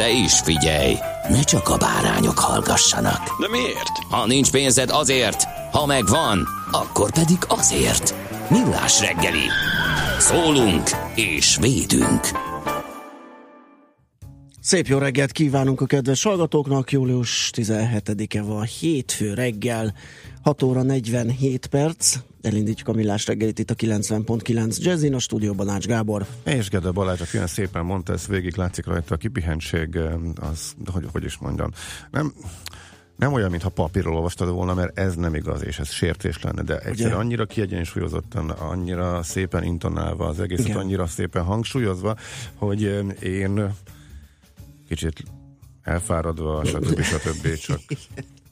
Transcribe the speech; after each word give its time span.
De 0.00 0.10
is 0.10 0.40
figyelj, 0.40 0.94
ne 1.28 1.42
csak 1.42 1.68
a 1.68 1.76
bárányok 1.76 2.38
hallgassanak. 2.38 3.40
De 3.40 3.48
miért? 3.48 3.98
Ha 4.10 4.26
nincs 4.26 4.50
pénzed 4.50 4.90
azért, 4.90 5.44
ha 5.72 5.86
megvan, 5.86 6.48
akkor 6.70 7.12
pedig 7.12 7.36
azért. 7.48 8.14
Millás 8.50 9.00
reggeli. 9.00 9.46
Szólunk 10.18 10.90
és 11.14 11.56
védünk. 11.60 12.20
Szép 14.60 14.86
jó 14.86 14.98
reggelt 14.98 15.32
kívánunk 15.32 15.80
a 15.80 15.86
kedves 15.86 16.22
hallgatóknak, 16.22 16.92
július 16.92 17.50
17-e 17.56 18.42
van, 18.42 18.62
hétfő 18.62 19.34
reggel, 19.34 19.94
6 20.42 20.62
óra 20.62 20.82
47 20.82 21.66
perc, 21.66 22.16
elindítjuk 22.42 22.88
a 22.88 22.92
millás 22.92 23.26
reggelit 23.26 23.58
itt 23.58 23.70
a 23.70 23.74
90.9 23.74 24.78
Jazzin, 24.78 25.14
a 25.14 25.18
stúdióban 25.18 25.68
Ács 25.68 25.86
Gábor. 25.86 26.26
És 26.44 26.68
Gede 26.68 26.90
Balázs, 26.90 27.20
aki 27.20 27.36
olyan 27.36 27.48
szépen 27.48 27.84
mondta, 27.84 28.12
ez 28.12 28.26
végig 28.26 28.56
látszik 28.56 28.86
rajta 28.86 29.14
a 29.14 29.18
kipihentség, 29.18 29.98
az, 30.34 30.74
hogy, 30.92 31.06
hogy 31.12 31.24
is 31.24 31.36
mondjam, 31.38 31.70
nem, 32.10 32.32
nem 33.16 33.32
olyan, 33.32 33.50
mintha 33.50 33.68
papírról 33.68 34.14
olvastad 34.14 34.48
volna, 34.48 34.74
mert 34.74 34.98
ez 34.98 35.14
nem 35.14 35.34
igaz, 35.34 35.64
és 35.64 35.78
ez 35.78 35.90
sértés 35.90 36.42
lenne, 36.42 36.62
de 36.62 36.78
egyszerűen 36.78 37.18
annyira 37.18 37.46
kiegyensúlyozottan, 37.46 38.50
annyira 38.50 39.22
szépen 39.22 39.64
intonálva 39.64 40.26
az 40.26 40.40
egészet, 40.40 40.66
Igen. 40.66 40.78
annyira 40.78 41.06
szépen 41.06 41.42
hangsúlyozva, 41.42 42.16
hogy 42.54 42.82
én 43.22 43.74
kicsit 44.88 45.22
elfáradva, 45.82 46.64
stb. 46.64 47.00
stb. 47.00 47.54
csak 47.54 47.80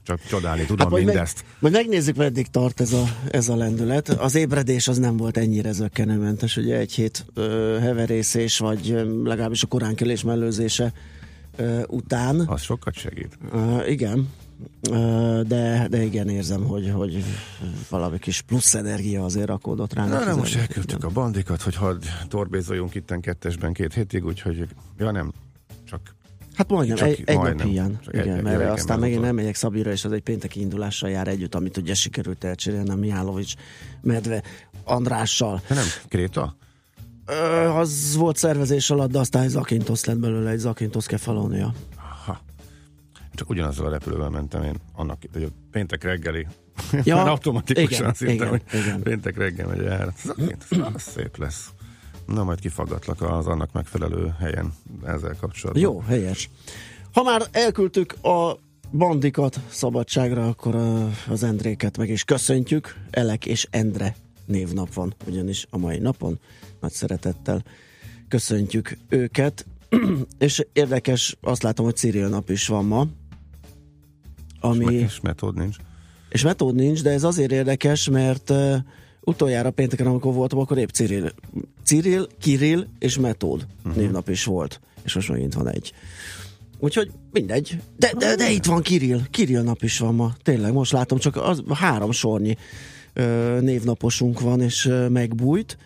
csak 0.08 0.20
csodálni 0.28 0.64
tudom 0.64 0.90
hát 0.90 1.04
mindezt. 1.04 1.42
Meg, 1.42 1.56
majd 1.58 1.74
megnézzük, 1.74 2.16
meddig 2.16 2.46
tart 2.46 2.80
ez 2.80 2.92
a, 2.92 3.04
ez 3.30 3.48
a 3.48 3.56
lendület. 3.56 4.08
Az 4.08 4.34
ébredés 4.34 4.88
az 4.88 4.98
nem 4.98 5.16
volt 5.16 5.36
ennyire 5.36 5.72
zöggenőmentes, 5.72 6.56
ugye 6.56 6.76
egy 6.76 6.92
hét 6.92 7.26
ö, 7.34 7.78
heverészés, 7.80 8.58
vagy 8.58 8.90
ö, 8.90 9.22
legalábbis 9.24 9.62
a 9.62 9.66
koránkelés 9.66 10.22
mellőzése 10.22 10.92
ö, 11.56 11.82
után. 11.86 12.40
Az 12.46 12.62
sokat 12.62 12.94
segít. 12.94 13.38
Ö, 13.52 13.86
igen, 13.86 14.28
de, 15.46 15.86
de 15.90 16.02
igen, 16.04 16.28
érzem, 16.28 16.64
hogy, 16.64 16.90
hogy 16.90 17.24
valami 17.88 18.18
kis 18.18 18.40
plusz 18.40 18.74
energia 18.74 19.24
azért 19.24 19.46
rakódott 19.46 19.92
ránk. 19.92 20.10
Na, 20.10 20.24
nem, 20.24 20.36
most 20.36 20.56
elküldtük 20.56 21.04
a 21.04 21.08
bandikat, 21.08 21.62
hogy 21.62 21.74
hadd 21.74 22.02
torbézoljunk 22.28 22.94
itten 22.94 23.20
kettesben 23.20 23.72
két 23.72 23.94
hétig, 23.94 24.24
úgyhogy 24.24 24.66
ja 24.98 25.10
nem, 25.10 25.32
Hát 26.58 26.68
majdnem, 26.70 26.96
Csak 26.96 27.08
egy, 27.08 27.22
egy 27.24 27.36
majdnem. 27.36 27.56
nap 27.56 27.66
hiány. 27.66 27.98
Igen, 28.10 28.36
egy, 28.36 28.42
mert 28.42 28.70
aztán 28.70 28.98
megint 28.98 29.20
nem 29.20 29.34
megyek 29.34 29.54
Szabira, 29.54 29.90
és 29.90 30.04
az 30.04 30.12
egy 30.12 30.22
pénteki 30.22 30.60
indulással 30.60 31.10
jár 31.10 31.28
együtt, 31.28 31.54
amit 31.54 31.76
ugye 31.76 31.94
sikerült 31.94 32.44
elcserélni 32.44 32.90
a 32.90 32.94
Mihálovics 32.94 33.54
medve 34.00 34.42
Andrással. 34.84 35.62
De 35.68 35.74
nem 35.74 35.84
Kréta? 36.08 36.56
Ö, 37.26 37.34
az 37.68 38.16
volt 38.16 38.36
szervezés 38.36 38.90
alatt, 38.90 39.10
de 39.10 39.18
aztán 39.18 39.42
egy 39.42 39.48
Zakintosz 39.48 40.04
lett 40.04 40.18
belőle, 40.18 40.50
egy 40.50 40.58
Zakintosz 40.58 41.06
Kefalonia. 41.06 41.74
Ha. 42.24 42.40
Csak 43.34 43.50
ugyanazzal 43.50 43.86
a 43.86 43.90
repülővel 43.90 44.30
mentem 44.30 44.62
én, 44.62 44.76
annak, 44.92 45.18
hogy 45.32 45.42
a 45.42 45.48
péntek 45.70 46.04
reggeli, 46.04 46.46
ja, 47.04 47.14
mert 47.14 47.28
automatikusan 47.36 48.00
igen, 48.00 48.14
szinte, 48.14 48.32
igen, 48.34 48.48
hogy 48.48 48.62
igen. 48.72 49.02
péntek 49.02 49.36
reggel 49.36 49.66
megy 49.66 49.84
el. 49.84 50.14
Az 50.94 51.02
szép 51.02 51.36
lesz. 51.36 51.68
Na, 52.28 52.44
majd 52.44 52.60
kifaggatlak 52.60 53.22
az 53.22 53.46
annak 53.46 53.72
megfelelő 53.72 54.34
helyen 54.38 54.74
ezzel 55.04 55.36
kapcsolatban. 55.40 55.82
Jó, 55.82 56.00
helyes. 56.00 56.50
Ha 57.12 57.22
már 57.22 57.42
elküldtük 57.50 58.24
a 58.24 58.58
bandikat 58.92 59.60
szabadságra, 59.68 60.48
akkor 60.48 60.74
az 61.28 61.42
Endréket 61.42 61.96
meg 61.96 62.08
is 62.08 62.24
köszöntjük. 62.24 62.94
Elek 63.10 63.46
és 63.46 63.66
Endre 63.70 64.16
névnap 64.46 64.94
van, 64.94 65.14
ugyanis 65.26 65.66
a 65.70 65.78
mai 65.78 65.98
napon 65.98 66.38
nagy 66.80 66.92
szeretettel 66.92 67.62
köszöntjük 68.28 68.98
őket. 69.08 69.66
és 70.38 70.66
érdekes, 70.72 71.36
azt 71.40 71.62
látom, 71.62 71.84
hogy 71.84 71.96
Cyril 71.96 72.28
nap 72.28 72.50
is 72.50 72.66
van 72.66 72.84
ma. 72.84 73.06
Ami... 74.60 74.94
És 74.94 75.20
metód 75.20 75.56
nincs. 75.56 75.76
És 76.28 76.42
metód 76.42 76.74
nincs, 76.74 77.02
de 77.02 77.10
ez 77.10 77.24
azért 77.24 77.52
érdekes, 77.52 78.08
mert 78.08 78.52
utoljára 79.28 79.70
pénteken, 79.70 80.06
amikor 80.06 80.34
voltam, 80.34 80.58
akkor 80.58 80.78
épp 80.78 80.88
Cyril, 80.88 81.32
Cyril 81.84 82.28
Kirill 82.40 82.86
és 82.98 83.18
Metód 83.18 83.66
uh-huh. 83.78 83.96
névnap 83.96 84.28
is 84.28 84.44
volt. 84.44 84.80
És 85.04 85.14
most 85.14 85.28
megint 85.28 85.54
van 85.54 85.68
egy. 85.68 85.92
Úgyhogy 86.78 87.10
mindegy. 87.32 87.80
De, 87.96 88.12
de, 88.18 88.34
de 88.34 88.50
itt 88.50 88.64
van 88.64 88.82
Kirill. 88.82 89.20
Kirill 89.30 89.62
nap 89.62 89.82
is 89.82 89.98
van 89.98 90.14
ma. 90.14 90.32
Tényleg, 90.42 90.72
most 90.72 90.92
látom, 90.92 91.18
csak 91.18 91.36
az 91.36 91.62
három 91.74 92.10
sornyi 92.10 92.56
ö, 93.12 93.58
névnaposunk 93.60 94.40
van, 94.40 94.60
és 94.60 94.84
ö, 94.84 95.08
megbújt. 95.08 95.78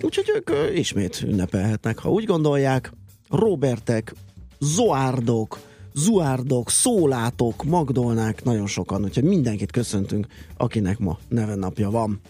Úgyhogy 0.00 0.32
ők 0.36 0.50
ö, 0.50 0.70
ismét 0.72 1.22
ünnepelhetnek, 1.26 1.98
ha 1.98 2.10
úgy 2.10 2.24
gondolják. 2.24 2.92
Robertek, 3.28 4.14
Zoárdok, 4.58 5.58
Zuárdok, 5.94 6.70
Szólátok, 6.70 7.64
Magdolnák, 7.64 8.44
nagyon 8.44 8.66
sokan, 8.66 9.04
úgyhogy 9.04 9.24
mindenkit 9.24 9.70
köszöntünk, 9.70 10.26
akinek 10.56 10.98
ma 10.98 11.18
nevennapja 11.28 11.90
van. 11.90 12.20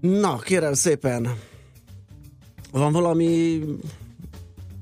Na, 0.00 0.38
kérem 0.38 0.74
szépen, 0.74 1.28
van 2.72 2.92
valami 2.92 3.60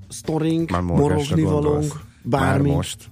sztorink, 0.08 0.82
morogni 0.82 1.42
valónk, 1.42 2.00
bármi? 2.22 2.68
Már 2.68 2.76
most. 2.76 3.10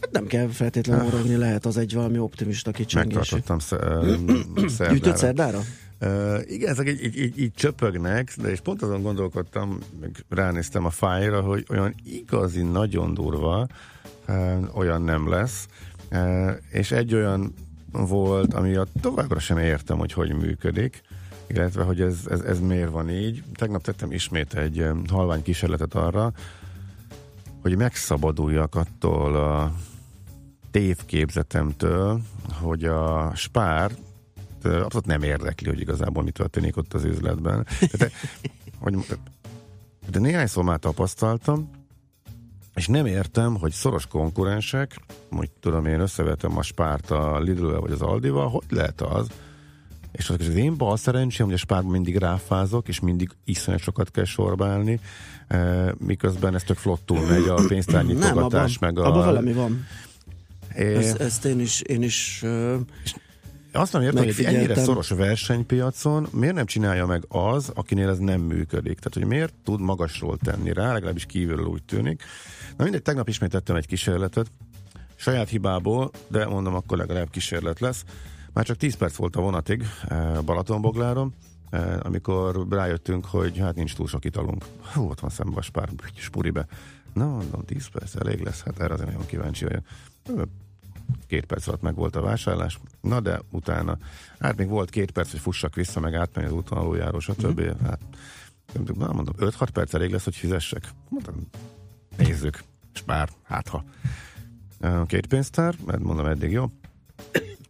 Hát 0.00 0.10
nem 0.10 0.26
kell 0.26 0.48
feltétlenül 0.48 1.04
morogni, 1.04 1.36
lehet 1.36 1.66
az 1.66 1.76
egy 1.76 1.94
valami 1.94 2.18
optimista 2.18 2.70
kicsengés. 2.70 3.14
Megtartottam 3.14 3.58
szerdára. 3.58 4.92
Gyűjtött 4.92 5.16
szerdára? 5.16 5.60
Uh, 6.00 6.40
igen, 6.46 6.70
ezek 6.70 6.88
így, 6.88 7.04
így, 7.04 7.18
így, 7.18 7.38
így 7.38 7.52
csöpögnek, 7.52 8.34
de 8.36 8.48
és 8.50 8.60
pont 8.60 8.82
azon 8.82 9.02
gondolkodtam, 9.02 9.78
meg 10.00 10.24
ránéztem 10.28 10.84
a 10.84 10.90
fájra, 10.90 11.40
hogy 11.40 11.66
olyan 11.70 11.94
igazi, 12.04 12.62
nagyon 12.62 13.14
durva, 13.14 13.66
uh, 14.28 14.76
olyan 14.76 15.02
nem 15.02 15.28
lesz. 15.28 15.66
Uh, 16.10 16.50
és 16.70 16.90
egy 16.90 17.14
olyan 17.14 17.54
volt, 17.92 18.54
ami 18.54 18.74
a 18.74 18.86
továbbra 19.00 19.38
sem 19.38 19.58
értem, 19.58 19.98
hogy 19.98 20.12
hogy 20.12 20.32
működik, 20.32 21.02
illetve 21.46 21.82
hogy 21.82 22.00
ez, 22.00 22.18
ez, 22.30 22.40
ez 22.40 22.60
miért 22.60 22.90
van 22.90 23.10
így. 23.10 23.42
Tegnap 23.54 23.82
tettem 23.82 24.12
ismét 24.12 24.54
egy 24.54 24.86
halvány 25.10 25.42
kísérletet 25.42 25.94
arra, 25.94 26.32
hogy 27.62 27.76
megszabaduljak 27.76 28.74
attól 28.74 29.36
a 29.36 29.72
tévképzetemtől, 30.70 32.20
hogy 32.60 32.84
a 32.84 33.32
spár 33.34 33.90
abszolút 34.62 35.06
nem 35.06 35.22
érdekli, 35.22 35.68
hogy 35.68 35.80
igazából 35.80 36.22
mi 36.22 36.30
történik 36.30 36.76
ott 36.76 36.94
az 36.94 37.04
üzletben. 37.04 37.66
De, 37.98 38.10
hogy, 38.78 39.06
de 40.10 40.18
néhányszor 40.18 40.64
már 40.64 40.78
tapasztaltam, 40.78 41.70
és 42.78 42.86
nem 42.86 43.06
értem, 43.06 43.56
hogy 43.56 43.72
szoros 43.72 44.06
konkurensek, 44.06 45.00
hogy 45.30 45.50
tudom 45.60 45.86
én 45.86 46.00
összevetem 46.00 46.58
a 46.58 46.62
spárt 46.62 47.10
a 47.10 47.40
lidl 47.40 47.66
vagy 47.66 47.92
az 47.92 48.02
Aldival, 48.02 48.48
hogy 48.48 48.64
lehet 48.68 49.00
az, 49.00 49.26
és 50.12 50.30
az, 50.30 50.36
az 50.40 50.54
én 50.54 50.76
bal 50.76 50.96
szerencsém, 50.96 51.46
hogy 51.46 51.54
a 51.54 51.58
spárban 51.58 51.90
mindig 51.90 52.16
ráfázok, 52.16 52.88
és 52.88 53.00
mindig 53.00 53.30
iszonyat 53.44 53.80
sokat 53.80 54.10
kell 54.10 54.24
sorbálni, 54.24 55.00
e, 55.48 55.94
miközben 55.98 56.54
ez 56.54 56.62
tök 56.62 56.76
flottul 56.76 57.26
megy 57.26 57.48
a 57.48 57.64
pénztárnyitogatás, 57.68 58.78
meg 58.78 58.98
a... 58.98 59.06
Abban 59.06 59.24
valami 59.24 59.52
van. 59.52 59.86
É, 60.74 60.94
ezt, 60.94 61.20
ezt 61.20 61.44
én 61.44 61.60
is, 61.60 61.80
én 61.80 62.02
is. 62.02 62.44
Azt 63.78 63.92
nem 63.92 64.02
értem, 64.02 64.24
hogy 64.24 64.34
egy 64.38 64.54
ennyire 64.54 64.74
szoros 64.74 65.08
versenypiacon 65.08 66.28
miért 66.32 66.54
nem 66.54 66.66
csinálja 66.66 67.06
meg 67.06 67.24
az, 67.28 67.70
akinél 67.74 68.08
ez 68.08 68.18
nem 68.18 68.40
működik. 68.40 68.98
Tehát, 68.98 69.14
hogy 69.14 69.26
miért 69.26 69.54
tud 69.64 69.80
magasról 69.80 70.36
tenni 70.36 70.72
rá, 70.72 70.92
legalábbis 70.92 71.26
kívülről 71.26 71.66
úgy 71.66 71.82
tűnik. 71.82 72.22
Na 72.76 72.82
mindegy, 72.84 73.02
tegnap 73.02 73.28
ismét 73.28 73.50
tettem 73.50 73.76
egy 73.76 73.86
kísérletet, 73.86 74.46
saját 75.16 75.48
hibából, 75.48 76.10
de 76.28 76.46
mondom, 76.46 76.74
akkor 76.74 76.98
legalább 76.98 77.30
kísérlet 77.30 77.80
lesz. 77.80 78.04
Már 78.52 78.64
csak 78.64 78.76
10 78.76 78.96
perc 78.96 79.14
volt 79.14 79.36
a 79.36 79.40
vonatig 79.40 79.84
eh, 80.08 80.38
Balatonbogláron, 80.44 81.34
eh, 81.70 81.96
amikor 82.02 82.66
rájöttünk, 82.70 83.24
hogy 83.24 83.58
hát 83.58 83.74
nincs 83.74 83.94
túl 83.94 84.06
sok 84.06 84.24
italunk. 84.24 84.64
Hú, 84.92 85.08
ott 85.08 85.20
van 85.20 85.30
szembe 85.30 85.56
a 85.56 85.62
spár, 85.62 85.88
spuribe. 86.14 86.66
Na, 87.12 87.26
mondom, 87.26 87.64
10 87.64 87.86
perc 87.86 88.14
elég 88.14 88.40
lesz, 88.40 88.62
hát 88.62 88.80
erre 88.80 88.94
azért 88.94 89.10
nagyon 89.10 89.26
kíváncsi 89.26 89.64
vagyok. 89.64 89.82
Két 91.26 91.44
perc 91.44 91.66
alatt 91.66 91.82
meg 91.82 91.94
volt 91.94 92.16
a 92.16 92.20
vásárlás, 92.20 92.78
na 93.00 93.20
de 93.20 93.40
utána, 93.50 93.98
hát 94.38 94.56
még 94.56 94.68
volt 94.68 94.90
két 94.90 95.10
perc, 95.10 95.30
hogy 95.30 95.40
fussak 95.40 95.74
vissza, 95.74 96.00
meg 96.00 96.14
átmenni 96.14 96.46
az 96.46 96.52
úton 96.52 96.78
aluljáró, 96.78 97.18
stb. 97.18 97.60
Mm-hmm. 97.60 97.84
Hát, 97.84 98.00
na, 98.94 99.12
mondom, 99.12 99.34
5-6 99.38 99.68
perc 99.72 99.94
elég 99.94 100.10
lesz, 100.10 100.24
hogy 100.24 100.36
fizessek. 100.36 100.88
Mondom, 101.08 101.34
nézzük, 102.16 102.62
és 102.94 103.02
már, 103.06 103.28
hát 103.42 103.68
ha. 103.68 103.84
Két 105.06 105.26
pénztár, 105.26 105.74
mert 105.86 106.02
mondom, 106.02 106.26
eddig 106.26 106.50
jó. 106.50 106.70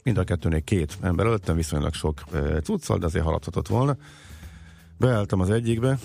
Mind 0.02 0.18
a 0.18 0.24
kettőnél 0.24 0.62
két 0.62 0.98
ember 1.00 1.26
öltem, 1.26 1.56
viszonylag 1.56 1.94
sok 1.94 2.24
cuccal, 2.62 2.98
de 2.98 3.06
azért 3.06 3.24
haladhatott 3.24 3.68
volna. 3.68 3.96
Beálltam 4.96 5.40
az 5.40 5.50
egyikbe, 5.50 5.98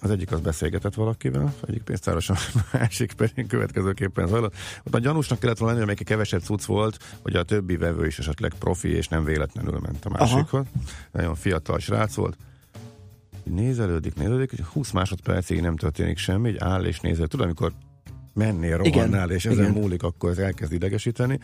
az 0.00 0.10
egyik 0.10 0.32
az 0.32 0.40
beszélgetett 0.40 0.94
valakivel, 0.94 1.54
egyik 1.66 1.82
pénztáros, 1.82 2.30
a 2.30 2.36
másik 2.72 3.12
pedig 3.12 3.46
következőképpen 3.46 4.26
zajlott. 4.26 4.54
Ott 4.84 4.94
a 4.94 4.98
gyanúsnak 4.98 5.38
kellett 5.38 5.58
volna 5.58 5.72
lenni, 5.72 5.84
amelyik 5.84 6.06
kevesebb 6.06 6.42
cucc 6.42 6.64
volt, 6.64 6.98
hogy 7.22 7.36
a 7.36 7.42
többi 7.42 7.76
vevő 7.76 8.06
is 8.06 8.18
esetleg 8.18 8.54
profi, 8.58 8.88
és 8.88 9.08
nem 9.08 9.24
véletlenül 9.24 9.78
ment 9.78 10.04
a 10.04 10.08
másikhoz. 10.08 10.66
Nagyon 11.12 11.34
fiatal 11.34 11.78
srác 11.78 12.14
volt. 12.14 12.36
Nézelődik, 13.42 14.14
nézelődik, 14.14 14.50
hogy 14.50 14.64
20 14.64 14.90
másodpercig 14.90 15.60
nem 15.60 15.76
történik 15.76 16.18
semmi, 16.18 16.48
így 16.48 16.58
áll 16.58 16.84
és 16.84 17.00
nézel. 17.00 17.26
Tudod, 17.26 17.46
amikor 17.46 17.72
mennél, 18.34 18.76
rohannál, 18.76 19.30
és 19.30 19.44
ezen 19.44 19.64
igen. 19.64 19.82
múlik, 19.82 20.02
akkor 20.02 20.30
ez 20.30 20.38
elkezd 20.38 20.72
idegesíteni. 20.72 21.40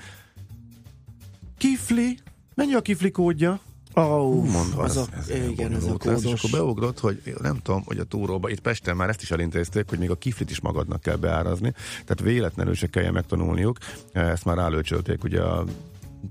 Kifli! 1.58 2.18
Mennyi 2.54 2.74
a 2.74 2.80
kifli 2.80 3.10
kódja? 3.10 3.60
Oh, 3.98 4.44
Mondva, 4.50 4.82
az 4.82 4.90
ez, 4.90 4.96
a, 4.96 5.06
ez 5.18 5.28
igen, 5.50 5.72
ez 5.72 5.76
a 5.84 5.86
bonyolult 5.86 6.04
lesz, 6.04 6.18
És 6.18 6.24
kódos. 6.24 6.44
akkor 6.44 6.58
beugrott, 6.60 6.98
hogy 7.00 7.22
nem 7.42 7.58
tudom, 7.62 7.82
hogy 7.84 7.98
a 7.98 8.04
túróba, 8.04 8.50
itt 8.50 8.60
Pesten 8.60 8.96
már 8.96 9.08
ezt 9.08 9.22
is 9.22 9.30
elintézték, 9.30 9.88
hogy 9.88 9.98
még 9.98 10.10
a 10.10 10.14
kiflit 10.14 10.50
is 10.50 10.60
magadnak 10.60 11.00
kell 11.00 11.16
beárazni, 11.16 11.72
tehát 11.90 12.20
véletlenül 12.22 12.74
se 12.74 12.86
kelljen 12.86 13.12
megtanulniuk. 13.12 13.78
Ezt 14.12 14.44
már 14.44 14.56
rálőcsölték 14.56 15.24
ugye 15.24 15.40
a 15.40 15.64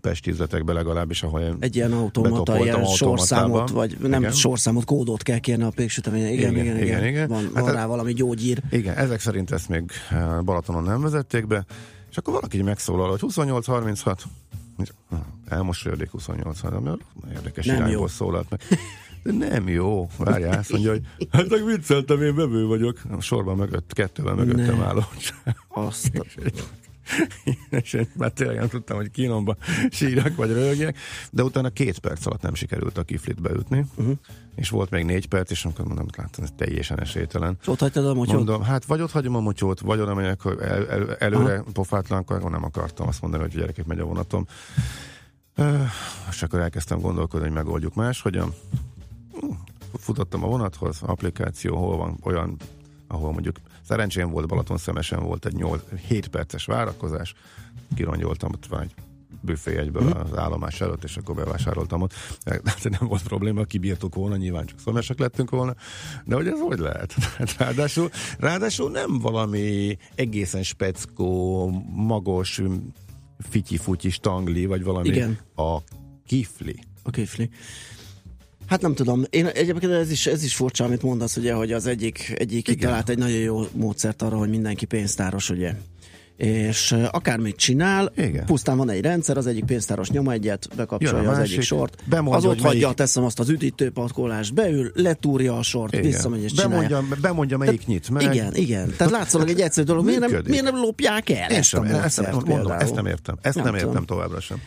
pesti 0.02 0.30
üzletekbe 0.32 0.74
legalábbis, 0.74 1.24
ahol 1.24 1.42
én 1.42 1.56
Egy 1.60 1.76
ilyen 1.76 1.92
automata, 1.92 2.58
ilyen 2.60 2.86
sorszámot, 2.86 3.70
vagy 3.70 3.98
nem 4.02 4.22
Igen. 4.22 4.34
sorszámot, 4.34 4.86
kódot 4.86 5.24
kell 5.24 5.38
kérni 5.40 5.64
a 5.64 5.70
péksüteményen. 5.76 6.32
Igen, 6.32 6.52
igen, 6.52 6.66
igen, 6.66 6.82
igen, 6.84 7.06
igen. 7.06 7.28
Van, 7.28 7.42
Hát 7.44 7.52
van 7.54 7.68
ez- 7.68 7.74
rá 7.74 7.86
valami 7.86 8.14
gyógyír. 8.14 8.62
Igen, 8.70 8.96
ezek 8.96 9.20
szerint 9.20 9.52
ezt 9.52 9.70
még 9.70 9.84
eh, 10.10 10.42
Balatonon 10.42 10.84
nem 10.84 11.02
vezették 11.02 11.48
be, 11.48 11.66
és 12.10 12.18
akkor 12.18 12.34
valaki 12.34 12.62
megszólal, 12.62 13.10
hogy 13.10 13.20
28-36, 13.36 14.18
elmosolyodik 15.48 16.10
28 16.10 16.62
mert 16.62 17.00
érdekes 17.34 17.66
Nem 17.66 17.76
irányból 17.76 18.00
jó. 18.00 18.08
szólalt 18.08 18.50
meg. 18.50 18.62
De 19.24 19.32
nem 19.32 19.68
jó. 19.68 20.10
Várjál, 20.18 20.58
azt 20.58 20.72
mondja, 20.72 20.92
hogy 20.92 21.02
hát 21.32 21.50
meg 21.50 21.66
vicceltem, 21.66 22.22
én 22.22 22.36
vevő 22.36 22.66
vagyok. 22.66 23.02
A 23.12 23.22
sorban 23.22 23.58
mögött, 23.58 23.94
kettővel 23.94 24.36
mögöttem 24.36 24.78
Ne. 24.78 24.86
álló. 24.86 25.04
Azt, 25.68 26.12
és 27.82 27.94
én 27.94 28.08
már 28.18 28.32
tényleg 28.32 28.58
nem 28.58 28.68
tudtam, 28.68 28.98
hogy 28.98 29.12
kínomba 29.12 29.56
sírjak 29.92 30.36
vagy 30.36 30.52
rögjek, 30.52 30.98
de 31.32 31.44
utána 31.44 31.70
két 31.70 32.00
perc 32.00 32.26
alatt 32.26 32.42
nem 32.42 32.54
sikerült 32.54 32.98
a 32.98 33.04
kiflit 33.04 33.42
beütni, 33.42 33.86
uh-huh. 33.96 34.16
és 34.56 34.70
volt 34.70 34.90
még 34.90 35.06
négy 35.06 35.28
perc, 35.28 35.52
és 35.52 35.66
amikor 35.66 35.86
mondom, 35.86 36.06
láttam, 36.18 36.44
ez 36.44 36.50
teljesen 36.58 37.00
esélytelen. 37.00 37.58
és 37.62 37.68
ott 37.68 37.80
hagytad 37.80 38.06
a 38.06 38.14
motyót? 38.14 38.36
Mondom, 38.36 38.64
hát 38.64 38.86
vagy 38.86 39.02
ott 39.02 39.12
hagyom 39.12 39.36
a 39.36 39.40
motyót, 39.40 39.80
vagy 39.80 40.00
oda 40.00 40.14
megyek, 40.14 40.42
hogy 40.42 40.58
el, 40.60 40.90
el, 40.90 41.16
előre 41.16 41.54
Aha. 41.54 41.72
pofátlan, 41.74 42.20
akkor 42.20 42.52
nem 42.52 42.64
akartam 42.64 43.08
azt 43.08 43.22
mondani, 43.22 43.44
hogy 43.44 43.56
gyerekek, 43.56 43.86
megy 43.86 44.00
a 44.00 44.06
vonatom. 44.06 44.46
Uh, 45.58 45.82
és 46.30 46.44
akkor 46.44 46.60
elkezdtem 46.60 47.00
gondolkodni, 47.00 47.46
hogy 47.46 47.56
megoldjuk 47.56 47.96
máshogyan. 47.96 48.54
Hm, 49.40 49.52
Futottam 49.98 50.44
a 50.44 50.48
vonathoz, 50.48 50.98
applikáció, 51.02 51.76
hol 51.78 51.98
van 51.98 52.18
olyan, 52.24 52.58
ahol 53.08 53.32
mondjuk 53.32 53.56
szerencsém 53.88 54.30
volt, 54.30 54.48
Balaton 54.48 54.78
szemesen 54.78 55.24
volt 55.24 55.46
egy 55.46 55.54
8, 55.56 55.82
7 56.08 56.28
perces 56.28 56.66
várakozás, 56.66 57.34
kirongyoltam, 57.96 58.52
ott 58.54 58.66
van 58.66 58.82
egy 58.82 58.94
büfé 59.42 59.78
egyből 59.78 60.12
az 60.12 60.38
állomás 60.38 60.82
előtt, 60.82 61.04
és 61.04 61.18
akkor 61.18 61.36
bevásároltam 61.36 62.02
ott. 62.02 62.14
De 62.44 62.90
nem 63.00 63.08
volt 63.08 63.24
probléma, 63.24 63.64
kibírtuk 63.64 64.16
volna, 64.16 64.36
nyilván 64.36 64.66
csak 64.66 64.80
szomesek 64.80 65.20
lettünk 65.20 65.50
volna. 65.50 65.76
De 66.26 66.36
hogy 66.36 66.48
ez 66.48 66.60
hogy 66.60 66.80
lehet? 66.80 67.14
Hát 67.38 67.58
ráadásul, 67.58 68.10
ráadásul 68.40 68.92
nem 68.92 69.20
valami 69.20 69.98
egészen 70.16 70.64
speckó, 70.64 71.70
magos, 71.96 72.62
fityi-futyi 73.40 74.10
stangli, 74.10 74.66
vagy 74.66 74.84
valami 74.84 75.08
Igen. 75.08 75.40
a 75.56 75.78
kifli. 76.26 76.76
A 77.04 77.10
kifli. 77.10 77.50
Hát 78.68 78.82
nem 78.82 78.94
tudom. 78.94 79.24
Én 79.30 79.46
egyébként 79.46 79.92
ez 79.92 80.12
is, 80.12 80.26
ez 80.28 80.44
is 80.44 80.56
furcsa, 80.56 80.84
amit 80.84 81.02
mondasz, 81.02 81.38
ugye, 81.38 81.54
hogy 81.54 81.72
az 81.72 81.88
egyik, 81.88 82.34
egyik 82.38 82.68
Igen. 82.68 82.80
talált 82.90 83.10
egy 83.10 83.18
nagyon 83.18 83.38
jó 83.38 83.62
módszert 83.72 84.22
arra, 84.22 84.38
hogy 84.38 84.50
mindenki 84.50 84.86
pénztáros, 84.86 85.50
ugye. 85.50 85.74
És 86.38 86.96
akármit 87.12 87.56
csinál, 87.56 88.12
Igen. 88.18 88.46
pusztán 88.46 88.78
van 88.78 88.90
egy 88.90 89.02
rendszer, 89.02 89.38
az 89.38 89.48
egyik 89.48 89.64
pénztáros 89.66 90.10
nyom 90.10 90.30
egyet, 90.30 90.68
bekapcsolja 90.76 91.30
a 91.30 91.32
az 91.32 91.38
egyik 91.38 91.62
sort, 91.62 91.96
bemondja, 92.06 92.38
az 92.50 92.56
ott 92.56 92.62
hagyja, 92.62 92.80
melyik- 92.82 92.96
teszem 92.98 93.24
azt 93.24 93.40
az 93.40 93.50
üdítőpatkolást, 93.50 94.54
beül, 94.54 94.92
letúrja 94.96 95.58
a 95.58 95.64
sort, 95.64 95.94
Igen. 95.94 96.06
visszamegy 96.06 96.44
és 96.44 96.52
csinálja. 96.52 96.88
bemondja, 96.88 97.18
bemondja, 97.22 97.58
melyik 97.58 97.86
nyit 97.86 98.10
meg. 98.10 98.22
Igen, 98.34 98.56
igen. 98.56 98.94
Tehát 98.98 99.14
látszólag 99.14 99.50
egy 99.50 99.60
egyszerű 99.62 99.86
dolog. 99.88 100.06
Miért 100.06 100.20
nem, 100.20 100.42
miért 100.48 100.64
nem 100.64 100.76
lopják 100.76 101.30
el 101.30 101.50
Én 101.52 101.58
ezt 101.58 101.74
a 101.74 101.78
sem, 101.78 101.86
ezt, 101.86 102.18
módszert 102.20 102.32
nem, 102.32 102.56
mondom, 102.56 102.72
ezt 102.72 102.96
nem 102.96 103.06
értem. 103.06 103.36
Ezt 103.42 103.56
nem, 103.56 103.64
Nem 103.66 103.76
értem 103.76 104.06
továbbra 104.06 104.40
sem. 104.40 104.58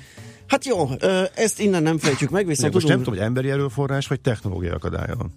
Hát 0.49 0.65
jó, 0.65 0.89
ezt 1.35 1.61
innen 1.61 1.83
nem 1.83 1.99
fejtjük 1.99 2.31
meg, 2.31 2.47
viszont 2.47 2.73
Most 2.75 2.87
nem 2.89 2.99
tudom, 2.99 3.15
hogy 3.15 3.23
emberi 3.23 3.51
erőforrás 3.51 4.07
vagy 4.07 4.21
technológiai 4.21 4.73
akadálya 4.73 5.17
van. 5.17 5.33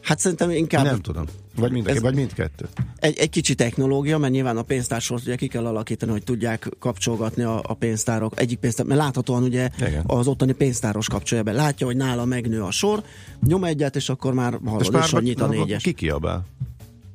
hát 0.00 0.18
szerintem 0.18 0.50
inkább 0.50 0.84
Nem 0.84 1.00
tudom. 1.00 1.24
Vagy, 1.56 1.72
mind, 1.72 1.88
Ez- 1.88 2.00
vagy 2.00 2.14
mindkettő. 2.14 2.66
egy, 2.96 3.18
egy 3.18 3.30
kicsi 3.30 3.54
technológia, 3.54 4.18
mert 4.18 4.32
nyilván 4.32 4.56
a 4.56 4.62
pénztársort 4.62 5.22
ugye 5.22 5.36
ki 5.36 5.46
kell 5.46 5.66
alakítani, 5.66 6.12
hogy 6.12 6.24
tudják 6.24 6.68
kapcsolgatni 6.78 7.42
a, 7.42 7.60
a 7.66 7.74
pénztárok. 7.74 8.40
Egyik 8.40 8.58
pénztár, 8.58 8.86
mert 8.86 9.00
láthatóan 9.00 9.42
ugye 9.42 9.68
Igen. 9.78 10.04
az 10.06 10.26
ottani 10.26 10.52
pénztáros 10.52 11.08
kapcsolja 11.08 11.44
be. 11.44 11.52
Látja, 11.52 11.86
hogy 11.86 11.96
nála 11.96 12.24
megnő 12.24 12.62
a 12.62 12.70
sor, 12.70 13.02
nyom 13.46 13.64
egyet, 13.64 13.96
és 13.96 14.08
akkor 14.08 14.34
már 14.34 14.58
hallod, 14.64 14.94
és 15.02 15.12
nyit 15.12 15.40
a 15.40 15.46
négyes. 15.46 15.82
Ki 15.82 15.92
kiabál? 15.92 16.46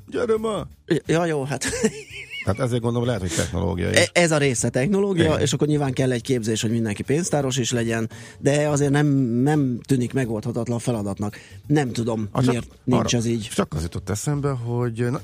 Gyere 0.09 0.37
ma! 0.37 0.67
Ja, 1.05 1.25
jó, 1.25 1.43
hát 1.43 1.65
Hát 2.47 2.59
ezért 2.59 2.81
gondolom, 2.81 3.07
lehet, 3.07 3.21
hogy 3.21 3.31
technológia 3.35 3.89
is. 3.89 3.97
E- 3.97 4.09
Ez 4.13 4.31
a 4.31 4.37
része 4.37 4.69
technológia, 4.69 5.23
Igen. 5.25 5.39
és 5.39 5.53
akkor 5.53 5.67
nyilván 5.67 5.93
kell 5.93 6.11
egy 6.11 6.21
képzés, 6.21 6.61
hogy 6.61 6.71
mindenki 6.71 7.03
pénztáros 7.03 7.57
is 7.57 7.71
legyen, 7.71 8.09
de 8.39 8.67
azért 8.67 8.91
nem, 8.91 9.07
nem 9.43 9.79
tűnik 9.85 10.13
megoldhatatlan 10.13 10.79
feladatnak. 10.79 11.35
Nem 11.67 11.91
tudom, 11.91 12.29
csak 12.33 12.45
miért 12.45 12.67
nincs 12.83 12.99
arra- 12.99 13.13
az 13.13 13.25
így. 13.25 13.49
Csak 13.53 13.73
az 13.73 13.81
jutott 13.81 14.09
eszembe, 14.09 14.49
hogy 14.49 15.05
na, 15.11 15.19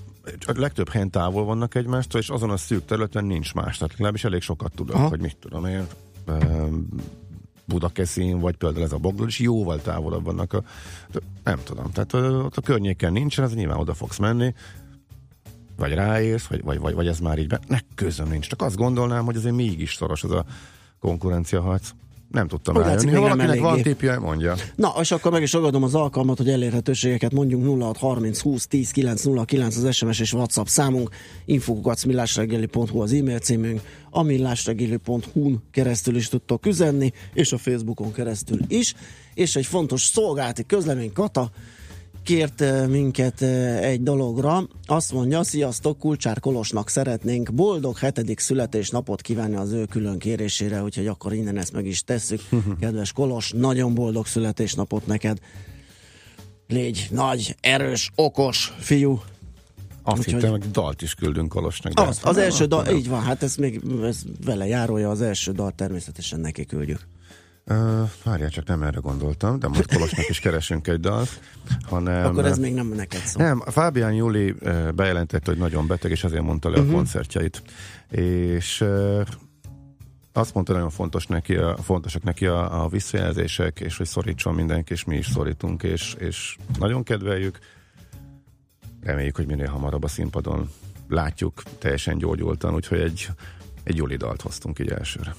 a 0.46 0.52
legtöbb 0.56 0.90
helyen 0.90 1.10
távol 1.10 1.46
vannak 1.46 1.76
egymástól, 1.76 2.22
és 2.22 2.30
azon 2.30 2.50
a 2.50 2.58
szűk 2.58 2.86
területen 2.86 3.26
nincs 3.26 3.54
más. 3.54 3.78
Tehát 3.78 3.92
legalábbis 3.92 4.24
elég 4.24 4.42
sokat 4.42 4.72
tudok, 4.76 4.96
Aha. 4.96 5.08
hogy 5.08 5.22
mit 5.22 5.38
tudom 5.40 5.66
én. 5.66 5.86
Um, 6.28 6.88
Budakeszin, 7.66 8.40
vagy 8.40 8.56
például 8.56 8.84
ez 8.86 8.92
a 8.92 8.98
Boglod, 8.98 9.28
is 9.28 9.40
jóval 9.40 9.82
távolabb 9.82 10.24
vannak 10.24 10.54
a, 10.54 10.64
nem 11.44 11.60
tudom, 11.64 11.92
tehát 11.92 12.14
ott 12.44 12.58
a 12.58 12.62
környéken 12.62 13.12
nincsen, 13.12 13.46
ez 13.46 13.54
nyilván 13.54 13.78
oda 13.78 13.94
fogsz 13.94 14.18
menni, 14.18 14.54
vagy 15.78 15.94
ráérsz, 15.94 16.46
vagy, 16.46 16.64
vagy, 16.64 16.80
vagy, 16.80 16.94
vagy 16.94 17.08
ez 17.08 17.20
már 17.20 17.38
így, 17.38 17.48
be- 17.48 17.60
ne 17.68 17.80
közöm 17.96 18.30
nincs. 18.30 18.48
Csak 18.48 18.62
azt 18.62 18.76
gondolnám, 18.76 19.26
hogy 19.26 19.36
azért 19.36 19.56
mégis 19.56 19.96
szoros 19.96 20.24
az 20.24 20.32
a 20.32 20.46
konkurencia 21.00 21.62
harc. 21.62 21.90
Nem 22.34 22.48
tudtam 22.48 22.76
Úgy 22.76 22.82
látszik, 22.82 23.10
rájönni. 23.10 23.28
Ha 23.28 23.36
valakinek 23.36 23.60
van 23.60 23.82
tipje, 23.82 24.20
mondja. 24.20 24.56
Na, 24.76 24.94
és 25.00 25.12
akkor 25.12 25.32
meg 25.32 25.42
is 25.42 25.54
ragadom 25.54 25.84
az 25.84 25.96
alkalmat, 25.96 26.38
hogy 26.38 26.50
elérhetőségeket 26.50 27.34
mondjunk 27.34 27.82
06 27.82 27.98
30 27.98 28.40
20 28.40 28.68
10 28.68 28.92
909 28.92 29.76
az 29.76 29.96
SMS 29.96 30.20
és 30.20 30.34
WhatsApp 30.34 30.66
számunk, 30.66 31.10
infokukacmillásreggeli.hu 31.46 33.02
az 33.02 33.14
e-mail 33.14 33.40
címünk, 33.40 33.82
a 34.10 34.22
millásreggeli.hu-n 34.22 35.64
keresztül 35.72 36.16
is 36.16 36.30
tudtok 36.30 36.66
üzenni, 36.66 37.12
és 37.34 37.52
a 37.52 37.58
Facebookon 37.58 38.12
keresztül 38.12 38.60
is. 38.68 38.94
És 39.34 39.56
egy 39.56 39.66
fontos 39.66 40.02
szolgálati 40.02 40.66
közlemény, 40.66 41.14
Kata, 41.14 41.52
kért 42.24 42.62
eh, 42.62 42.88
minket 42.88 43.42
eh, 43.42 43.82
egy 43.82 44.04
dologra. 44.04 44.68
Azt 44.86 45.12
mondja, 45.12 45.44
sziasztok, 45.44 45.98
Kulcsár 46.00 46.40
Kolosnak 46.40 46.90
szeretnénk 46.90 47.54
boldog 47.54 47.98
hetedik 47.98 48.40
születésnapot 48.40 49.22
kívánni 49.22 49.56
az 49.56 49.72
ő 49.72 49.86
külön 49.86 50.18
kérésére, 50.20 50.84
úgyhogy 50.84 51.08
akkor 51.08 51.34
innen 51.34 51.58
ezt 51.58 51.74
meg 51.74 51.86
is 51.86 52.04
tesszük. 52.04 52.42
Kedves 52.80 53.12
Kolos, 53.12 53.52
nagyon 53.52 53.94
boldog 53.94 54.26
születésnapot 54.28 55.08
neked. 55.08 55.38
Légy 56.68 57.08
nagy, 57.12 57.56
erős, 57.62 58.12
okos 58.16 58.74
fiú. 58.80 59.22
Azt 60.04 60.18
Úgyhogy- 60.18 60.34
hittem, 60.34 60.50
hogy 60.52 60.72
dalt 60.72 61.02
is 61.02 61.14
küldünk 61.14 61.50
Kolosnak. 61.50 61.94
de 61.94 62.02
Az, 62.02 62.18
hát 62.18 62.26
az 62.26 62.38
első 62.38 62.66
dal, 62.66 62.88
így 62.88 63.08
van, 63.08 63.22
hát 63.22 63.44
ez 63.44 63.56
még 63.56 63.82
ez 64.04 64.22
vele 64.46 64.68
járója, 64.68 65.10
az 65.10 65.22
első 65.22 65.52
dal 65.52 65.72
természetesen 65.72 66.40
neki 66.40 66.66
küldjük. 66.66 67.08
Uh, 67.68 68.10
várjál, 68.24 68.50
csak 68.50 68.68
nem 68.68 68.84
erre 68.84 69.00
gondoltam, 69.00 69.60
de 69.60 69.68
most 69.68 69.94
Kolosnak 69.94 70.30
is 70.30 70.40
keresünk 70.40 70.88
egy 70.88 71.00
dalt, 71.00 71.40
hanem... 71.84 72.26
Akkor 72.26 72.46
ez 72.46 72.58
még 72.58 72.74
nem 72.74 72.88
neked 72.88 73.22
szól. 73.22 73.44
Nem, 73.44 73.60
Fábián 73.60 74.14
Júli 74.14 74.56
bejelentette, 74.96 75.52
hogy 75.52 75.60
nagyon 75.60 75.88
beteg, 75.88 76.12
és 76.12 76.24
azért 76.24 76.44
mondta 76.44 76.70
le 76.70 76.78
uh-huh. 76.78 76.94
a 76.94 76.96
koncertjeit. 76.96 77.62
És 78.10 78.82
uh, 78.82 79.22
azt 80.34 80.54
mondta, 80.54 80.74
nagyon 80.74 80.90
fontos 80.90 81.28
neki 81.28 81.56
a, 81.56 81.78
fontosak 81.78 82.24
neki 82.24 82.46
a, 82.46 82.84
a 82.84 82.88
visszajelzések, 82.88 83.80
és 83.80 83.98
hogy 83.98 84.08
szorítson 84.08 84.54
mindenki, 84.54 84.94
és 84.94 85.04
mi 85.04 85.18
is 85.18 85.28
szorítunk, 85.28 85.84
és, 85.84 86.16
és 86.20 86.58
nagyon 86.80 87.04
kedveljük. 87.04 87.60
Reméljük, 89.02 89.36
hogy 89.36 89.48
minél 89.48 89.68
hamarabb 89.68 90.04
a 90.04 90.08
színpadon 90.08 90.70
látjuk 91.10 91.64
teljesen 91.78 92.18
gyógyultan, 92.18 92.74
úgyhogy 92.74 93.00
egy, 93.00 93.28
egy 93.84 93.96
Juli 93.96 94.16
dalt 94.16 94.42
hoztunk 94.42 94.80
így 94.80 94.90
elsőre. 94.90 95.36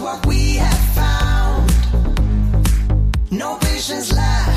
what 0.00 0.26
we 0.26 0.56
have 0.56 0.94
found. 0.94 1.70
No 3.30 3.56
visions 3.56 4.12
left. 4.12 4.55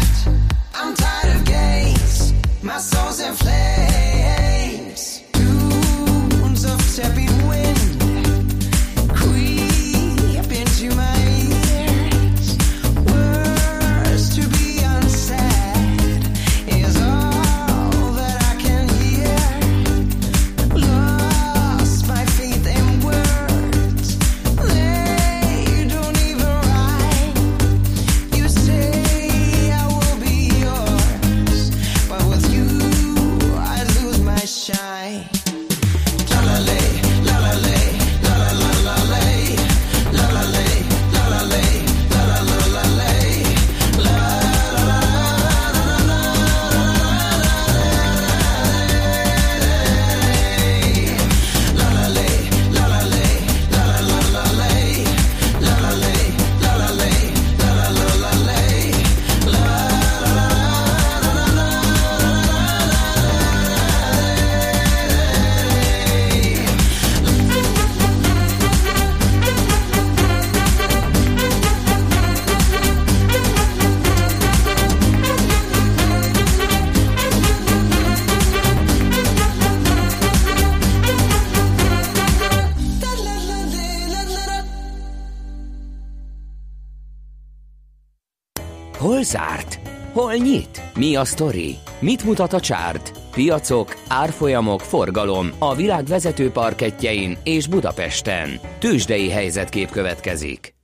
Nyit? 90.41 90.81
Mi 90.95 91.15
a 91.15 91.25
sztori? 91.25 91.75
Mit 91.99 92.23
mutat 92.23 92.53
a 92.53 92.59
csárt? 92.59 93.19
Piacok, 93.31 93.95
árfolyamok, 94.07 94.81
forgalom 94.81 95.51
a 95.57 95.75
világ 95.75 96.05
vezető 96.05 96.51
parketjein 96.51 97.37
és 97.43 97.67
Budapesten. 97.67 98.49
Tősdei 98.79 99.29
helyzetkép 99.29 99.89
következik. 99.89 100.75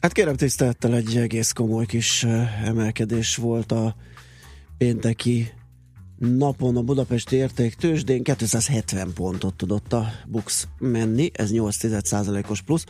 Hát 0.00 0.12
kérem 0.12 0.36
tisztelettel 0.36 0.94
egy 0.94 1.16
egész 1.16 1.52
komoly 1.52 1.86
kis 1.86 2.26
emelkedés 2.64 3.36
volt 3.36 3.72
a 3.72 3.94
pénteki 4.78 5.52
napon 6.18 6.76
a 6.76 6.82
Budapesti 6.82 7.36
érték 7.36 7.74
tőzsdén 7.74 8.22
270 8.22 9.12
pontot 9.14 9.54
tudott 9.54 9.92
a 9.92 10.06
Bux 10.26 10.68
menni, 10.78 11.30
ez 11.32 11.50
8% 11.52 12.48
os 12.48 12.62
plusz. 12.62 12.84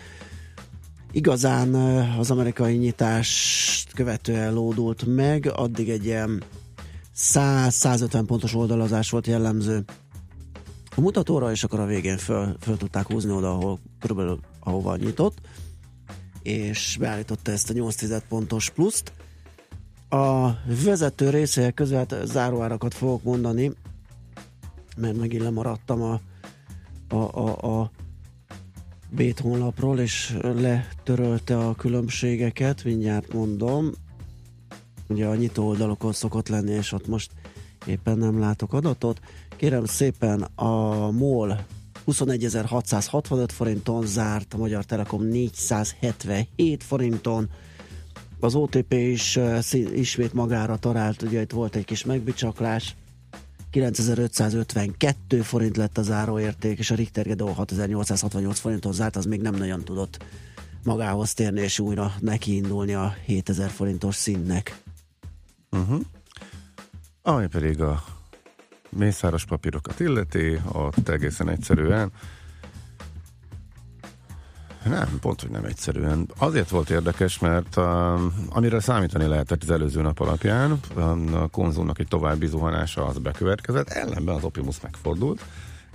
Igazán 1.12 1.74
az 2.18 2.30
amerikai 2.30 2.76
nyitást 2.76 3.92
követően 3.92 4.52
lódult 4.52 5.06
meg, 5.06 5.52
addig 5.54 5.90
egy 5.90 6.04
ilyen 6.04 6.42
100-150 7.16 8.22
pontos 8.26 8.54
oldalazás 8.54 9.10
volt 9.10 9.26
jellemző 9.26 9.84
a 10.96 11.00
mutatóra, 11.00 11.50
és 11.50 11.64
akkor 11.64 11.80
a 11.80 11.86
végén 11.86 12.16
föl, 12.16 12.56
föl 12.60 12.76
tudták 12.76 13.06
húzni 13.06 13.30
oda, 13.30 13.50
ahol 13.50 13.78
körülbelül 14.00 14.40
ahova 14.60 14.96
nyitott, 14.96 15.38
és 16.42 16.96
beállította 17.00 17.50
ezt 17.50 17.70
a 17.70 17.72
8 17.72 18.22
pontos 18.28 18.70
pluszt. 18.70 19.12
A 20.08 20.50
vezető 20.84 21.30
részek 21.30 21.74
közül 21.74 21.96
hát 21.96 22.14
záróárakat 22.24 22.94
fogok 22.94 23.22
mondani, 23.22 23.72
mert 24.96 25.16
megint 25.16 25.42
lemaradtam 25.42 26.02
a, 26.02 26.20
a, 27.08 27.16
a, 27.16 27.80
a 27.80 27.90
Bét 29.12 29.40
honlapról, 29.40 29.98
és 29.98 30.36
letörölte 30.42 31.58
a 31.58 31.74
különbségeket, 31.74 32.84
mindjárt 32.84 33.32
mondom. 33.32 33.90
Ugye 35.08 35.26
a 35.26 35.34
nyitó 35.34 35.66
oldalokon 35.66 36.12
szokott 36.12 36.48
lenni, 36.48 36.72
és 36.72 36.92
ott 36.92 37.06
most 37.06 37.30
éppen 37.86 38.18
nem 38.18 38.38
látok 38.38 38.72
adatot. 38.72 39.20
Kérem 39.56 39.84
szépen 39.84 40.42
a 40.42 41.10
MOL 41.10 41.66
21.665 42.06 43.48
forinton 43.48 44.06
zárt, 44.06 44.54
a 44.54 44.58
Magyar 44.58 44.84
Telekom 44.84 45.22
477 45.22 46.82
forinton, 46.82 47.50
az 48.40 48.54
OTP 48.54 48.92
is 48.92 49.36
uh, 49.36 49.74
ismét 49.94 50.32
magára 50.32 50.76
talált, 50.76 51.22
ugye 51.22 51.40
itt 51.40 51.50
volt 51.50 51.76
egy 51.76 51.84
kis 51.84 52.04
megbicsaklás, 52.04 52.96
9552 53.70 55.42
forint 55.42 55.76
lett 55.76 55.98
a 55.98 56.02
záróérték, 56.02 56.78
és 56.78 56.90
a 56.90 56.94
Richter 56.94 57.26
Gedeon 57.26 57.54
6868 57.54 58.58
forinton 58.58 58.92
zárt, 58.92 59.16
az 59.16 59.24
még 59.24 59.40
nem 59.40 59.54
nagyon 59.54 59.84
tudott 59.84 60.24
magához 60.84 61.34
térni, 61.34 61.60
és 61.60 61.78
újra 61.78 62.14
neki 62.20 62.54
indulni 62.54 62.94
a 62.94 63.14
7000 63.24 63.70
forintos 63.70 64.14
színnek. 64.14 64.82
Uh-huh. 65.70 66.00
Ami 67.22 67.46
pedig 67.46 67.80
a 67.80 68.04
mészáros 68.88 69.44
papírokat 69.44 70.00
illeti, 70.00 70.60
ott 70.72 71.08
egészen 71.08 71.48
egyszerűen 71.48 72.12
nem, 74.84 75.18
pont, 75.20 75.40
hogy 75.40 75.50
nem 75.50 75.64
egyszerűen. 75.64 76.30
Azért 76.38 76.68
volt 76.68 76.90
érdekes, 76.90 77.38
mert 77.38 77.76
uh, 77.76 77.84
amire 78.48 78.80
számítani 78.80 79.26
lehetett 79.26 79.62
az 79.62 79.70
előző 79.70 80.02
nap 80.02 80.20
alapján, 80.20 80.80
a 81.32 81.48
konzulnak 81.48 81.98
egy 81.98 82.08
további 82.08 82.46
zuhanása 82.46 83.06
az 83.06 83.18
bekövetkezett, 83.18 83.88
ellenben 83.88 84.34
az 84.34 84.44
Opimus 84.44 84.80
megfordult, 84.80 85.44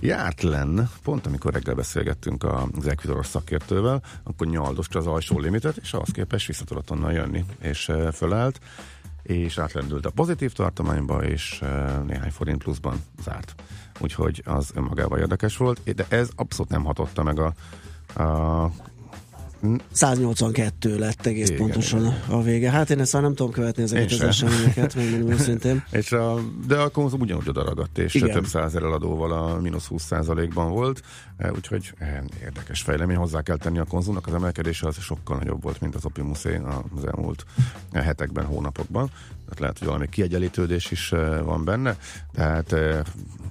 járt 0.00 0.42
lenn, 0.42 0.80
pont 1.02 1.26
amikor 1.26 1.52
reggel 1.52 1.74
beszélgettünk 1.74 2.44
az 2.44 2.86
Equidoros 2.86 3.26
szakértővel, 3.26 4.02
akkor 4.22 4.46
nyaldosta 4.46 4.98
az 4.98 5.06
alsó 5.06 5.38
limitet, 5.38 5.76
és 5.76 5.92
ahhoz 5.92 6.08
képest 6.10 6.46
vissza 6.46 6.64
onnan 6.90 7.12
jönni, 7.12 7.44
és 7.60 7.88
uh, 7.88 8.12
fölállt, 8.12 8.60
és 9.22 9.58
átlendült 9.58 10.06
a 10.06 10.10
pozitív 10.10 10.52
tartományba, 10.52 11.24
és 11.24 11.58
uh, 11.62 12.04
néhány 12.04 12.30
forint 12.30 12.62
pluszban 12.62 13.04
zárt. 13.22 13.54
Úgyhogy 14.00 14.42
az 14.44 14.70
önmagában 14.74 15.18
érdekes 15.18 15.56
volt, 15.56 15.94
de 15.94 16.06
ez 16.08 16.28
abszolút 16.36 16.70
nem 16.70 16.84
hatotta 16.84 17.22
meg 17.22 17.38
a 17.38 17.54
a 18.16 18.70
182 19.92 20.98
lett 20.98 21.26
egész 21.26 21.48
igen, 21.48 21.60
pontosan 21.60 22.00
igen. 22.00 22.22
a 22.28 22.42
vége. 22.42 22.70
Hát 22.70 22.90
én 22.90 23.00
ezt 23.00 23.12
már 23.12 23.22
nem 23.22 23.34
tudom 23.34 23.52
követni 23.52 23.82
ezeket 23.82 24.10
az 24.10 24.20
eseményeket, 24.20 24.94
megmondom 24.94 25.30
őszintén. 25.30 25.84
és 25.90 26.12
a, 26.12 26.38
de 26.66 26.76
a 26.76 26.88
konzum 26.88 27.20
ugyanúgy 27.20 27.48
oda 27.48 27.64
ragadt, 27.64 27.98
és 27.98 28.14
igen. 28.14 28.30
több 28.30 28.46
százer 28.46 28.82
eladóval 28.82 29.32
a 29.32 29.60
mínusz 29.60 29.86
20 29.86 30.10
ban 30.54 30.70
volt, 30.70 31.02
úgyhogy 31.54 31.92
eh, 31.98 32.22
érdekes 32.42 32.82
fejlemény. 32.82 33.16
Hozzá 33.16 33.42
kell 33.42 33.56
tenni 33.56 33.78
a 33.78 33.84
konzumnak, 33.84 34.26
az 34.26 34.34
emelkedése 34.34 34.86
az 34.86 35.00
sokkal 35.00 35.36
nagyobb 35.36 35.62
volt, 35.62 35.80
mint 35.80 35.94
az 35.94 36.04
Opimusé 36.04 36.60
az 36.96 37.04
elmúlt 37.04 37.44
hetekben, 37.92 38.44
hónapokban. 38.44 39.10
Tehát 39.44 39.60
lehet, 39.60 39.78
hogy 39.78 39.86
valami 39.86 40.08
kiegyenlítődés 40.08 40.90
is 40.90 41.12
eh, 41.12 41.42
van 41.42 41.64
benne, 41.64 41.96
de 42.32 42.42
hát 42.42 42.72
eh, 42.72 43.00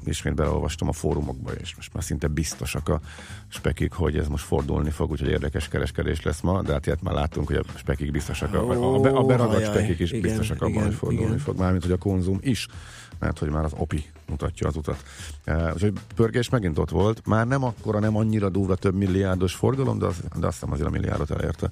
ismét 0.06 0.36
beleolvastam 0.36 0.88
a 0.88 0.94
fórumokba, 0.94 1.52
és 1.52 1.76
most 1.76 1.94
már 1.94 2.04
szinte 2.04 2.28
biztosak 2.28 2.90
a 2.90 3.00
spekik, 3.48 3.94
hogy 3.94 4.18
ez 4.18 4.28
most 4.28 4.46
fordulni 4.46 4.90
fog, 4.90 5.12
úgyhogy 5.12 5.30
érdekes 5.30 5.68
kereskedés 5.68 6.22
lesz 6.22 6.42
ma, 6.42 6.62
de 6.62 6.72
hát 6.72 6.86
ilyet 6.86 7.02
már 7.02 7.14
látunk, 7.14 7.48
hogy 7.48 7.56
a 7.56 7.64
spekik 7.76 8.12
biztosak, 8.12 8.54
a, 8.54 8.70
a, 8.70 9.18
a 9.18 9.24
beragadt 9.24 9.66
spekik 9.66 10.00
is 10.00 10.12
igen, 10.12 10.22
biztosak 10.22 10.58
abban, 10.62 10.70
igen, 10.70 10.84
hogy 10.84 10.94
fordulni 10.94 11.26
igen. 11.26 11.38
fog, 11.38 11.58
mármint, 11.58 11.84
hogy 11.84 11.92
a 11.92 11.98
konzum 11.98 12.38
is, 12.42 12.68
mert 13.20 13.40
hogy 13.40 13.50
már 13.50 13.64
az 13.64 13.74
OPI 13.78 14.06
mutatja 14.28 14.68
az 14.68 14.76
utat. 14.76 15.04
Uh, 15.48 15.72
úgyhogy 15.74 15.94
pörgés 16.16 16.50
megint 16.50 16.78
ott 16.78 16.90
volt, 16.90 17.26
már 17.26 17.48
nem 17.48 17.64
akkora, 17.64 18.00
nem 18.00 18.16
annyira 18.16 18.50
durva 18.50 18.76
több 18.76 18.96
milliárdos 18.96 19.54
forgalom, 19.54 19.98
de, 19.98 20.06
az, 20.06 20.22
de 20.36 20.48
azt 20.48 20.56
hiszem 20.60 20.72
azért 20.72 20.88
a 20.88 20.92
milliárdot 20.92 21.32
elérte 21.32 21.70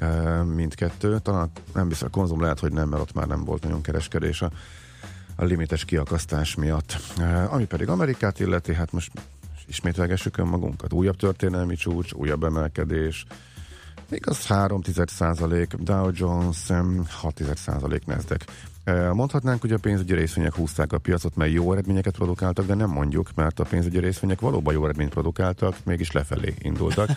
uh, 0.00 0.44
mindkettő. 0.44 1.18
Talán 1.18 1.50
nem 1.74 1.88
biztos, 1.88 2.08
a 2.08 2.10
konzum 2.10 2.40
lehet, 2.40 2.60
hogy 2.60 2.72
nem, 2.72 2.88
mert 2.88 3.02
ott 3.02 3.14
már 3.14 3.26
nem 3.26 3.44
volt 3.44 3.62
nagyon 3.62 3.80
kereskedés 3.80 4.42
a 4.42 4.50
a 5.36 5.44
limites 5.44 5.84
kiakasztás 5.84 6.54
miatt. 6.54 6.96
Ami 7.48 7.64
pedig 7.64 7.88
Amerikát 7.88 8.40
illeti, 8.40 8.74
hát 8.74 8.92
most 8.92 9.10
ismételgessük 9.66 10.36
önmagunkat. 10.36 10.92
Újabb 10.92 11.16
történelmi 11.16 11.76
csúcs, 11.76 12.12
újabb 12.12 12.44
emelkedés, 12.44 13.26
igaz 14.10 14.46
3 14.46 14.80
százalék, 15.06 15.74
Dow 15.74 16.10
Jones 16.12 16.72
6 17.08 17.42
százalék 17.54 18.06
Nasdaq. 18.06 18.44
Mondhatnánk, 19.12 19.60
hogy 19.60 19.72
a 19.72 19.78
pénzügyi 19.78 20.14
részvények 20.14 20.54
húzták 20.54 20.92
a 20.92 20.98
piacot, 20.98 21.36
mert 21.36 21.52
jó 21.52 21.72
eredményeket 21.72 22.14
produkáltak, 22.14 22.66
de 22.66 22.74
nem 22.74 22.90
mondjuk, 22.90 23.28
mert 23.34 23.60
a 23.60 23.64
pénzügyi 23.64 23.98
részvények 23.98 24.40
valóban 24.40 24.74
jó 24.74 24.84
eredményt 24.84 25.10
produkáltak, 25.10 25.76
mégis 25.84 26.12
lefelé 26.12 26.54
indultak. 26.58 27.10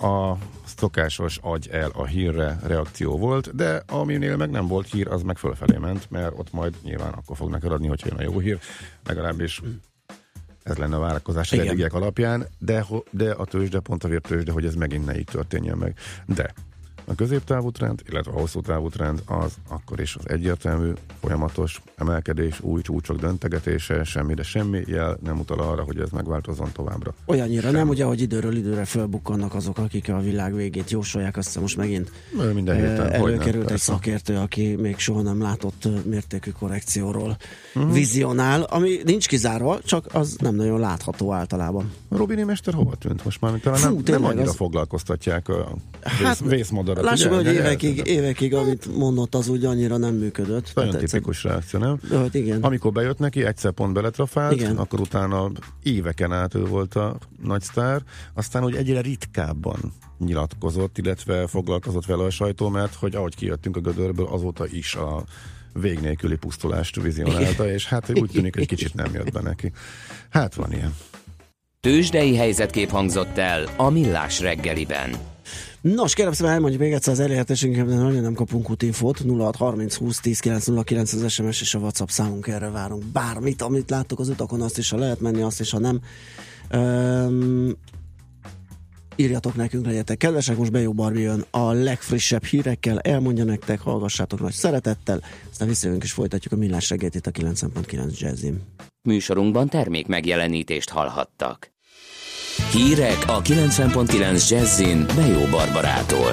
A 0.00 0.36
szokásos 0.76 1.38
agy 1.42 1.68
el 1.72 1.90
a 1.94 2.06
hírre 2.06 2.58
reakció 2.62 3.18
volt, 3.18 3.54
de 3.54 3.82
aminél 3.86 4.36
meg 4.36 4.50
nem 4.50 4.66
volt 4.66 4.90
hír, 4.90 5.08
az 5.08 5.22
meg 5.22 5.36
fölfelé 5.36 5.76
ment, 5.76 6.10
mert 6.10 6.38
ott 6.38 6.52
majd 6.52 6.74
nyilván 6.82 7.12
akkor 7.12 7.36
fognak 7.36 7.64
eladni, 7.64 7.88
hogyha 7.88 8.08
jön 8.10 8.18
a 8.18 8.22
jó 8.22 8.38
hír, 8.38 8.58
legalábbis 9.06 9.62
ez 10.62 10.76
lenne 10.76 10.96
a 10.96 11.00
várakozás 11.00 11.52
eddigiek 11.52 11.92
alapján, 11.92 12.46
de, 12.58 12.86
de 13.10 13.30
a 13.30 13.44
tőzsde, 13.44 13.80
pont 13.80 14.04
a 14.04 14.18
tőzsde, 14.20 14.52
hogy 14.52 14.64
ez 14.64 14.74
megint 14.74 15.06
ne 15.06 15.18
így 15.18 15.28
történjen 15.30 15.76
meg. 15.76 15.98
De 16.26 16.52
a 17.04 17.14
középtávú 17.14 17.70
trend, 17.70 18.02
illetve 18.08 18.32
a 18.32 18.38
hosszú 18.38 18.60
távú 18.60 18.88
trend 18.88 19.22
az 19.26 19.54
akkor 19.68 20.00
is 20.00 20.16
az 20.16 20.28
egyértelmű, 20.28 20.92
folyamatos 21.20 21.82
emelkedés, 21.96 22.60
új 22.60 22.82
csúcsok 22.82 23.18
döntegetése, 23.18 24.04
semmi, 24.04 24.34
de 24.34 24.42
semmi 24.42 24.82
jel 24.86 25.18
nem 25.22 25.38
utal 25.38 25.60
arra, 25.60 25.82
hogy 25.82 25.98
ez 25.98 26.10
megváltozzon 26.10 26.68
továbbra. 26.72 27.14
Olyannyira 27.26 27.62
semmi. 27.62 27.76
nem, 27.76 27.88
ugye, 27.88 28.04
hogy 28.04 28.20
időről 28.20 28.56
időre 28.56 28.84
felbukkannak 28.84 29.54
azok, 29.54 29.78
akik 29.78 30.08
a 30.08 30.20
világ 30.20 30.54
végét 30.54 30.90
jósolják, 30.90 31.36
azt 31.36 31.60
most 31.60 31.76
megint 31.76 32.10
Minden 32.54 32.76
héten, 32.76 33.12
előkerült 33.12 33.64
nem, 33.64 33.74
egy 33.74 33.80
szakértő, 33.80 34.36
aki 34.36 34.74
még 34.74 34.98
soha 34.98 35.22
nem 35.22 35.40
látott 35.40 35.88
mértékű 36.04 36.50
korrekcióról 36.50 37.36
uh-huh. 37.74 37.92
vizionál, 37.92 38.62
ami 38.62 38.98
nincs 39.04 39.28
kizárva, 39.28 39.80
csak 39.80 40.06
az 40.12 40.36
nem 40.38 40.54
nagyon 40.54 40.80
látható 40.80 41.32
általában. 41.32 41.92
Robini 42.08 42.42
mester 42.42 42.74
hova 42.74 42.94
tűnt 42.94 43.24
most 43.24 43.40
már? 43.40 43.58
Talán 43.62 43.78
Fú, 43.78 43.94
nem, 43.94 44.02
nem 44.04 44.24
annyira 44.24 44.48
az... 44.48 44.56
foglalkoztatják 44.56 45.48
a 45.48 45.74
hát, 46.02 46.40
vészmodor 46.94 47.18
Lássuk, 47.18 47.32
hogy 47.32 47.54
évekig, 47.54 48.06
évekig, 48.06 48.54
amit 48.54 48.96
mondott, 48.96 49.34
az 49.34 49.48
úgy 49.48 49.64
annyira 49.64 49.96
nem 49.96 50.14
működött. 50.14 50.70
Nagyon 50.74 50.92
hát 50.92 51.04
tipikus 51.04 51.44
reakció, 51.44 51.80
nem? 51.80 52.00
Hát 52.10 52.34
igen. 52.34 52.62
Amikor 52.62 52.92
bejött 52.92 53.18
neki, 53.18 53.44
egyszer 53.44 53.70
pont 53.70 53.92
beletrafált, 53.92 54.52
igen. 54.52 54.76
akkor 54.76 55.00
utána 55.00 55.50
éveken 55.82 56.32
át 56.32 56.54
ő 56.54 56.64
volt 56.64 56.94
a 56.94 57.16
nagy 57.42 57.62
sztár, 57.62 58.02
aztán 58.34 58.64
úgy 58.64 58.74
egyre 58.74 59.00
ritkábban 59.00 59.92
nyilatkozott, 60.18 60.98
illetve 60.98 61.46
foglalkozott 61.46 62.06
vele 62.06 62.24
a 62.24 62.30
sajtó, 62.30 62.68
mert 62.68 62.94
hogy 62.94 63.14
ahogy 63.14 63.34
kijöttünk 63.34 63.76
a 63.76 63.80
gödörből, 63.80 64.26
azóta 64.26 64.66
is 64.66 64.94
a 64.94 65.24
vég 65.72 65.98
nélküli 65.98 66.36
pusztulást 66.36 67.02
vizionálta, 67.02 67.72
és 67.72 67.86
hát 67.86 68.18
úgy 68.18 68.30
tűnik, 68.30 68.56
hogy 68.56 68.66
kicsit 68.66 68.94
nem 68.94 69.14
jött 69.14 69.32
be 69.32 69.40
neki. 69.40 69.72
Hát 70.30 70.54
van 70.54 70.72
ilyen. 70.72 70.94
Tőzsdei 71.80 72.36
helyzetkép 72.36 72.88
hangzott 72.88 73.38
el 73.38 73.68
a 73.76 73.90
Millás 73.90 74.40
reggeliben. 74.40 75.29
Nos, 75.82 76.14
kérem 76.14 76.32
szépen 76.32 76.52
elmondjuk 76.52 76.80
még 76.80 76.92
egyszer 76.92 77.12
az 77.12 77.20
elérhetésünket, 77.20 77.86
de 77.86 77.94
nagyon 77.94 78.22
nem 78.22 78.34
kapunk 78.34 78.70
útinfót. 78.70 79.18
0630 79.18 79.94
20 79.94 80.20
10 80.20 80.40
909 80.40 81.12
az 81.12 81.32
SMS 81.32 81.60
és 81.60 81.74
a 81.74 81.78
WhatsApp 81.78 82.08
számunk 82.08 82.46
erre 82.46 82.70
várunk. 82.70 83.04
Bármit, 83.04 83.62
amit 83.62 83.90
láttok 83.90 84.18
az 84.18 84.28
utakon, 84.28 84.60
azt 84.60 84.78
is, 84.78 84.90
ha 84.90 84.96
lehet 84.96 85.20
menni, 85.20 85.42
azt 85.42 85.60
is, 85.60 85.70
ha 85.70 85.78
nem. 85.78 86.00
Um, 86.72 87.72
írjatok 89.16 89.54
nekünk, 89.54 89.86
legyetek 89.86 90.16
kedvesek, 90.16 90.56
most 90.56 90.70
Bejó 90.70 90.92
Barbi 90.92 91.20
jön 91.20 91.44
a 91.50 91.72
legfrissebb 91.72 92.44
hírekkel, 92.44 92.98
elmondja 92.98 93.44
nektek, 93.44 93.80
hallgassátok 93.80 94.40
nagy 94.40 94.52
szeretettel, 94.52 95.22
aztán 95.50 95.68
visszajövünk 95.68 96.04
és 96.04 96.12
folytatjuk 96.12 96.52
a 96.52 96.56
millás 96.56 96.90
reggelt 96.90 97.14
itt 97.14 97.26
a 97.26 97.30
9.9 97.30 98.18
Jazzim. 98.18 98.60
Műsorunkban 99.02 99.68
termék 99.68 100.06
megjelenítést 100.06 100.90
hallhattak. 100.90 101.72
Hírek 102.72 103.18
a 103.26 103.42
90.9 103.42 104.50
Jazzin 104.50 105.06
Bejó 105.16 105.44
Barbarától. 105.50 106.32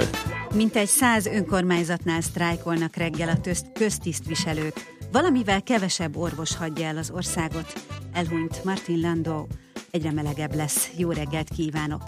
Mintegy 0.54 0.88
száz 0.88 1.26
önkormányzatnál 1.26 2.22
sztrájkolnak 2.22 2.96
reggel 2.96 3.30
a 3.30 3.40
tözt 3.40 3.66
köztisztviselők. 3.74 4.74
Valamivel 5.12 5.62
kevesebb 5.62 6.18
orvos 6.18 6.56
hagyja 6.56 6.86
el 6.86 6.98
az 6.98 7.12
országot. 7.12 7.74
Elhunyt 8.14 8.64
Martin 8.64 9.00
Landau. 9.00 9.46
Egyre 9.92 10.12
melegebb 10.12 10.56
lesz. 10.56 10.90
Jó 10.98 11.12
reggelt 11.12 11.50
kívánok! 11.56 12.02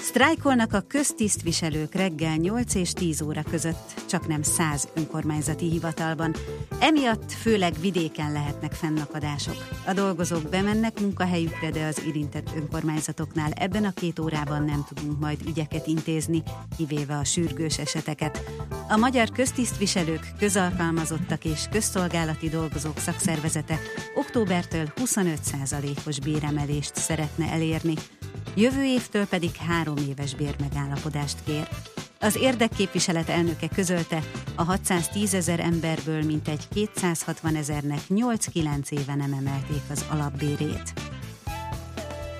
Sztrájkolnak 0.00 0.72
a 0.72 0.80
köztisztviselők 0.80 1.94
reggel 1.94 2.36
8 2.36 2.74
és 2.74 2.92
10 2.92 3.22
óra 3.22 3.42
között, 3.50 4.02
csak 4.08 4.26
nem 4.26 4.42
100 4.42 4.88
önkormányzati 4.94 5.70
hivatalban. 5.70 6.34
Emiatt 6.80 7.32
főleg 7.32 7.74
vidéken 7.80 8.32
lehetnek 8.32 8.72
fennakadások. 8.72 9.68
A 9.86 9.92
dolgozók 9.92 10.42
bemennek 10.42 11.00
munkahelyükre, 11.00 11.70
de 11.70 11.86
az 11.86 12.02
érintett 12.06 12.50
önkormányzatoknál 12.56 13.50
ebben 13.50 13.84
a 13.84 13.92
két 13.92 14.18
órában 14.18 14.64
nem 14.64 14.84
tudunk 14.94 15.20
majd 15.20 15.38
ügyeket 15.46 15.86
intézni, 15.86 16.42
kivéve 16.76 17.16
a 17.16 17.24
sürgős 17.24 17.78
eseteket. 17.78 18.42
A 18.88 18.96
magyar 18.96 19.30
köztisztviselők, 19.30 20.32
közalkalmazottak 20.38 21.44
és 21.44 21.66
közszolgálati 21.70 22.48
dolgozók 22.48 22.98
szakszervezete 22.98 23.78
októbertől 24.14 24.92
25%-os 24.96 26.20
béremelést 26.20 26.96
szeretne 26.96 27.46
elérni, 27.50 27.94
jövő 28.60 28.84
évtől 28.84 29.26
pedig 29.26 29.56
három 29.56 29.96
éves 30.08 30.34
bérmegállapodást 30.34 31.38
kér. 31.44 31.68
Az 32.20 32.36
érdekképviselet 32.36 33.28
elnöke 33.28 33.68
közölte, 33.68 34.22
a 34.54 34.62
610 34.62 35.34
ezer 35.34 35.60
emberből 35.60 36.22
mintegy 36.22 36.68
260 36.68 37.54
ezernek 37.54 38.00
8-9 38.08 38.90
éve 38.90 39.14
nem 39.14 39.32
emelték 39.32 39.82
az 39.90 40.04
alapbérét. 40.10 40.92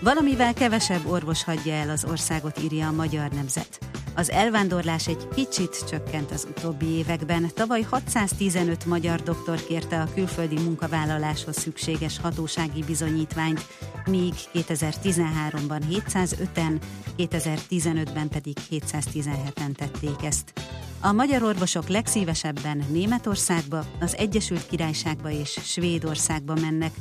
Valamivel 0.00 0.54
kevesebb 0.54 1.07
orvos 1.07 1.44
hagyja 1.44 1.72
el 1.72 1.90
az 1.90 2.04
országot, 2.04 2.62
írja 2.62 2.87
a 2.87 2.92
Magyar 2.92 3.31
Nemzet. 3.31 3.88
Az 4.18 4.31
elvándorlás 4.31 5.09
egy 5.09 5.28
kicsit 5.35 5.85
csökkent 5.88 6.31
az 6.31 6.46
utóbbi 6.50 6.87
években. 6.87 7.50
Tavaly 7.54 7.83
615 7.83 8.87
magyar 8.87 9.22
doktor 9.22 9.64
kérte 9.64 10.00
a 10.00 10.09
külföldi 10.14 10.59
munkavállaláshoz 10.59 11.57
szükséges 11.57 12.18
hatósági 12.18 12.83
bizonyítványt, 12.83 13.66
míg 14.07 14.35
2013-ban 14.54 15.83
705-en, 15.90 16.81
2015-ben 17.18 18.28
pedig 18.28 18.57
717-en 18.70 19.72
tették 19.76 20.22
ezt. 20.22 20.52
A 21.00 21.12
magyar 21.12 21.42
orvosok 21.42 21.88
legszívesebben 21.88 22.85
Németországba, 22.88 23.85
az 24.00 24.16
Egyesült 24.16 24.66
Királyságba 24.66 25.31
és 25.31 25.59
Svédországba 25.62 26.54
mennek, 26.61 26.92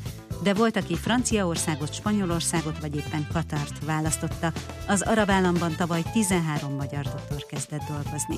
de 0.44 0.54
volt, 0.54 0.76
aki 0.76 0.96
Franciaországot, 0.96 1.94
Spanyolországot 1.94 2.80
vagy 2.80 2.96
éppen 2.96 3.28
Katart 3.34 3.86
választotta. 3.86 4.52
Az 4.88 5.02
arab 5.02 5.30
államban 5.30 5.76
tavaly 5.76 6.04
13 6.14 6.74
magyar 6.74 7.04
doktor 7.04 7.46
kezdett 7.46 7.84
dolgozni. 7.90 8.38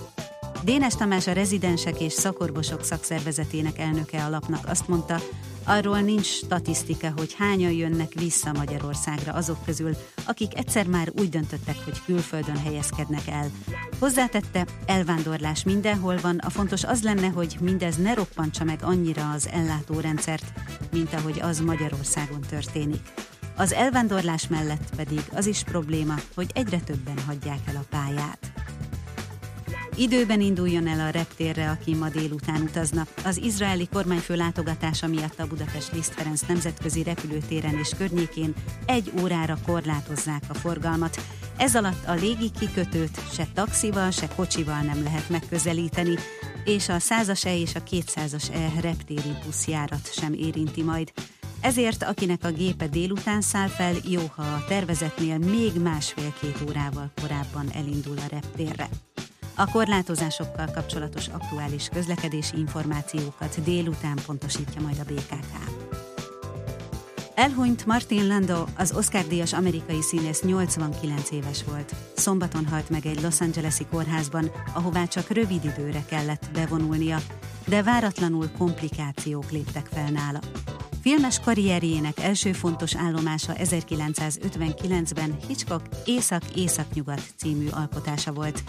Dénes 0.63 0.95
Tamás 0.95 1.27
a 1.27 1.31
rezidensek 1.31 2.01
és 2.01 2.13
szakorvosok 2.13 2.83
szakszervezetének 2.83 3.79
elnöke 3.79 4.23
alapnak 4.23 4.67
azt 4.67 4.87
mondta, 4.87 5.19
arról 5.63 5.99
nincs 5.99 6.25
statisztika, 6.25 7.13
hogy 7.17 7.33
hányan 7.37 7.71
jönnek 7.71 8.13
vissza 8.13 8.51
Magyarországra 8.51 9.33
azok 9.33 9.65
közül, 9.65 9.95
akik 10.25 10.57
egyszer 10.57 10.87
már 10.87 11.11
úgy 11.19 11.29
döntöttek, 11.29 11.75
hogy 11.83 12.01
külföldön 12.05 12.57
helyezkednek 12.57 13.27
el. 13.27 13.49
Hozzátette, 13.99 14.65
elvándorlás 14.85 15.63
mindenhol 15.63 16.17
van, 16.21 16.37
a 16.37 16.49
fontos 16.49 16.83
az 16.83 17.03
lenne, 17.03 17.27
hogy 17.27 17.57
mindez 17.61 17.95
ne 17.95 18.13
roppantsa 18.13 18.63
meg 18.63 18.79
annyira 18.81 19.31
az 19.31 19.49
ellátórendszert, 19.51 20.53
mint 20.91 21.13
ahogy 21.13 21.39
az 21.41 21.59
Magyarországon 21.59 22.41
történik. 22.49 23.11
Az 23.55 23.73
elvándorlás 23.73 24.47
mellett 24.47 24.95
pedig 24.95 25.21
az 25.33 25.45
is 25.45 25.63
probléma, 25.63 26.15
hogy 26.35 26.51
egyre 26.53 26.79
többen 26.79 27.17
hagyják 27.25 27.59
el 27.65 27.75
a 27.75 27.85
pályát. 27.89 28.51
Időben 29.99 30.41
induljon 30.41 30.87
el 30.87 30.99
a 30.99 31.09
reptérre, 31.09 31.69
aki 31.69 31.95
ma 31.95 32.09
délután 32.09 32.61
utazna. 32.61 33.07
Az 33.25 33.37
izraeli 33.37 33.87
kormányfő 33.87 34.35
látogatása 34.35 35.07
miatt 35.07 35.39
a 35.39 35.47
Budapest 35.47 35.91
Liszt 35.91 36.13
Ferenc 36.13 36.41
nemzetközi 36.47 37.03
repülőtéren 37.03 37.77
és 37.77 37.89
környékén 37.97 38.53
egy 38.85 39.11
órára 39.21 39.57
korlátozzák 39.65 40.43
a 40.47 40.53
forgalmat. 40.53 41.21
Ez 41.57 41.75
alatt 41.75 42.07
a 42.07 42.13
légi 42.13 42.51
kikötőt 42.59 43.19
se 43.33 43.47
taxival, 43.53 44.11
se 44.11 44.27
kocsival 44.35 44.81
nem 44.81 45.03
lehet 45.03 45.29
megközelíteni, 45.29 46.15
és 46.65 46.89
a 46.89 46.99
százas 46.99 47.45
E 47.45 47.55
és 47.55 47.75
a 47.75 47.83
kétszázas 47.83 48.49
E 48.49 48.71
reptéri 48.81 49.33
buszjárat 49.45 50.13
sem 50.13 50.33
érinti 50.33 50.83
majd. 50.83 51.11
Ezért, 51.61 52.03
akinek 52.03 52.43
a 52.43 52.51
gépe 52.51 52.87
délután 52.87 53.41
száll 53.41 53.67
fel, 53.67 53.93
jó, 54.09 54.21
ha 54.35 54.41
a 54.41 54.65
tervezetnél 54.67 55.37
még 55.37 55.81
másfél-két 55.81 56.57
órával 56.67 57.11
korábban 57.21 57.69
elindul 57.73 58.17
a 58.17 58.27
reptérre. 58.29 58.89
A 59.59 59.71
korlátozásokkal 59.71 60.67
kapcsolatos 60.73 61.27
aktuális 61.27 61.89
közlekedési 61.89 62.57
információkat 62.57 63.63
délután 63.63 64.17
pontosítja 64.25 64.81
majd 64.81 64.99
a 64.99 65.13
BKK. 65.13 65.53
Elhunyt 67.35 67.85
Martin 67.85 68.27
Lando, 68.27 68.63
az 68.77 68.93
Oscar-díjas 68.97 69.53
amerikai 69.53 70.01
színész 70.01 70.41
89 70.41 71.31
éves 71.31 71.63
volt. 71.63 71.95
Szombaton 72.15 72.65
halt 72.65 72.89
meg 72.89 73.05
egy 73.05 73.21
Los 73.21 73.41
Angeles-i 73.41 73.85
kórházban, 73.85 74.51
ahová 74.73 75.05
csak 75.05 75.29
rövid 75.29 75.63
időre 75.63 76.03
kellett 76.05 76.49
bevonulnia, 76.53 77.17
de 77.67 77.83
váratlanul 77.83 78.49
komplikációk 78.57 79.51
léptek 79.51 79.85
fel 79.85 80.09
nála. 80.09 80.39
Filmes 81.01 81.39
karrierjének 81.39 82.19
első 82.19 82.53
fontos 82.53 82.95
állomása 82.95 83.53
1959-ben 83.53 85.37
Hitchcock 85.47 85.85
Észak-Észak-Nyugat 86.05 87.21
című 87.37 87.67
alkotása 87.67 88.33
volt, 88.33 88.63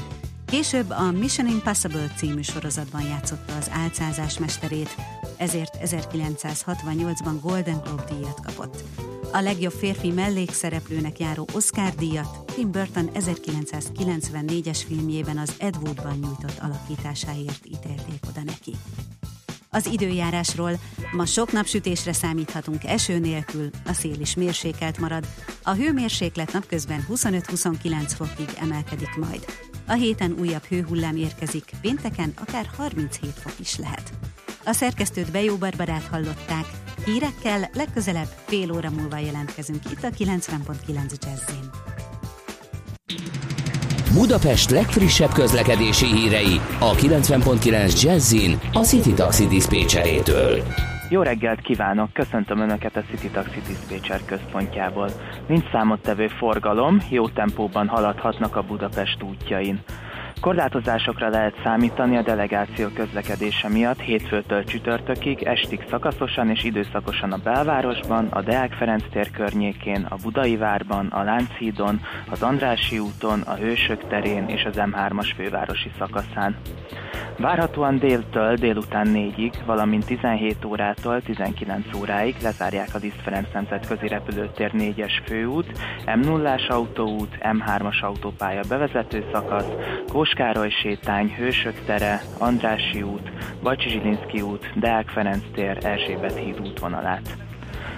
Később 0.51 0.91
a 0.91 1.11
Mission 1.11 1.47
Impossible 1.47 2.13
című 2.17 2.41
sorozatban 2.41 3.03
játszotta 3.03 3.57
az 3.57 3.71
álcázás 3.73 4.39
mesterét, 4.39 4.95
ezért 5.37 5.79
1968-ban 5.85 7.37
Golden 7.43 7.81
Globe 7.85 8.05
díjat 8.11 8.41
kapott. 8.41 8.83
A 9.33 9.41
legjobb 9.41 9.73
férfi 9.73 10.11
mellékszereplőnek 10.11 11.19
járó 11.19 11.47
Oscar 11.53 11.95
díjat 11.95 12.53
Tim 12.55 12.71
Burton 12.71 13.11
1994-es 13.15 14.81
filmjében 14.87 15.39
az 15.39 15.55
Ed 15.59 15.77
Woodban 15.83 16.19
nyújtott 16.19 16.59
alakításáért 16.61 17.67
ítélték 17.67 18.21
oda 18.29 18.43
neki. 18.45 18.73
Az 19.73 19.87
időjárásról 19.87 20.79
ma 21.13 21.27
sok 21.27 21.53
napsütésre 21.53 22.13
számíthatunk 22.13 22.85
eső 22.85 23.19
nélkül, 23.19 23.71
a 23.87 23.93
szél 23.93 24.21
is 24.21 24.35
mérsékelt 24.35 24.99
marad. 24.99 25.27
A 25.63 25.73
hőmérséklet 25.73 26.53
napközben 26.53 27.07
25-29 27.11 28.13
fokig 28.15 28.49
emelkedik 28.61 29.17
majd. 29.17 29.45
A 29.87 29.93
héten 29.93 30.35
újabb 30.39 30.65
hőhullám 30.65 31.17
érkezik, 31.17 31.71
pénteken 31.81 32.33
akár 32.37 32.71
37 32.77 33.31
fok 33.31 33.55
is 33.61 33.77
lehet. 33.77 34.13
A 34.65 34.73
szerkesztőt 34.73 35.31
Bejó 35.31 35.57
Barbarát 35.57 36.07
hallották, 36.11 36.67
hírekkel 37.05 37.71
legközelebb 37.73 38.29
fél 38.47 38.73
óra 38.73 38.91
múlva 38.91 39.19
jelentkezünk 39.19 39.91
itt 39.91 40.03
a 40.03 40.11
90.9 40.11 41.17
Jazzin. 41.21 41.90
Budapest 44.15 44.71
legfrissebb 44.71 45.33
közlekedési 45.33 46.07
hírei 46.07 46.61
a 46.79 46.91
90.9 46.91 48.03
Jazzin 48.03 48.59
a 48.73 48.79
City 48.79 49.13
Taxi 49.13 49.47
Dispécsejétől. 49.47 50.63
Jó 51.09 51.23
reggelt 51.23 51.61
kívánok! 51.61 52.13
Köszöntöm 52.13 52.59
Önöket 52.59 52.97
a 52.97 53.03
City 53.11 53.29
Taxi 53.29 53.61
Dispatcher 53.67 54.21
központjából. 54.25 55.09
Nincs 55.49 55.71
számottevő 55.73 56.29
forgalom, 56.29 56.99
jó 57.11 57.29
tempóban 57.29 57.89
haladhatnak 57.89 58.57
a 58.57 58.63
Budapest 58.63 59.23
útjain. 59.23 59.81
Korlátozásokra 60.41 61.29
lehet 61.29 61.55
számítani 61.63 62.17
a 62.17 62.23
delegáció 62.23 62.89
közlekedése 62.89 63.69
miatt 63.69 64.01
hétfőtől 64.01 64.65
csütörtökig, 64.65 65.43
estig 65.43 65.85
szakaszosan 65.91 66.51
és 66.51 66.65
időszakosan 66.65 67.33
a 67.33 67.37
belvárosban, 67.37 68.27
a 68.27 68.43
Deák 68.43 68.73
Ferenc 68.73 69.05
tér 69.11 69.31
környékén, 69.31 70.07
a 70.09 70.17
Budai 70.23 70.57
várban, 70.57 71.07
a 71.07 71.23
Lánchídon, 71.23 72.01
az 72.31 72.43
Andrási 72.43 72.99
úton, 72.99 73.41
a 73.41 73.55
Hősök 73.55 74.09
terén 74.09 74.49
és 74.49 74.65
az 74.65 74.75
M3-as 74.77 75.31
fővárosi 75.37 75.91
szakaszán. 75.99 76.57
Várhatóan 77.39 77.99
déltől 77.99 78.55
délután 78.55 79.09
4-ig, 79.15 79.53
valamint 79.67 80.07
17 80.07 80.65
órától 80.65 81.23
19 81.23 81.95
óráig 82.01 82.37
lezárják 82.43 82.89
a 82.95 82.99
Liszt 82.99 83.21
Ferenc 83.23 83.47
nemzetközi 83.53 84.09
repülőtér 84.09 84.71
4-es 84.75 85.13
főút, 85.27 85.79
M0-ás 86.07 86.69
autóút, 86.69 87.39
M3-as 87.41 88.01
autópálya 88.03 88.63
bevezető 88.69 89.25
szakasz, 89.33 89.69
Kóskároly 90.31 90.71
sétány, 90.71 91.35
Hősök 91.35 91.85
tere, 91.85 92.21
Andrási 92.39 93.03
út, 93.03 93.31
Bacsi 93.63 93.89
Zsilinszki 93.89 94.41
út, 94.41 94.79
Deák 94.81 95.09
Ferenc 95.09 95.45
tér, 95.55 95.79
Erzsébet 95.85 96.39
híd 96.39 96.61
útvonalát. 96.61 97.37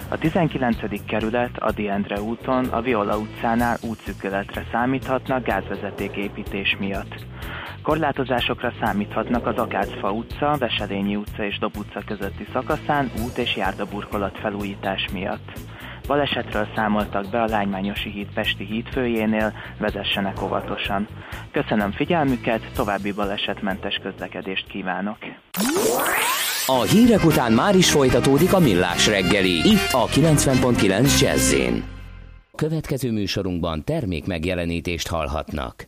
A 0.09 0.17
19. 0.17 1.05
kerület 1.05 1.57
Adi 1.57 1.89
Endre 1.89 2.21
úton 2.21 2.65
a 2.65 2.81
Viola 2.81 3.17
utcánál 3.17 3.77
útszükületre 3.81 4.65
számíthatnak 4.71 5.45
gázvezeték 5.45 6.15
építés 6.15 6.75
miatt. 6.79 7.25
Korlátozásokra 7.81 8.73
számíthatnak 8.81 9.47
az 9.47 9.57
Akácfa 9.57 10.11
utca, 10.11 10.55
Veselényi 10.59 11.15
utca 11.15 11.43
és 11.43 11.59
Dob 11.59 11.77
utca 11.77 12.01
közötti 12.05 12.47
szakaszán 12.53 13.11
út 13.23 13.37
és 13.37 13.55
járdaburkolat 13.55 14.37
felújítás 14.37 15.07
miatt. 15.11 15.51
Balesetről 16.07 16.67
számoltak 16.75 17.29
be 17.29 17.41
a 17.41 17.47
Lánymányosi 17.47 18.09
híd 18.09 18.27
Pesti 18.33 18.65
hídfőjénél, 18.65 19.53
vezessenek 19.79 20.41
óvatosan. 20.41 21.07
Köszönöm 21.51 21.91
figyelmüket, 21.91 22.71
további 22.75 23.11
balesetmentes 23.11 23.99
közlekedést 24.03 24.67
kívánok! 24.67 25.17
A 26.65 26.81
hírek 26.81 27.25
után 27.25 27.51
már 27.51 27.75
is 27.75 27.91
folytatódik 27.91 28.53
a 28.53 28.59
millás 28.59 29.07
reggeli, 29.07 29.69
itt 29.69 29.91
a 29.91 30.05
90.9 30.05 31.19
jazz 31.21 31.55
Következő 32.55 33.11
műsorunkban 33.11 33.83
termék 33.83 34.25
megjelenítést 34.25 35.07
hallhatnak. 35.07 35.87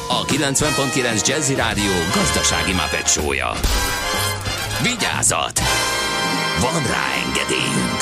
a 0.13 0.25
90.9 0.25 1.27
Jazzy 1.27 1.55
Rádió 1.55 1.91
gazdasági 2.13 2.73
mapetsója. 2.73 3.51
Vigyázat! 4.83 5.59
Van 6.61 6.81
rá 6.83 7.05
engedélyünk! 7.25 7.99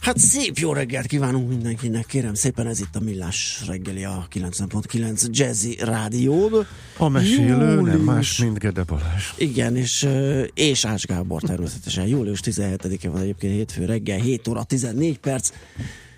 Hát 0.00 0.18
szép 0.18 0.58
jó 0.58 0.72
reggelt 0.72 1.06
kívánunk 1.06 1.48
mindenkinek, 1.48 2.06
kérem 2.06 2.34
szépen 2.34 2.66
ez 2.66 2.80
itt 2.80 2.96
a 2.96 3.00
Millás 3.00 3.62
reggeli 3.66 4.04
a 4.04 4.26
90.9 4.34 5.26
Jazzy 5.30 5.76
Rádió. 5.80 6.50
A 6.96 7.08
mesélő 7.08 7.56
nem 7.56 7.78
Július. 7.78 8.04
más, 8.04 8.38
mint 8.38 8.58
Gede 8.58 8.82
Balázs. 8.82 9.24
Igen, 9.36 9.76
és, 9.76 10.08
és 10.54 10.84
Ács 10.84 11.04
Gábor 11.04 11.42
természetesen. 11.42 12.06
Július 12.06 12.40
17-e 12.44 13.08
van 13.08 13.20
egyébként 13.20 13.54
hétfő 13.54 13.84
reggel, 13.84 14.18
7 14.18 14.48
óra 14.48 14.62
14 14.62 15.18
perc. 15.18 15.50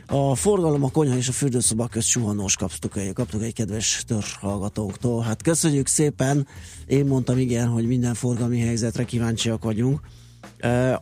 A 0.07 0.35
forgalom, 0.35 0.85
a 0.85 0.91
konyha 0.91 1.17
és 1.17 1.29
a 1.29 1.33
fürdőszoba 1.33 1.87
közt 1.87 2.09
suhanós 2.09 2.57
kaptuk 2.57 2.97
egy, 2.97 3.13
kaptuk 3.13 3.43
egy 3.43 3.53
kedves 3.53 4.03
törzshallgatónktól. 4.07 5.23
Hát 5.23 5.43
köszönjük 5.43 5.87
szépen. 5.87 6.47
Én 6.87 7.07
mondtam 7.07 7.39
igen, 7.39 7.69
hogy 7.69 7.87
minden 7.87 8.15
forgalmi 8.15 8.61
helyzetre 8.61 9.05
kíváncsiak 9.05 9.65
vagyunk. 9.65 10.01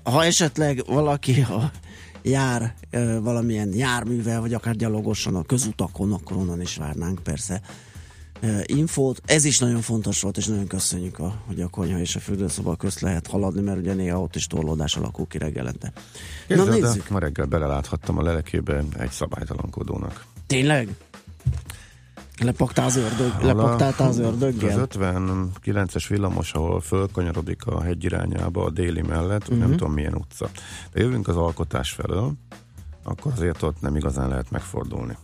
Ha 0.03 0.25
esetleg 0.25 0.83
valaki 0.87 1.41
a 1.41 1.71
jár 2.23 2.75
valamilyen 3.23 3.75
járművel, 3.75 4.41
vagy 4.41 4.55
akár 4.55 4.77
gyalogosan 4.77 5.35
a 5.35 5.43
közutakon, 5.43 6.13
akkor 6.13 6.37
onnan 6.37 6.61
is 6.61 6.77
várnánk 6.77 7.23
persze 7.23 7.61
infót. 8.67 9.23
Ez 9.25 9.45
is 9.45 9.59
nagyon 9.59 9.81
fontos 9.81 10.21
volt, 10.21 10.37
és 10.37 10.47
nagyon 10.47 10.67
köszönjük, 10.67 11.19
a, 11.19 11.43
hogy 11.47 11.61
a 11.61 11.69
konyha 11.69 11.99
és 11.99 12.17
a 12.17 12.21
fürdőszoba 12.21 12.77
közt 12.77 13.01
lehet 13.01 13.27
haladni, 13.27 13.61
mert 13.61 13.79
ugye 13.79 13.95
néha 13.95 14.21
ott 14.21 14.37
is 14.37 14.47
torlódás 14.47 14.97
alakul 14.97 15.27
ki 15.27 15.39
reggelente. 15.39 15.93
Na 15.95 16.03
Képzeld, 16.47 16.69
de 16.69 16.87
nézzük. 16.87 17.09
ma 17.09 17.19
reggel 17.19 17.47
beleláthattam 17.47 18.19
a 18.19 18.23
lelekébe 18.23 18.85
egy 18.99 19.11
szabálytalankodónak. 19.11 20.25
Tényleg? 20.47 20.89
Lepaktál 22.41 22.87
az 22.87 22.97
ördög, 22.97 23.43
lepaktáltál 23.43 24.09
az 24.09 24.19
Az 24.19 24.25
ördöggel? 24.25 24.89
59-es 24.91 26.05
villamos, 26.09 26.53
ahol 26.53 26.81
fölkanyarodik 26.81 27.67
a 27.67 27.83
hegy 27.83 28.05
irányába 28.05 28.65
a 28.65 28.71
déli 28.71 29.03
mellett, 29.03 29.43
uh-huh. 29.43 29.59
Mhm. 29.59 29.69
nem 29.69 29.77
tudom 29.77 29.93
milyen 29.93 30.15
utca. 30.15 30.51
De 30.93 31.01
jövünk 31.01 31.29
az 31.29 31.37
alkotás 31.37 31.91
felől, 31.91 32.33
akkor 33.03 33.33
azért 33.33 33.63
ott 33.63 33.81
nem 33.81 33.97
igazán 33.97 34.29
lehet 34.29 34.51
megfordulni. 34.51 35.17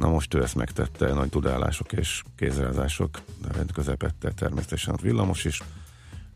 Na 0.00 0.08
most 0.08 0.34
ő 0.34 0.42
ezt 0.42 0.54
megtette, 0.54 1.12
nagy 1.14 1.28
tudálások 1.28 1.92
és 1.92 2.22
kézrázások 2.36 3.20
közepette 3.74 4.30
természetesen 4.32 4.94
a 4.94 5.02
villamos 5.02 5.44
is. 5.44 5.62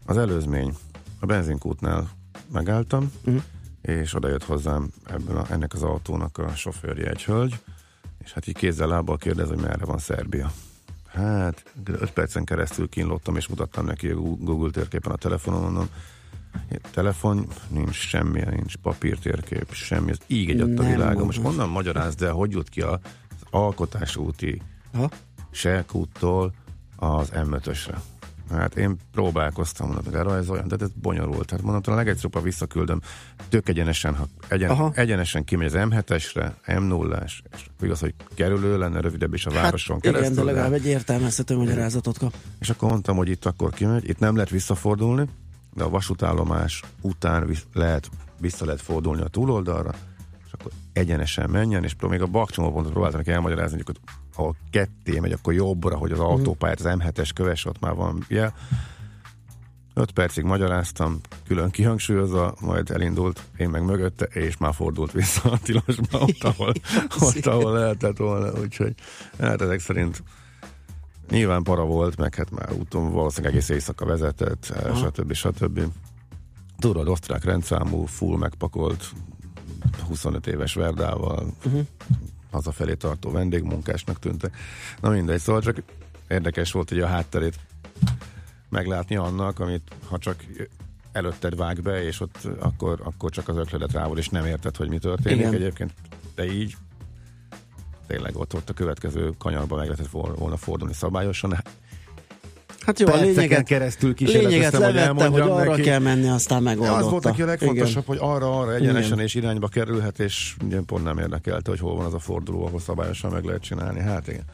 Az 0.06 0.16
előzmény, 0.16 0.76
a 1.20 1.26
benzinkútnál 1.26 2.08
megálltam, 2.52 3.12
Mhm. 3.24 3.36
és 3.82 4.14
oda 4.14 4.28
jött 4.28 4.44
hozzám 4.44 4.90
ebben 5.06 5.36
a, 5.36 5.46
ennek 5.50 5.74
az 5.74 5.82
autónak 5.82 6.38
a 6.38 6.54
sofőrje 6.54 7.10
egy 7.10 7.24
hölgy, 7.24 7.60
és 8.24 8.32
hát 8.32 8.46
így 8.46 8.56
kézzel 8.56 8.88
lábbal 8.88 9.16
kérdez, 9.16 9.48
hogy 9.48 9.60
merre 9.60 9.84
van 9.84 9.98
Szerbia. 9.98 10.52
Hát, 11.06 11.64
5 11.84 12.10
percen 12.12 12.44
keresztül 12.44 12.88
kínlottam, 12.88 13.36
és 13.36 13.46
mutattam 13.48 13.84
neki 13.84 14.08
a 14.08 14.14
Google 14.20 14.70
térképen 14.70 15.12
a 15.12 15.16
telefonon, 15.16 15.62
mondom, 15.62 15.88
telefon, 16.90 17.46
nincs 17.68 17.94
semmi, 17.94 18.40
nincs 18.50 18.76
papírtérkép, 18.76 19.72
semmi, 19.72 20.10
ez 20.10 20.18
így 20.26 20.50
egy 20.50 20.60
a 20.60 20.66
Nem 20.66 20.90
világon. 20.90 21.24
Most 21.24 21.38
mondod. 21.38 21.54
honnan 21.60 21.72
magyarázd 21.74 22.22
el, 22.22 22.32
hogy 22.32 22.50
jut 22.50 22.68
ki 22.68 22.80
az 22.80 22.98
alkotás 23.54 24.16
úti? 24.16 24.62
Selkúttól 25.50 26.52
az 26.96 27.30
M5-ösre. 27.34 27.96
Hát 28.50 28.76
én 28.76 28.96
próbálkoztam, 29.12 29.86
mondom, 29.86 30.04
hogy 30.12 30.22
rajzoljon, 30.22 30.68
de 30.68 30.76
ez 30.80 30.88
bonyolult. 31.02 31.46
Tehát 31.46 31.64
mondom, 31.64 31.82
talán 31.82 31.98
legegyszerűbb, 31.98 32.34
ha 32.34 32.40
visszaküldöm, 32.40 33.00
tök 33.48 33.68
egyenesen, 33.68 34.14
ha 34.14 34.26
egyen, 34.48 34.70
Aha. 34.70 34.92
egyenesen 34.94 35.44
kimegy 35.44 35.66
az 35.66 35.74
M7-esre, 35.76 36.50
M0-ás, 36.66 37.42
és 37.52 37.66
igaz, 37.80 38.00
hogy 38.00 38.14
kerülő 38.34 38.78
lenne 38.78 39.00
rövidebb 39.00 39.34
is 39.34 39.46
a 39.46 39.50
városon 39.50 39.94
hát, 39.94 40.04
igen, 40.04 40.14
keresztül. 40.14 40.44
de 40.44 40.50
legalább 40.50 40.72
egy 40.72 40.86
értelmezhető 40.86 41.56
magyarázatot 41.56 42.18
kap. 42.18 42.34
És 42.58 42.70
akkor 42.70 42.90
mondtam, 42.90 43.16
hogy 43.16 43.28
itt 43.28 43.44
akkor 43.44 43.70
kimegy, 43.70 44.08
itt 44.08 44.18
nem 44.18 44.34
lehet 44.34 44.50
visszafordulni, 44.50 45.28
de 45.74 45.84
a 45.84 45.88
vasútállomás 45.88 46.82
után 47.00 47.50
lehet, 47.72 48.10
vissza 48.40 48.64
lehet 48.64 48.80
fordulni 48.80 49.22
a 49.22 49.28
túloldalra, 49.28 49.94
akkor 50.64 50.78
egyenesen 50.92 51.50
menjen, 51.50 51.84
és 51.84 51.94
még 52.08 52.22
a 52.22 52.26
bakcsomópontot 52.26 52.92
próbáltam 52.92 53.18
neki 53.18 53.30
elmagyarázni, 53.30 53.80
hogy 53.84 53.96
ahol 54.36 54.56
ketté 54.70 55.18
megy, 55.18 55.32
akkor 55.32 55.52
jobbra, 55.52 55.96
hogy 55.96 56.12
az 56.12 56.18
autópályát, 56.18 56.80
az 56.80 56.96
M7-es 56.98 57.30
köves, 57.34 57.64
ott 57.64 57.80
már 57.80 57.94
van 57.94 58.24
jel. 58.28 58.54
Öt 59.94 60.10
percig 60.10 60.44
magyaráztam, 60.44 61.20
külön 61.46 61.70
kihangsúlyozva, 61.70 62.54
majd 62.60 62.90
elindult, 62.90 63.42
én 63.56 63.68
meg 63.68 63.84
mögötte, 63.84 64.24
és 64.24 64.56
már 64.56 64.74
fordult 64.74 65.12
vissza 65.12 65.50
a 65.50 65.58
tilosba, 65.58 66.18
ott, 66.18 66.42
ahol, 66.42 66.72
ott, 67.20 67.46
ahol 67.46 67.72
lehetett 67.72 68.16
volna, 68.16 68.60
úgyhogy 68.60 68.94
hát 69.38 69.60
ezek 69.60 69.80
szerint 69.80 70.22
Nyilván 71.30 71.62
para 71.62 71.84
volt, 71.84 72.16
meg 72.16 72.34
hát 72.34 72.50
már 72.50 72.72
úton 72.72 73.12
valószínűleg 73.12 73.54
egész 73.54 73.68
éjszaka 73.68 74.04
vezetett, 74.04 74.66
eh, 74.66 74.96
stb. 74.96 75.32
stb. 75.32 75.80
Tudod, 76.78 77.08
osztrák 77.08 77.44
rendszámú, 77.44 78.04
full 78.04 78.36
megpakolt, 78.36 79.12
25 80.00 80.46
éves 80.46 80.74
verdával, 80.74 81.46
uh-huh. 81.64 81.86
hazafelé 82.50 82.94
tartó 82.94 83.30
vendégmunkásnak 83.30 84.18
tűntek. 84.18 84.56
Na 85.00 85.10
mindegy, 85.10 85.40
szóval 85.40 85.62
csak 85.62 85.82
érdekes 86.28 86.72
volt, 86.72 86.88
hogy 86.88 87.00
a 87.00 87.06
hátterét 87.06 87.58
meglátni 88.68 89.16
annak, 89.16 89.60
amit 89.60 89.92
ha 90.08 90.18
csak 90.18 90.44
előtted 91.12 91.56
vág 91.56 91.82
be, 91.82 92.04
és 92.04 92.20
ott 92.20 92.48
akkor, 92.58 93.00
akkor 93.04 93.30
csak 93.30 93.48
az 93.48 93.56
ökledet 93.56 93.92
rávol, 93.92 94.18
és 94.18 94.28
nem 94.28 94.44
érted, 94.44 94.76
hogy 94.76 94.88
mi 94.88 94.98
történik 94.98 95.38
Igen. 95.38 95.54
egyébként, 95.54 95.92
de 96.34 96.52
így 96.52 96.76
tényleg 98.06 98.36
ott, 98.36 98.54
ott 98.54 98.70
a 98.70 98.72
következő 98.72 99.32
kanyarba 99.38 99.76
meg 99.76 99.88
lehetett 99.88 100.10
vol- 100.10 100.38
volna 100.38 100.56
fordulni 100.56 100.94
szabályosan. 100.94 101.56
Hát 102.86 103.00
jó, 103.00 103.06
a 103.06 103.16
lényeget, 103.16 103.64
keresztül 103.66 104.14
lényeget 104.18 104.70
hogy 104.72 104.80
levette, 104.80 105.08
hogy 105.08 105.18
elmondjam 105.20 105.50
arra 105.50 105.70
neki. 105.70 105.82
kell 105.82 105.98
menni, 105.98 106.28
aztán 106.28 106.58
Ja, 106.58 106.64
megoldotta. 106.64 106.98
az 107.04 107.10
volt 107.10 107.24
neki 107.24 107.42
a 107.42 107.46
legfontosabb, 107.46 107.88
Igen. 107.90 108.04
hogy 108.06 108.18
arra-arra 108.20 108.74
egyenesen 108.74 109.12
Igen. 109.12 109.24
és 109.24 109.34
irányba 109.34 109.68
kerülhet, 109.68 110.18
és 110.18 110.54
ugye 110.64 110.80
pont 110.86 111.04
nem 111.04 111.18
érdekelte, 111.18 111.70
hogy 111.70 111.78
hol 111.80 111.96
van 111.96 112.04
az 112.06 112.14
a 112.14 112.18
forduló, 112.18 112.66
ahol 112.66 112.80
szabályosan 112.80 113.32
meg 113.32 113.44
lehet 113.44 113.62
csinálni. 113.62 114.00
Hát 114.00 114.28
igen. 114.28 114.44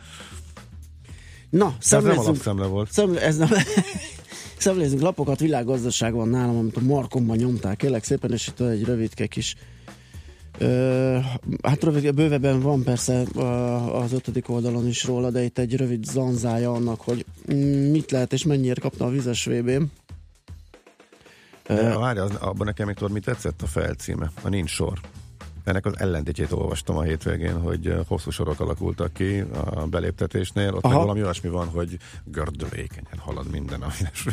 Na, 1.51 1.75
De 1.90 1.97
ez 1.97 2.03
nem 2.05 2.19
alapszemle 2.19 2.66
volt. 2.77 2.93
szemle, 2.93 3.21
ez 3.23 3.37
nem, 3.37 3.49
szemlézzünk 4.57 5.01
lapokat, 5.03 5.40
világgazdaság 5.40 6.12
van 6.14 6.29
nálam, 6.29 6.57
amit 6.57 6.77
a 6.77 6.81
Markomban 6.81 7.37
nyomták, 7.37 7.77
kérlek 7.77 8.05
szépen, 8.05 8.33
és 8.33 8.47
itt 8.47 8.61
egy 8.61 8.85
rövidke 8.85 9.27
kis 9.27 9.55
hát 11.63 11.83
rövid, 11.83 12.15
bővebben 12.15 12.61
van 12.61 12.83
persze 12.83 13.25
az 13.93 14.13
ötödik 14.13 14.49
oldalon 14.49 14.87
is 14.87 15.05
róla, 15.05 15.31
de 15.31 15.43
itt 15.43 15.59
egy 15.59 15.77
rövid 15.77 16.05
zanzája 16.05 16.73
annak, 16.73 17.01
hogy 17.01 17.25
mit 17.91 18.11
lehet 18.11 18.33
és 18.33 18.45
mennyiért 18.45 18.81
kapna 18.81 19.07
a 19.07 19.11
vizes. 19.11 19.49
De 21.67 21.97
várj, 21.99 22.19
abban 22.19 22.67
nekem 22.67 22.87
még 22.87 22.95
tudod, 22.97 23.13
mi 23.13 23.21
tetszett 23.21 23.63
a 23.63 23.67
felcíme? 23.67 24.31
A 24.43 24.49
nincs 24.49 24.71
sor. 24.71 25.01
Ennek 25.64 25.87
az 25.87 25.92
ellentétjét 25.99 26.53
olvastam 26.53 26.96
a 26.96 27.03
hétvégén, 27.03 27.61
hogy 27.61 27.87
eh, 27.87 27.99
hosszú 28.07 28.31
sorok 28.31 28.61
alakultak 28.61 29.12
ki 29.12 29.44
a 29.75 29.87
beléptetésnél. 29.87 30.75
Ott 30.75 30.83
meg 30.83 30.92
Aha. 30.92 31.01
valami 31.01 31.23
olyasmi 31.23 31.49
van, 31.49 31.68
hogy 31.68 31.99
gördülékenyen 32.25 33.18
halad 33.18 33.51
minden 33.51 33.83
a 33.83 33.88
vizes 33.88 34.27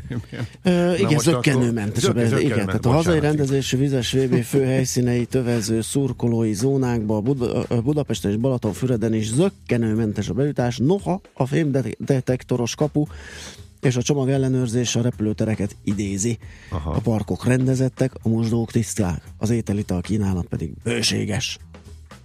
igen, 0.99 1.19
zöggenőmentes. 1.19 2.03
Zög- 2.03 2.27
Zög, 2.27 2.41
igen, 2.41 2.65
tehát 2.65 2.85
a 2.85 2.91
hazai 2.91 3.19
rendezésű 3.19 3.77
vizes 3.77 4.11
VB 4.11 4.41
fő 4.43 4.65
helyszínei 4.65 5.25
tövező 5.25 5.81
szurkolói 5.81 6.53
zónákba 6.53 7.21
Buda, 7.21 7.65
ö, 7.67 7.81
Budapesten 7.81 8.31
és 8.31 8.37
Balatonfüreden 8.37 9.13
is 9.13 9.29
zöggenőmentes 9.33 10.29
a 10.29 10.33
bejutás, 10.33 10.77
noha 10.77 11.21
a 11.33 11.45
fémdetektoros 11.45 12.75
kapu 12.75 13.05
és 13.81 13.95
a 13.95 14.01
csomag 14.01 14.29
ellenőrzés 14.29 14.95
a 14.95 15.01
repülőtereket 15.01 15.75
idézi. 15.83 16.37
Aha. 16.69 16.91
A 16.91 16.99
parkok 16.99 17.45
rendezettek, 17.45 18.11
a 18.21 18.29
mosdók 18.29 18.71
tiszták, 18.71 19.21
az 19.37 19.49
ételital 19.49 20.01
kínálat 20.01 20.45
pedig 20.45 20.73
bőséges. 20.83 21.57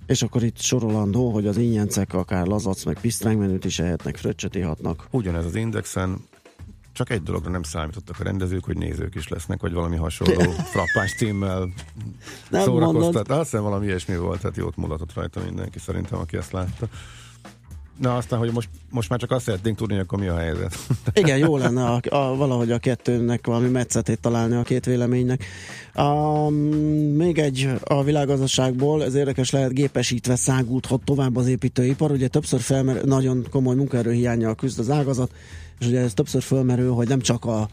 És 0.07 0.23
akkor 0.23 0.43
itt 0.43 0.61
sorolandó, 0.61 1.31
hogy 1.31 1.47
az 1.47 1.57
ingyencek 1.57 2.15
akár 2.15 2.47
lazac, 2.47 2.85
meg 2.85 2.99
pisztránymenüt 3.01 3.65
is 3.65 3.79
ehetnek, 3.79 4.17
fröccsöt 4.17 4.55
ihatnak. 4.55 5.07
Ugyanez 5.11 5.45
az 5.45 5.55
indexen 5.55 6.19
csak 6.93 7.11
egy 7.11 7.23
dologra 7.23 7.51
nem 7.51 7.63
számítottak 7.63 8.21
a 8.21 8.23
rendezők, 8.23 8.65
hogy 8.65 8.77
nézők 8.77 9.15
is 9.15 9.29
lesznek, 9.29 9.61
vagy 9.61 9.73
valami 9.73 9.97
hasonló 9.97 10.51
frappás 10.73 11.15
címmel 11.15 11.73
Nem 12.51 12.63
szórakoztat. 12.63 13.31
Azt 13.31 13.51
hiszem 13.51 13.63
valami 13.63 13.87
ilyesmi 13.87 14.17
volt, 14.17 14.41
tehát 14.41 14.57
jót 14.57 14.77
mulatott 14.77 15.15
rajta 15.15 15.41
mindenki 15.45 15.79
szerintem, 15.79 16.19
aki 16.19 16.37
ezt 16.37 16.53
látta. 16.53 16.89
Na 18.01 18.17
aztán, 18.17 18.39
hogy 18.39 18.53
most, 18.53 18.69
most 18.91 19.09
már 19.09 19.19
csak 19.19 19.31
azt 19.31 19.45
szeretnénk 19.45 19.77
tudni, 19.77 19.99
akkor 19.99 20.19
mi 20.19 20.27
a 20.27 20.37
helyzet. 20.37 20.79
Igen, 21.13 21.39
jó 21.39 21.57
lenne 21.57 21.85
a, 21.85 22.01
a, 22.09 22.37
valahogy 22.37 22.71
a 22.71 22.79
kettőnek 22.79 23.47
valami 23.47 23.69
metszetét 23.69 24.21
találni 24.21 24.55
a 24.55 24.63
két 24.63 24.85
véleménynek. 24.85 25.45
A, 25.93 26.49
még 27.17 27.39
egy 27.39 27.71
a 27.85 28.03
világgazdaságból, 28.03 29.05
ez 29.05 29.15
érdekes 29.15 29.51
lehet, 29.51 29.75
gépesítve 29.75 30.37
szágulthat 30.37 31.05
tovább 31.05 31.37
az 31.37 31.47
építőipar. 31.47 32.11
Ugye 32.11 32.29
többször 32.29 32.61
felmerül, 32.61 33.03
nagyon 33.05 33.47
komoly 33.51 33.75
munkaerőhiányjal 33.75 34.55
küzd 34.55 34.79
az 34.79 34.91
ágazat, 34.91 35.33
és 35.79 35.87
ugye 35.87 36.01
ez 36.01 36.15
többször 36.15 36.43
felmerül, 36.43 36.93
hogy 36.93 37.09
nem 37.09 37.21
csak 37.21 37.45
a 37.45 37.69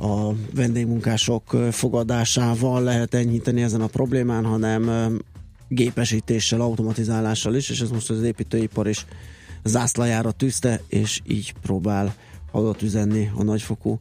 a 0.00 0.32
vendégmunkások 0.54 1.56
fogadásával 1.70 2.82
lehet 2.82 3.14
enyhíteni 3.14 3.62
ezen 3.62 3.80
a 3.80 3.86
problémán, 3.86 4.44
hanem 4.44 5.18
gépesítéssel, 5.68 6.60
automatizálással 6.60 7.54
is, 7.54 7.70
és 7.70 7.80
ez 7.80 7.90
most 7.90 8.10
az 8.10 8.22
építőipar 8.22 8.88
is 8.88 9.06
zászlajára 9.64 10.30
tűzte, 10.32 10.80
és 10.86 11.20
így 11.24 11.52
próbál 11.52 12.14
hadat 12.50 12.82
üzenni 12.82 13.30
a 13.34 13.42
nagyfokú 13.42 13.98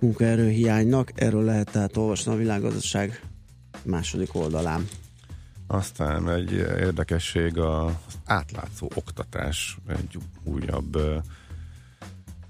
munkaerőhiánynak. 0.00 1.12
Erről 1.14 1.44
lehet 1.44 1.70
tehát 1.70 1.96
olvasni 1.96 2.32
a 2.32 2.36
világgazdaság 2.36 3.22
második 3.82 4.34
oldalán. 4.34 4.88
Aztán 5.66 6.30
egy 6.30 6.52
érdekesség 6.52 7.58
az 7.58 7.92
átlátszó 8.24 8.88
oktatás, 8.94 9.78
egy 9.88 10.18
újabb 10.44 10.96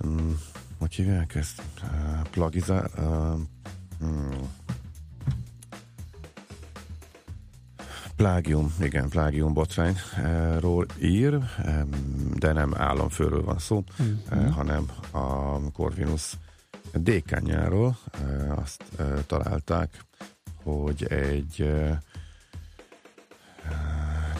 um, 0.04 0.38
hogy 0.78 0.94
hívják 0.94 1.34
ezt? 1.34 1.62
Plagizá, 2.30 2.84
plágium, 8.16 8.74
igen, 8.80 9.08
plágium 9.08 9.52
botrányról 9.52 10.86
ír, 11.00 11.38
em, 11.64 11.88
de 12.34 12.52
nem 12.52 12.74
államfőről 12.76 13.44
van 13.44 13.58
szó, 13.58 13.84
mm-hmm. 14.02 14.48
hanem 14.48 14.86
a 15.10 15.58
Corvinus 15.72 16.32
dékányáról. 16.92 17.98
Eh, 18.12 18.58
Azt 18.58 18.82
eh, 18.98 19.06
találták, 19.26 20.04
hogy 20.62 21.04
egy 21.04 21.60
eh, 21.60 21.98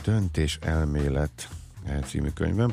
döntés 0.05 0.59
elmélet 0.63 1.49
eh, 1.87 2.03
című 2.03 2.29
könyvben, 2.29 2.73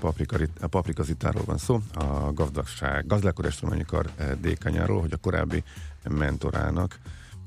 a 0.61 0.67
paprikazitáról 0.67 1.43
van 1.45 1.57
szó, 1.57 1.79
a 1.93 2.33
gazdagság, 2.33 3.07
gazdálkodástományi 3.07 3.85
kar 3.85 4.09
eh, 4.15 4.31
dékányáról, 4.41 5.01
hogy 5.01 5.13
a 5.13 5.17
korábbi 5.17 5.63
mentorának 6.09 6.99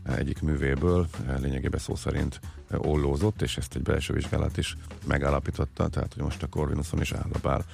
eh, 0.02 0.16
egyik 0.16 0.42
művéből 0.42 1.09
eh, 1.26 1.38
lényegében 1.40 1.80
szó 1.80 1.94
szerint 1.94 2.40
eh, 2.40 2.50
ollózott, 2.79 3.43
és 3.43 3.57
ezt 3.57 3.75
egy 3.75 3.83
belső 3.83 4.14
vizsgálat 4.14 4.57
is 4.57 4.77
megállapította, 5.07 5.89
tehát 5.89 6.12
hogy 6.14 6.22
most 6.22 6.43
a 6.43 6.47
Corvinuson 6.47 7.01
is 7.01 7.12
állapál 7.12 7.64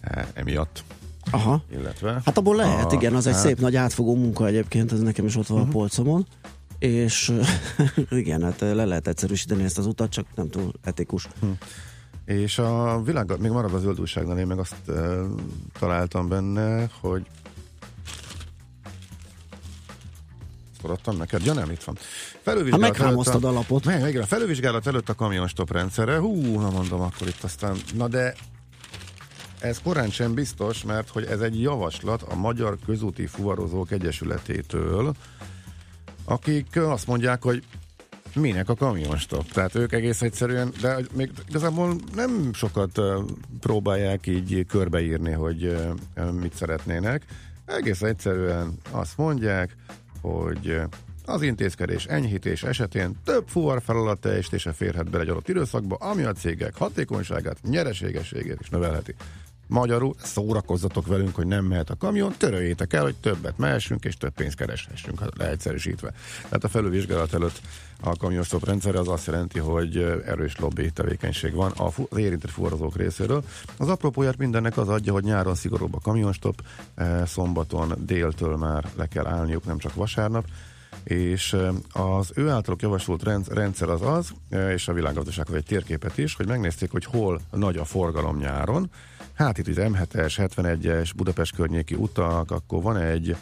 eh, 0.00 0.26
emiatt, 0.34 0.84
Aha. 1.30 1.62
illetve... 1.72 2.20
Hát 2.24 2.38
abból 2.38 2.56
lehet, 2.56 2.92
a- 2.92 2.94
igen, 2.94 3.14
az 3.14 3.26
egy 3.26 3.32
hát- 3.32 3.42
szép 3.42 3.58
nagy 3.60 3.76
átfogó 3.76 4.14
munka 4.16 4.46
egyébként, 4.46 4.92
ez 4.92 5.00
nekem 5.00 5.26
is 5.26 5.36
ott 5.36 5.46
van 5.46 5.58
Mhm. 5.60 5.68
a 5.68 5.72
polcomon, 5.72 6.26
és 6.78 7.32
igen, 8.10 8.42
hát 8.42 8.60
le 8.60 8.84
lehet 8.84 9.08
egyszerűsíteni 9.08 9.62
ezt 9.64 9.78
az 9.78 9.86
utat, 9.86 10.10
csak 10.10 10.26
nem 10.34 10.48
túl 10.50 10.72
etikus. 10.84 11.28
És 12.24 12.58
a 12.58 13.02
világ, 13.02 13.32
még 13.40 13.50
marad 13.50 13.74
az 13.74 13.80
zöld 13.80 14.00
újságnál, 14.00 14.38
én 14.38 14.46
meg 14.46 14.58
azt 14.58 14.88
e, 14.88 14.92
találtam 15.78 16.28
benne, 16.28 16.88
hogy 17.00 17.26
Szorodtam 20.80 21.16
neked? 21.16 21.44
Ja 21.44 21.52
nem, 21.52 21.70
itt 21.70 21.82
van. 21.82 21.96
Ha 21.96 22.40
Felülvizsgálat 22.42 22.98
meghámoztad 22.98 23.44
előtt. 23.44 23.84
Meg, 23.84 24.08
igen, 24.08 24.22
a 24.22 24.26
felülvizsgálat 24.26 24.86
előtt 24.86 25.08
a 25.08 25.14
kamionstop 25.14 25.72
rendszerre, 25.72 26.18
hú, 26.18 26.60
na 26.60 26.70
mondom, 26.70 27.00
akkor 27.00 27.28
itt 27.28 27.42
aztán, 27.42 27.76
na 27.94 28.08
de 28.08 28.34
ez 29.60 29.80
korán 29.82 30.10
sem 30.10 30.34
biztos, 30.34 30.84
mert 30.84 31.08
hogy 31.08 31.24
ez 31.24 31.40
egy 31.40 31.60
javaslat 31.60 32.22
a 32.22 32.34
Magyar 32.34 32.78
Közúti 32.86 33.26
Fuvarozók 33.26 33.90
Egyesületétől, 33.90 35.14
akik 36.24 36.76
azt 36.76 37.06
mondják, 37.06 37.42
hogy 37.42 37.62
minek 38.34 38.68
a 38.68 38.74
kamionstop. 38.74 39.52
Tehát 39.52 39.74
ők 39.74 39.92
egész 39.92 40.22
egyszerűen, 40.22 40.72
de 40.80 40.96
még 41.14 41.30
igazából 41.48 41.96
nem 42.14 42.50
sokat 42.52 43.00
próbálják 43.60 44.26
így 44.26 44.66
körbeírni, 44.68 45.32
hogy 45.32 45.76
mit 46.40 46.54
szeretnének. 46.54 47.24
Egész 47.64 48.02
egyszerűen 48.02 48.78
azt 48.90 49.16
mondják, 49.16 49.76
hogy 50.20 50.80
az 51.24 51.42
intézkedés 51.42 52.04
enyhítés 52.04 52.62
esetén 52.62 53.20
több 53.24 53.48
fuvar 53.48 53.82
feladat 53.82 54.20
teljesítése 54.20 54.72
férhet 54.72 55.10
bele 55.10 55.22
egy 55.22 55.28
adott 55.28 55.48
időszakba, 55.48 55.96
ami 55.96 56.22
a 56.22 56.32
cégek 56.32 56.76
hatékonyságát, 56.76 57.62
nyereségességét 57.62 58.60
is 58.60 58.68
növelheti. 58.68 59.14
Magyarul 59.66 60.14
szórakozzatok 60.22 61.06
velünk, 61.06 61.34
hogy 61.34 61.46
nem 61.46 61.64
mehet 61.64 61.90
a 61.90 61.96
kamion, 61.96 62.34
töröljétek 62.38 62.92
el, 62.92 63.02
hogy 63.02 63.14
többet 63.14 63.58
mehessünk 63.58 64.04
és 64.04 64.16
több 64.16 64.32
pénzt 64.34 64.56
kereshessünk, 64.56 65.36
leegyszerűsítve. 65.36 66.12
Tehát 66.42 66.64
a 66.64 66.68
felülvizsgálat 66.68 67.34
előtt 67.34 67.60
a 68.02 68.16
kamionstop 68.16 68.64
rendszerre 68.64 68.98
az 68.98 69.08
azt 69.08 69.26
jelenti, 69.26 69.58
hogy 69.58 69.96
erős 70.26 70.56
lobby 70.56 70.90
tevékenység 70.90 71.54
van 71.54 71.70
a 71.70 71.90
az 72.10 72.18
érintett 72.18 72.50
fuvarozók 72.50 72.96
részéről. 72.96 73.44
Az 73.78 73.88
apropóját 73.88 74.36
mindennek 74.36 74.76
az 74.76 74.88
adja, 74.88 75.12
hogy 75.12 75.24
nyáron 75.24 75.54
szigorúbb 75.54 75.94
a 75.94 76.00
kamionstop, 76.00 76.62
szombaton 77.24 77.94
déltől 77.98 78.56
már 78.56 78.84
le 78.96 79.06
kell 79.06 79.26
állniuk, 79.26 79.64
nem 79.64 79.78
csak 79.78 79.94
vasárnap, 79.94 80.44
és 81.04 81.56
az 81.92 82.32
ő 82.34 82.48
általuk 82.48 82.82
javasolt 82.82 83.22
rend- 83.22 83.52
rendszer 83.52 83.88
az 83.88 84.02
az, 84.02 84.32
és 84.74 84.88
a 84.88 84.92
világgazdasághoz 84.92 85.56
egy 85.56 85.64
térképet 85.64 86.18
is, 86.18 86.34
hogy 86.34 86.46
megnézték, 86.46 86.90
hogy 86.90 87.04
hol 87.04 87.40
nagy 87.50 87.76
a 87.76 87.84
forgalom 87.84 88.36
nyáron. 88.36 88.90
Hát 89.32 89.58
itt 89.58 89.68
az 89.68 89.76
M7-es, 89.78 90.48
71-es, 90.56 91.10
Budapest 91.16 91.54
környéki 91.54 91.94
utak, 91.94 92.50
akkor 92.50 92.82
van 92.82 92.96
egy 92.96 93.36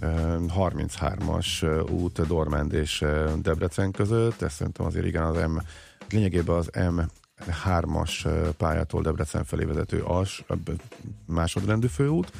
33-as 0.00 1.62
eh, 1.62 1.90
út 1.90 2.26
Dormend 2.26 2.72
és 2.72 3.04
Debrecen 3.42 3.90
között, 3.90 4.42
ez 4.42 4.52
szerintem 4.52 4.86
azért 4.86 5.06
igen 5.06 5.22
az 5.22 5.36
M, 5.36 5.58
lényegében 6.10 6.56
az 6.56 6.70
M3-as 6.72 8.24
eh, 8.26 8.32
pályától 8.56 9.02
Debrecen 9.02 9.44
felé 9.44 9.64
vezető 9.64 10.02
as, 10.02 10.44
másodrendű 11.26 11.86
főút, 11.86 12.32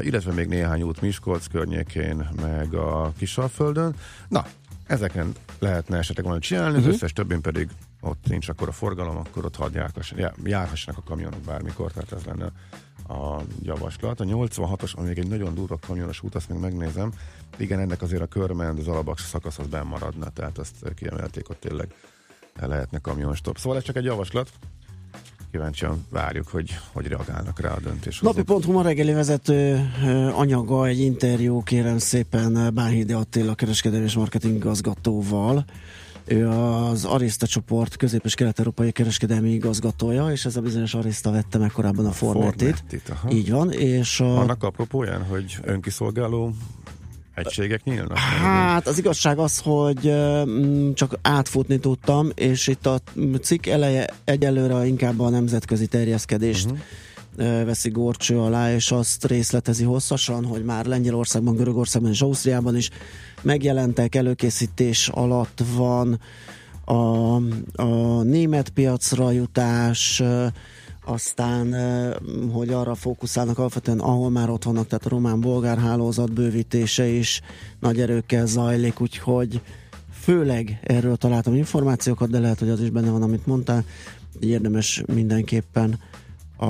illetve 0.00 0.32
még 0.32 0.48
néhány 0.48 0.82
út 0.82 1.00
Miskolc 1.00 1.46
környékén, 1.46 2.28
meg 2.40 2.74
a 2.74 3.12
Kisalföldön. 3.18 3.94
Na, 4.28 4.44
ezeken 4.86 5.32
lehetne 5.58 5.98
esetleg 5.98 6.24
valamit 6.24 6.46
csinálni, 6.46 6.76
uh-huh. 6.76 6.88
az 6.88 6.94
összes 6.94 7.12
többén 7.12 7.40
pedig 7.40 7.68
ott 8.00 8.26
nincs 8.26 8.48
akkor 8.48 8.68
a 8.68 8.72
forgalom, 8.72 9.16
akkor 9.16 9.44
ott 9.44 9.56
hadd 9.56 9.74
járhass- 9.74 10.16
já- 10.16 10.36
járhassanak 10.44 11.00
a 11.00 11.08
kamionok 11.08 11.40
bármikor, 11.40 11.92
tehát 11.92 12.12
ez 12.12 12.24
lenne 12.24 12.52
a 13.08 13.42
javaslat. 13.62 14.20
A 14.20 14.24
86-os, 14.24 14.94
ami 14.94 15.06
még 15.06 15.18
egy 15.18 15.28
nagyon 15.28 15.54
durva 15.54 15.78
kamionos 15.86 16.22
út, 16.22 16.34
azt 16.34 16.48
még 16.48 16.58
megnézem. 16.58 17.12
Igen, 17.56 17.80
ennek 17.80 18.02
azért 18.02 18.22
a 18.22 18.26
körmend, 18.26 18.78
az 18.78 18.88
alabaks 18.88 19.22
szakasz 19.22 19.58
az 19.58 19.66
benn 19.66 19.86
maradna, 19.86 20.28
tehát 20.28 20.58
azt 20.58 20.74
kiemelték, 20.94 21.48
ott 21.48 21.60
tényleg 21.60 21.94
lehetne 22.60 22.98
kamionstop. 22.98 23.58
Szóval 23.58 23.78
ez 23.78 23.84
csak 23.84 23.96
egy 23.96 24.04
javaslat. 24.04 24.50
Kíváncsian 25.50 26.06
várjuk, 26.10 26.48
hogy 26.48 26.78
hogy 26.92 27.06
reagálnak 27.06 27.60
rá 27.60 27.72
a 27.72 27.80
döntéshoz. 27.80 28.36
Napi.hu 28.36 28.72
ma 28.72 28.82
reggeli 28.82 29.12
vezető 29.12 29.90
anyaga 30.34 30.86
egy 30.86 30.98
interjú, 30.98 31.62
kérem 31.62 31.98
szépen 31.98 32.74
Bánhidi 32.74 33.12
Attila 33.12 33.54
kereskedelmi 33.54 34.04
és 34.04 34.14
marketing 34.14 34.56
igazgatóval. 34.56 35.64
Ő 36.28 36.48
az 36.48 37.04
Arista 37.04 37.46
csoport 37.46 37.96
közép- 37.96 38.24
és 38.24 38.34
kelet-európai 38.34 38.92
kereskedelmi 38.92 39.50
igazgatója, 39.50 40.30
és 40.30 40.44
ez 40.44 40.56
a 40.56 40.60
bizonyos 40.60 40.94
Arista 40.94 41.30
vette 41.30 41.58
meg 41.58 41.70
korábban 41.70 42.06
a 42.06 42.12
Fornetit. 42.12 42.82
Fornetit. 42.88 43.12
Így 43.30 43.50
van, 43.50 43.72
és 43.72 44.20
a, 44.20 44.38
Annak 44.38 44.62
apropóján, 44.62 45.22
hogy 45.22 45.58
önkiszolgáló 45.62 46.54
egységek 47.34 47.84
nyílnak? 47.84 48.18
Hát 48.18 48.86
az 48.86 48.98
igazság 48.98 49.38
az, 49.38 49.58
hogy 49.58 50.12
mm, 50.44 50.92
csak 50.92 51.18
átfutni 51.22 51.78
tudtam, 51.78 52.30
és 52.34 52.66
itt 52.66 52.86
a 52.86 53.00
cikk 53.40 53.66
eleje 53.66 54.06
egyelőre 54.24 54.86
inkább 54.86 55.20
a 55.20 55.28
nemzetközi 55.28 55.86
terjeszkedést 55.86 56.70
uh-huh. 56.70 57.64
veszi 57.64 57.90
górcső 57.90 58.38
alá, 58.38 58.74
és 58.74 58.90
azt 58.90 59.24
részletezi 59.24 59.84
hosszasan, 59.84 60.44
hogy 60.44 60.64
már 60.64 60.86
Lengyelországban, 60.86 61.56
Görögországban 61.56 62.10
és 62.10 62.20
Ausztriában 62.22 62.76
is 62.76 62.90
megjelentek, 63.42 64.14
előkészítés 64.14 65.08
alatt 65.08 65.62
van 65.76 66.20
a, 66.84 67.34
a 67.82 68.22
német 68.22 68.68
piacra 68.68 69.30
jutás, 69.30 70.22
aztán, 71.04 71.74
hogy 72.52 72.68
arra 72.68 72.94
fókuszálnak 72.94 73.58
alapvetően, 73.58 73.98
ahol 73.98 74.30
már 74.30 74.50
ott 74.50 74.62
vannak, 74.62 74.86
tehát 74.86 75.06
a 75.06 75.08
román-bolgár 75.08 75.78
hálózat 75.78 76.32
bővítése 76.32 77.06
is 77.06 77.40
nagy 77.80 78.00
erőkkel 78.00 78.46
zajlik, 78.46 79.00
úgyhogy 79.00 79.60
főleg 80.12 80.80
erről 80.82 81.16
találtam 81.16 81.54
információkat, 81.54 82.30
de 82.30 82.38
lehet, 82.38 82.58
hogy 82.58 82.68
az 82.68 82.80
is 82.80 82.90
benne 82.90 83.10
van, 83.10 83.22
amit 83.22 83.46
mondtál. 83.46 83.84
Érdemes 84.40 85.02
mindenképpen 85.06 85.98
a 86.56 86.66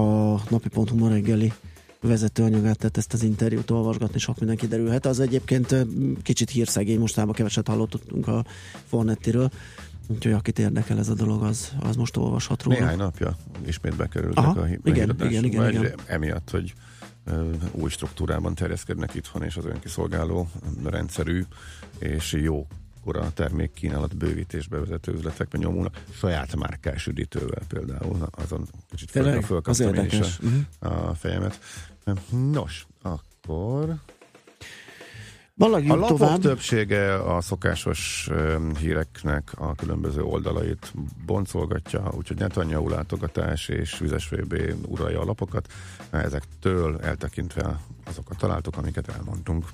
napi.hu 0.51 0.97
ma 0.97 1.09
reggeli 1.09 1.53
vezetőanyagát, 2.01 2.79
tehát 2.79 2.97
ezt 2.97 3.13
az 3.13 3.23
interjút 3.23 3.71
olvasgatni 3.71 4.19
sok 4.19 4.39
minden 4.39 4.57
kiderülhet. 4.57 5.07
Az 5.07 5.21
egyébként 5.21 5.75
kicsit 6.23 6.51
hírszegény, 6.51 6.99
mostában 6.99 7.35
keveset 7.35 7.69
hallottunk 7.69 8.29
a 8.29 8.45
Fornettiről, 8.87 9.51
úgyhogy 10.07 10.33
akit 10.33 10.59
érdekel 10.59 10.99
ez 10.99 11.09
a 11.09 11.15
dolog, 11.15 11.43
az, 11.43 11.73
az 11.81 11.97
most 11.97 12.17
olvashat 12.17 12.63
róla. 12.63 12.79
Néhány 12.79 12.97
napja 12.97 13.37
ismét 13.67 13.97
bekerültek 13.97 14.45
Aha, 14.45 14.61
a 14.61 14.67
igen, 14.67 15.17
igen, 15.21 15.45
igen, 15.45 15.71
igen. 15.71 15.95
Emiatt, 16.07 16.51
hogy 16.51 16.75
új 17.73 17.91
struktúrában 17.91 18.55
terjeszkednek 18.55 19.15
itthon, 19.15 19.43
és 19.43 19.57
az 19.57 19.65
önkiszolgáló 19.65 20.49
rendszerű 20.85 21.45
és 21.99 22.33
jó 22.33 22.67
kora 23.05 23.31
termékkínálat 23.35 24.17
bővítésbe 24.17 24.79
vezető 24.79 25.13
üzletekben 25.13 25.61
nyomulnak, 25.61 26.03
saját 26.13 26.57
márkás 26.57 27.07
üdítővel 27.07 27.63
például, 27.69 28.29
azon 28.31 28.69
kicsit 28.91 29.13
Tényleg? 29.13 29.37
Az 29.37 29.45
fölkaptam 29.45 29.95
én 29.95 30.05
is 30.05 30.39
a, 30.79 30.87
a 30.87 31.15
fejemet. 31.15 31.61
Nos, 32.53 32.87
akkor 33.03 33.95
Van 35.59 35.75
a 35.75 35.79
lapok 35.79 36.19
tovább. 36.19 36.41
többsége 36.41 37.15
a 37.15 37.41
szokásos 37.41 38.29
híreknek 38.79 39.51
a 39.57 39.75
különböző 39.75 40.23
oldalait 40.23 40.93
boncolgatja, 41.27 42.13
úgyhogy 42.17 42.39
Netanyahu 42.39 42.89
látogatás 42.89 43.69
és 43.69 43.99
Vizes 43.99 44.29
VB 44.29 44.75
uralja 44.87 45.21
a 45.21 45.25
lapokat. 45.25 45.73
Ezektől 46.11 47.01
eltekintve 47.01 47.81
azokat 48.05 48.39
találtuk, 48.39 48.77
amiket 48.77 49.09
elmondtunk. 49.09 49.65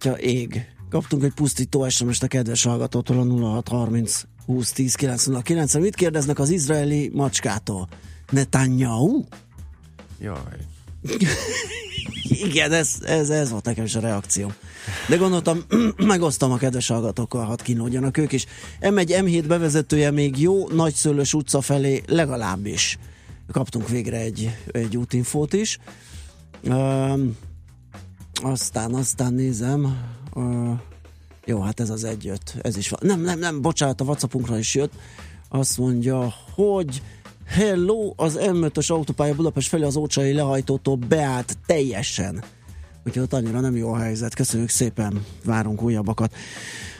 Atya 0.00 0.18
ég. 0.18 0.64
Kaptunk 0.90 1.24
egy 1.24 1.32
pusztító 1.32 1.88
SMS-t 1.88 2.22
a 2.22 2.26
kedves 2.26 2.62
hallgatótól 2.62 3.18
a 3.18 3.52
0630 3.52 4.22
20 4.46 4.72
10 4.72 4.94
909 4.94 5.74
Mit 5.74 5.94
kérdeznek 5.94 6.38
az 6.38 6.50
izraeli 6.50 7.10
macskától? 7.14 7.88
Netanyahu? 8.30 9.24
Jaj. 10.20 10.38
Igen, 12.46 12.72
ez, 12.72 12.94
ez, 13.02 13.30
ez 13.30 13.50
volt 13.50 13.64
nekem 13.64 13.84
is 13.84 13.94
a 13.94 14.00
reakció. 14.00 14.52
De 15.08 15.16
gondoltam, 15.16 15.64
megosztom 15.96 16.52
a 16.52 16.56
kedves 16.56 16.88
hallgatókkal, 16.88 17.44
hadd 17.44 17.62
kínlódjanak 17.62 18.16
ők 18.16 18.32
is. 18.32 18.46
M1, 18.80 19.06
M7 19.06 19.44
bevezetője 19.46 20.10
még 20.10 20.38
jó, 20.38 20.68
Nagyszőlős 20.68 21.34
utca 21.34 21.60
felé 21.60 22.02
legalábbis. 22.06 22.98
Kaptunk 23.52 23.88
végre 23.88 24.16
egy, 24.16 24.56
egy 24.72 24.96
útinfót 24.96 25.52
is. 25.52 25.78
Um, 26.62 27.36
aztán, 28.42 28.94
aztán 28.94 29.34
nézem. 29.34 29.96
Uh, 30.34 30.78
jó, 31.44 31.60
hát 31.60 31.80
ez 31.80 31.90
az 31.90 32.04
egy 32.04 32.24
jött. 32.24 32.54
Ez 32.62 32.76
is 32.76 32.88
van. 32.88 33.00
Nem, 33.02 33.20
nem, 33.20 33.38
nem, 33.38 33.60
bocsánat, 33.60 34.00
a 34.00 34.04
Whatsappunkra 34.04 34.58
is 34.58 34.74
jött. 34.74 34.92
Azt 35.48 35.78
mondja, 35.78 36.34
hogy 36.54 37.02
hello, 37.46 38.12
az 38.16 38.38
M5-ös 38.40 38.90
autópálya 38.90 39.34
Budapest 39.34 39.68
felé 39.68 39.84
az 39.84 39.96
Ócsai 39.96 40.32
lehajtótól 40.32 40.96
beállt 40.96 41.56
teljesen. 41.66 42.44
Úgyhogy 43.06 43.22
ott 43.22 43.32
annyira 43.32 43.60
nem 43.60 43.76
jó 43.76 43.92
a 43.92 43.98
helyzet. 43.98 44.34
Köszönjük 44.34 44.68
szépen, 44.68 45.24
várunk 45.44 45.82
újabbakat. 45.82 46.34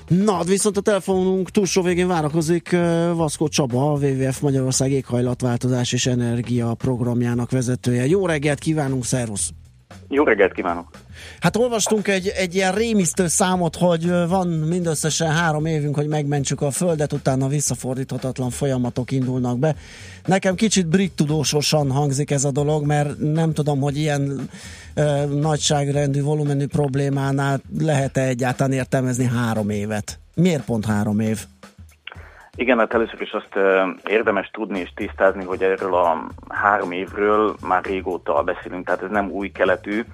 Na, 0.09 0.32
hát 0.32 0.47
viszont 0.47 0.76
a 0.76 0.80
telefonunk 0.80 1.51
túlsó 1.51 1.82
végén 1.82 2.07
várakozik 2.07 2.70
Vaszkó 3.14 3.49
Csaba, 3.49 3.93
a 3.93 3.99
WWF 3.99 4.41
Magyarország 4.41 4.91
éghajlatváltozás 4.91 5.93
és 5.93 6.07
energia 6.07 6.74
programjának 6.74 7.51
vezetője. 7.51 8.07
Jó 8.07 8.26
reggelt 8.26 8.59
kívánunk, 8.59 9.05
szervusz! 9.05 9.53
Jó 10.12 10.24
reggelt 10.24 10.52
kívánok! 10.52 10.86
Hát 11.40 11.56
olvastunk 11.56 12.08
egy, 12.08 12.28
egy 12.28 12.54
ilyen 12.54 12.74
rémisztő 12.74 13.26
számot, 13.26 13.76
hogy 13.76 14.11
van 14.28 14.48
mindösszesen 14.48 15.30
három 15.30 15.66
évünk, 15.66 15.94
hogy 15.94 16.08
megmentsük 16.08 16.62
a 16.62 16.70
Földet, 16.70 17.12
utána 17.12 17.48
visszafordíthatatlan 17.48 18.50
folyamatok 18.50 19.11
indulnak 19.11 19.58
be. 19.58 19.74
Nekem 20.24 20.54
kicsit 20.54 20.86
brit 20.86 21.12
tudósosan 21.12 21.90
hangzik 21.90 22.30
ez 22.30 22.44
a 22.44 22.50
dolog, 22.50 22.86
mert 22.86 23.18
nem 23.18 23.52
tudom, 23.52 23.80
hogy 23.80 23.96
ilyen 23.96 24.48
ö, 24.94 25.24
nagyságrendű, 25.26 26.22
volumenű 26.22 26.66
problémánál 26.66 27.61
lehet-e 27.78 28.22
egyáltalán 28.22 28.72
értelmezni 28.72 29.24
három 29.24 29.70
évet. 29.70 30.18
Miért 30.34 30.64
pont 30.64 30.86
három 30.86 31.20
év? 31.20 31.46
Igen, 32.61 32.78
hát 32.78 32.94
először 32.94 33.20
is 33.20 33.32
azt 33.32 33.58
érdemes 34.04 34.50
tudni 34.52 34.78
és 34.78 34.92
tisztázni, 34.94 35.44
hogy 35.44 35.62
erről 35.62 35.94
a 35.94 36.26
három 36.48 36.92
évről 36.92 37.54
már 37.66 37.84
régóta 37.84 38.42
beszélünk, 38.42 38.86
tehát 38.86 39.02
ez 39.02 39.11
nem 39.11 39.30
új 39.30 39.50
keletű. 39.50 40.04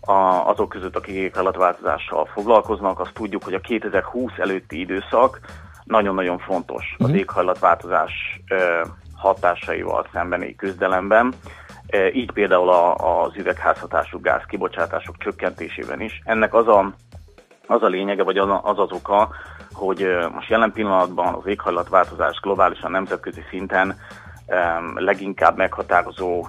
A, 0.00 0.12
azok 0.48 0.68
között, 0.68 0.96
akik 0.96 1.14
éghajlatváltozással 1.14 2.24
foglalkoznak, 2.24 3.00
azt 3.00 3.12
tudjuk, 3.14 3.44
hogy 3.44 3.54
a 3.54 3.60
2020 3.60 4.32
előtti 4.36 4.80
időszak 4.80 5.40
nagyon-nagyon 5.84 6.38
fontos 6.38 6.96
az 6.98 7.10
éghajlatváltozás 7.10 8.12
ö, 8.48 8.80
hatásaival 9.14 10.06
szembeni 10.12 10.54
küzdelemben. 10.56 11.32
Így 12.12 12.32
például 12.32 12.68
a, 12.68 12.94
az 12.94 13.36
üvegházhatású 13.36 14.20
gáz 14.20 14.42
kibocsátások 14.48 15.16
csökkentésében 15.18 16.00
is. 16.00 16.20
Ennek 16.24 16.54
az 16.54 16.68
a, 16.68 16.94
az 17.66 17.82
a 17.82 17.88
lényege, 17.88 18.22
vagy 18.22 18.38
az, 18.38 18.48
az 18.62 18.78
az 18.78 18.92
oka, 18.92 19.28
hogy 19.76 20.06
most 20.32 20.48
jelen 20.48 20.72
pillanatban 20.72 21.34
az 21.34 21.46
éghajlatváltozás 21.46 22.38
globálisan 22.40 22.90
nemzetközi 22.90 23.42
szinten 23.50 23.96
leginkább 24.94 25.56
meghatározó 25.56 26.48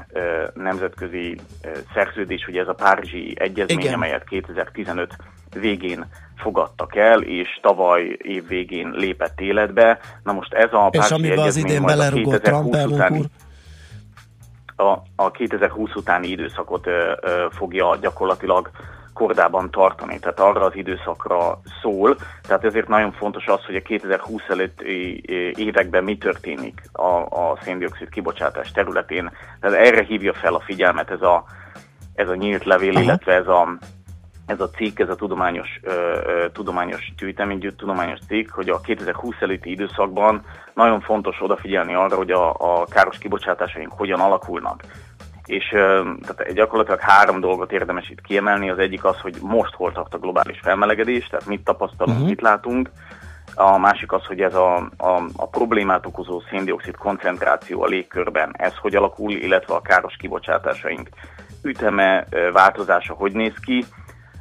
nemzetközi 0.53 1.39
szerződés, 1.93 2.47
ugye 2.47 2.61
ez 2.61 2.67
a 2.67 2.73
Párizsi 2.73 3.35
Egyezmény, 3.39 3.79
Igen. 3.79 3.93
amelyet 3.93 4.23
2015 4.23 5.15
végén 5.59 6.05
fogadtak 6.35 6.95
el, 6.95 7.21
és 7.21 7.59
tavaly 7.61 8.17
év 8.21 8.47
végén 8.47 8.89
lépett 8.89 9.41
életbe. 9.41 9.99
Na 10.23 10.31
most 10.31 10.53
ez 10.53 10.73
a 10.73 10.89
És 10.91 10.97
Párizsi 10.97 11.13
amiben 11.13 11.37
az 11.37 11.43
Egyezmény 11.43 11.65
idén 11.65 11.85
belerugott 11.85 12.41
Trump 12.41 12.71
2020 12.71 12.75
elnök 12.75 12.95
utáni 12.95 13.29
a, 14.77 14.97
a 15.15 15.31
2020 15.31 15.95
utáni 15.95 16.27
időszakot 16.27 16.87
ö, 16.87 17.13
ö, 17.21 17.47
fogja 17.49 17.97
gyakorlatilag 18.01 18.69
kordában 19.17 19.71
tartani, 19.71 20.19
tehát 20.19 20.39
arra 20.39 20.65
az 20.65 20.75
időszakra 20.75 21.59
szól. 21.81 22.15
Tehát 22.41 22.63
ezért 22.63 22.87
nagyon 22.87 23.11
fontos 23.11 23.45
az, 23.47 23.65
hogy 23.65 23.75
a 23.75 23.81
2020 23.81 24.41
előtti 24.47 25.21
években 25.55 26.03
mi 26.03 26.17
történik 26.17 26.81
a, 26.91 27.15
a 27.19 27.57
széndiokszid 27.61 28.09
kibocsátás 28.09 28.71
területén. 28.71 29.31
Tehát 29.59 29.77
erre 29.77 30.03
hívja 30.03 30.33
fel 30.33 30.53
a 30.53 30.59
figyelmet 30.59 31.09
ez 31.09 31.21
a, 31.21 31.43
ez 32.13 32.29
a 32.29 32.35
nyílt 32.35 32.65
levél, 32.65 32.91
Aha. 32.91 33.01
illetve 33.01 33.33
ez 33.33 33.47
a, 33.47 33.77
ez 34.45 34.59
a 34.59 34.69
cikk, 34.69 34.99
ez 34.99 35.09
a 35.09 35.15
tudományos, 35.15 35.79
ö, 35.81 35.91
ö, 36.25 36.49
tudományos 36.49 37.13
gyűjtemény, 37.17 37.57
gyű- 37.57 37.75
tudományos 37.75 38.19
cikk, 38.27 38.49
hogy 38.49 38.69
a 38.69 38.81
2020 38.81 39.35
előtti 39.39 39.71
időszakban 39.71 40.41
nagyon 40.73 41.01
fontos 41.01 41.41
odafigyelni 41.41 41.93
arra, 41.93 42.15
hogy 42.15 42.31
a, 42.31 42.49
a 42.49 42.85
káros 42.89 43.17
kibocsátásaink 43.17 43.91
hogyan 43.91 44.19
alakulnak. 44.19 44.83
És 45.47 45.69
tehát 45.69 46.53
gyakorlatilag 46.53 46.99
három 46.99 47.39
dolgot 47.39 47.71
érdemes 47.71 48.09
itt 48.09 48.21
kiemelni. 48.21 48.69
Az 48.69 48.79
egyik 48.79 49.03
az, 49.03 49.19
hogy 49.19 49.35
most 49.41 49.73
hol 49.73 49.91
tart 49.91 50.13
a 50.13 50.17
globális 50.17 50.59
felmelegedés, 50.59 51.27
tehát 51.27 51.45
mit 51.45 51.63
tapasztalunk, 51.63 52.15
uh-huh. 52.15 52.29
mit 52.29 52.41
látunk. 52.41 52.89
A 53.55 53.77
másik 53.77 54.11
az, 54.11 54.25
hogy 54.25 54.41
ez 54.41 54.53
a, 54.53 54.75
a, 54.97 55.23
a 55.35 55.47
problémát 55.47 56.05
okozó 56.05 56.41
széndiokszid 56.49 56.95
koncentráció 56.95 57.83
a 57.83 57.87
légkörben, 57.87 58.55
ez 58.57 58.73
hogy 58.75 58.95
alakul, 58.95 59.31
illetve 59.31 59.73
a 59.73 59.81
káros 59.81 60.15
kibocsátásaink 60.15 61.09
üteme, 61.63 62.25
változása 62.53 63.13
hogy 63.13 63.31
néz 63.31 63.53
ki. 63.65 63.85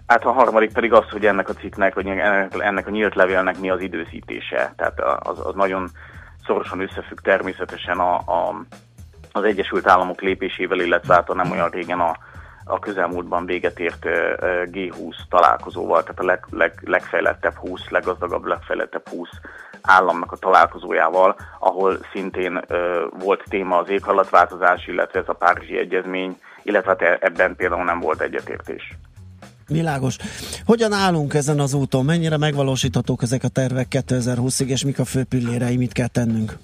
Hát 0.07 0.25
a 0.25 0.33
harmadik 0.33 0.73
pedig 0.73 0.93
az, 0.93 1.09
hogy 1.11 1.27
ennek 1.27 1.49
a 1.49 1.53
cikknek, 1.53 1.95
vagy 1.95 2.07
ennek, 2.07 2.55
ennek 2.59 2.87
a 2.87 2.91
nyílt 2.91 3.15
levélnek 3.15 3.59
mi 3.59 3.71
az 3.71 3.81
időzítése. 3.81 4.73
Tehát 4.77 5.01
az, 5.01 5.47
az 5.47 5.55
nagyon 5.55 5.91
szorosan 6.47 6.81
összefügg 6.81 7.19
természetesen 7.23 7.99
a, 7.99 8.15
a, 8.17 8.55
az 9.37 9.45
Egyesült 9.45 9.87
Államok 9.87 10.21
lépésével, 10.21 10.81
illetve 10.81 11.15
hát 11.15 11.31
a 11.31 11.35
nem 11.35 11.51
olyan 11.51 11.69
régen 11.69 12.01
a, 12.01 12.17
a 12.65 12.79
közelmúltban 12.79 13.47
véget 13.47 13.79
ért 13.79 14.05
ö, 14.05 14.35
ö, 14.41 14.63
G20 14.73 15.15
találkozóval, 15.29 16.03
tehát 16.03 16.21
a 16.21 16.25
leg, 16.25 16.47
leg, 16.51 16.73
legfejlettebb 16.85 17.55
20, 17.55 17.81
leggazdagabb, 17.89 18.45
legfejlettebb 18.45 19.09
20 19.09 19.29
államnak 19.87 20.33
a 20.33 20.37
találkozójával, 20.37 21.37
ahol 21.59 21.99
szintén 22.13 22.65
volt 23.19 23.43
téma 23.49 23.79
az 23.79 23.89
éghajlatváltozás, 23.89 24.87
illetve 24.87 25.21
ez 25.21 25.29
a 25.29 25.33
Párizsi 25.33 25.79
Egyezmény, 25.79 26.41
illetve 26.63 26.91
hát 26.91 27.03
e- 27.03 27.19
ebben 27.21 27.57
például 27.57 27.85
nem 27.85 28.01
volt 28.01 28.21
egyetértés. 28.21 28.97
Világos. 29.69 30.17
Hogyan 30.65 30.93
állunk 30.93 31.35
ezen 31.35 31.61
az 31.61 31.75
úton? 31.75 32.05
Mennyire 32.05 32.37
megvalósíthatók 32.37 33.23
ezek 33.23 33.45
a 33.45 33.49
tervek 33.49 33.87
2020-ig, 33.91 34.67
és 34.67 34.85
mik 34.85 34.99
a 34.99 35.05
fő 35.05 35.25
pillérei, 35.25 35.77
mit 35.77 35.93
kell 35.93 36.07
tennünk? 36.07 36.57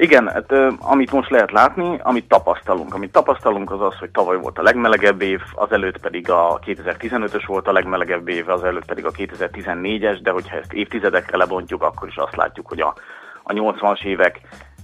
Igen, 0.00 0.28
hát, 0.28 0.52
amit 0.78 1.12
most 1.12 1.30
lehet 1.30 1.52
látni, 1.52 1.98
amit 2.02 2.28
tapasztalunk. 2.28 2.94
Amit 2.94 3.12
tapasztalunk 3.12 3.70
az 3.70 3.80
az, 3.80 3.98
hogy 3.98 4.10
tavaly 4.10 4.36
volt 4.36 4.58
a 4.58 4.62
legmelegebb 4.62 5.22
év, 5.22 5.40
azelőtt 5.54 5.98
pedig 5.98 6.30
a 6.30 6.58
2015-ös 6.66 7.42
volt 7.46 7.68
a 7.68 7.72
legmelegebb 7.72 8.28
év, 8.28 8.48
azelőtt 8.48 8.84
pedig 8.84 9.04
a 9.04 9.10
2014-es, 9.10 10.18
de 10.22 10.30
hogyha 10.30 10.56
ezt 10.56 10.72
évtizedekre 10.72 11.36
lebontjuk, 11.36 11.82
akkor 11.82 12.08
is 12.08 12.16
azt 12.16 12.36
látjuk, 12.36 12.68
hogy 12.68 12.80
a, 12.80 12.94
a 13.42 13.52
80-as 13.52 14.04
évek 14.04 14.40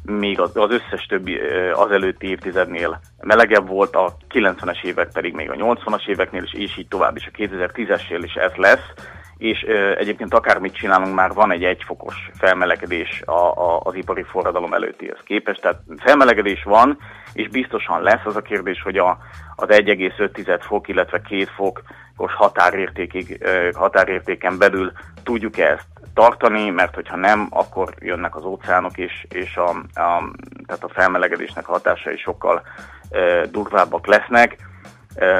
még 0.06 0.40
az, 0.40 0.50
összes 0.54 1.06
többi 1.08 1.38
az 1.72 1.90
előtti 1.90 2.28
évtizednél 2.28 3.00
melegebb 3.20 3.68
volt, 3.68 3.96
a 3.96 4.16
90-es 4.34 4.84
évek 4.84 5.12
pedig 5.12 5.34
még 5.34 5.50
a 5.50 5.54
80-as 5.54 6.08
éveknél 6.08 6.42
is, 6.42 6.52
és 6.52 6.78
így 6.78 6.88
tovább 6.88 7.16
is 7.16 7.26
a 7.32 7.36
2010-esnél 7.36 8.20
is 8.22 8.34
ez 8.34 8.52
lesz, 8.54 8.92
és 9.36 9.64
ö, 9.66 9.96
egyébként 9.98 10.34
akármit 10.34 10.74
csinálunk, 10.74 11.14
már 11.14 11.32
van 11.32 11.52
egy 11.52 11.64
egyfokos 11.64 12.14
felmelegedés 12.38 13.22
a, 13.24 13.32
a, 13.32 13.80
az 13.84 13.94
ipari 13.94 14.22
forradalom 14.22 14.72
előttihez 14.72 15.18
képest, 15.24 15.60
tehát 15.60 15.80
felmelegedés 15.96 16.62
van, 16.62 16.98
és 17.36 17.48
biztosan 17.48 18.02
lesz 18.02 18.24
az 18.24 18.36
a 18.36 18.42
kérdés, 18.42 18.82
hogy 18.82 18.96
a, 18.96 19.18
az 19.56 19.68
1,5 19.68 20.60
fok, 20.60 20.88
illetve 20.88 21.20
2 21.20 21.44
fokos 21.44 22.34
határértékig, 22.34 23.46
határértéken 23.74 24.58
belül 24.58 24.92
tudjuk-e 25.22 25.66
ezt 25.66 25.86
tartani, 26.14 26.70
mert 26.70 26.94
hogyha 26.94 27.16
nem, 27.16 27.46
akkor 27.50 27.94
jönnek 27.98 28.36
az 28.36 28.44
óceánok 28.44 28.98
is, 28.98 29.26
és 29.28 29.56
a, 29.56 29.68
a, 30.00 30.30
tehát 30.66 30.84
a 30.84 30.88
felmelegedésnek 30.92 31.68
a 31.68 31.72
hatásai 31.72 32.16
sokkal 32.16 32.62
e, 33.10 33.46
durvábbak 33.46 34.06
lesznek. 34.06 34.56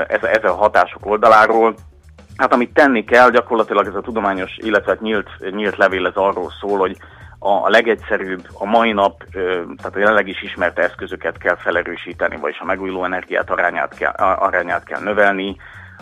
Ez, 0.09 0.23
ez 0.23 0.45
a 0.45 0.55
hatások 0.55 1.07
oldaláról. 1.07 1.75
Hát 2.37 2.53
amit 2.53 2.75
tenni 2.75 3.05
kell, 3.05 3.31
gyakorlatilag 3.31 3.87
ez 3.87 3.95
a 3.95 4.01
tudományos, 4.01 4.57
illetve 4.57 4.91
hát 4.91 5.01
nyílt, 5.01 5.29
nyílt 5.51 5.77
levél 5.77 6.07
ez 6.07 6.15
arról 6.15 6.53
szól, 6.61 6.79
hogy 6.79 6.97
a, 7.47 7.69
legegyszerűbb, 7.69 8.49
a 8.53 8.65
mai 8.65 8.93
nap, 8.93 9.25
tehát 9.77 9.95
a 9.95 9.99
jelenleg 9.99 10.29
is 10.29 10.43
ismert 10.43 10.79
eszközöket 10.79 11.39
kell 11.39 11.57
felerősíteni, 11.57 12.37
vagyis 12.37 12.59
a 12.59 12.65
megújuló 12.65 13.05
energiát 13.05 13.51
arányát 13.51 13.95
kell, 13.95 14.13
arányát 14.13 14.85
kell 14.85 15.01
növelni, 15.01 15.57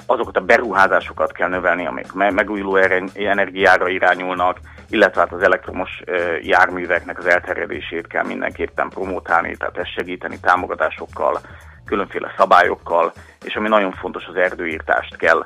azokat 0.06 0.36
a 0.36 0.40
beruházásokat 0.40 1.32
kell 1.32 1.48
növelni, 1.48 1.86
amik 1.86 2.12
me- 2.12 2.32
megújuló 2.32 2.76
energiára 3.14 3.88
irányulnak, 3.88 4.58
illetve 4.88 5.20
hát 5.20 5.32
az 5.32 5.42
elektromos 5.42 6.02
járműveknek 6.42 7.18
az 7.18 7.26
elterjedését 7.26 8.06
kell 8.06 8.24
mindenképpen 8.24 8.88
promotálni, 8.88 9.56
tehát 9.56 9.78
ezt 9.78 9.94
segíteni 9.94 10.40
támogatásokkal, 10.40 11.40
különféle 11.84 12.34
szabályokkal, 12.36 13.12
és 13.44 13.54
ami 13.54 13.68
nagyon 13.68 13.92
fontos, 13.92 14.24
az 14.26 14.36
erdőírtást 14.36 15.16
kell 15.16 15.44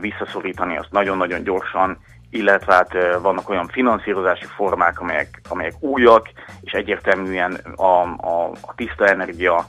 visszaszorítani, 0.00 0.76
azt 0.76 0.90
nagyon-nagyon 0.90 1.42
gyorsan, 1.42 1.98
illetve 2.30 2.74
hát 2.74 2.92
vannak 3.22 3.48
olyan 3.48 3.68
finanszírozási 3.68 4.44
formák, 4.44 5.00
amelyek, 5.00 5.40
amelyek 5.48 5.74
újak, 5.80 6.28
és 6.60 6.72
egyértelműen 6.72 7.60
a, 7.76 8.02
a, 8.16 8.50
a 8.60 8.74
tiszta 8.76 9.06
energia 9.06 9.66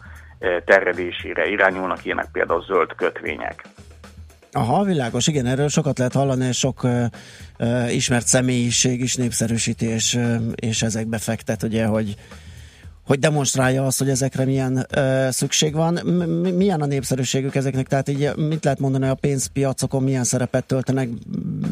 terjedésére 0.65 1.47
irányulnak, 1.47 2.05
ilyenek 2.05 2.27
például 2.31 2.63
zöld 2.63 2.95
kötvények. 2.95 3.63
Aha, 4.51 4.83
világos, 4.83 5.27
igen, 5.27 5.45
erről 5.45 5.67
sokat 5.67 5.97
lehet 5.97 6.13
hallani, 6.13 6.45
és 6.45 6.57
sok 6.57 6.83
ö, 6.83 7.87
ismert 7.87 8.27
személyiség 8.27 9.01
is 9.01 9.15
népszerűsíti, 9.15 9.85
és, 9.85 10.15
ö, 10.15 10.35
és 10.55 10.81
ezekbe 10.81 11.17
fektet, 11.17 11.63
ugye, 11.63 11.85
hogy 11.85 12.15
hogy 13.05 13.19
demonstrálja 13.19 13.85
azt, 13.85 13.99
hogy 13.99 14.09
ezekre 14.09 14.45
milyen 14.45 14.85
ö, 14.95 15.27
szükség 15.31 15.73
van. 15.73 15.93
M- 15.93 16.55
milyen 16.55 16.81
a 16.81 16.85
népszerűségük 16.85 17.55
ezeknek? 17.55 17.87
Tehát 17.87 18.09
így 18.09 18.35
mit 18.35 18.63
lehet 18.63 18.79
mondani, 18.79 19.07
a 19.07 19.15
pénzpiacokon 19.15 20.03
milyen 20.03 20.23
szerepet 20.23 20.65
töltenek 20.65 21.09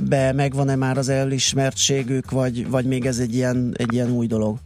be, 0.10 0.32
megvan-e 0.32 0.76
már 0.76 0.98
az 0.98 1.10
elismertségük, 1.10 2.32
vagy, 2.32 2.70
vagy 2.70 2.86
még 2.86 3.06
ez 3.06 3.20
egy 3.20 3.36
ilyen, 3.36 3.74
egy 3.78 3.94
ilyen 3.94 4.12
új 4.12 4.28
dolog? 4.28 4.58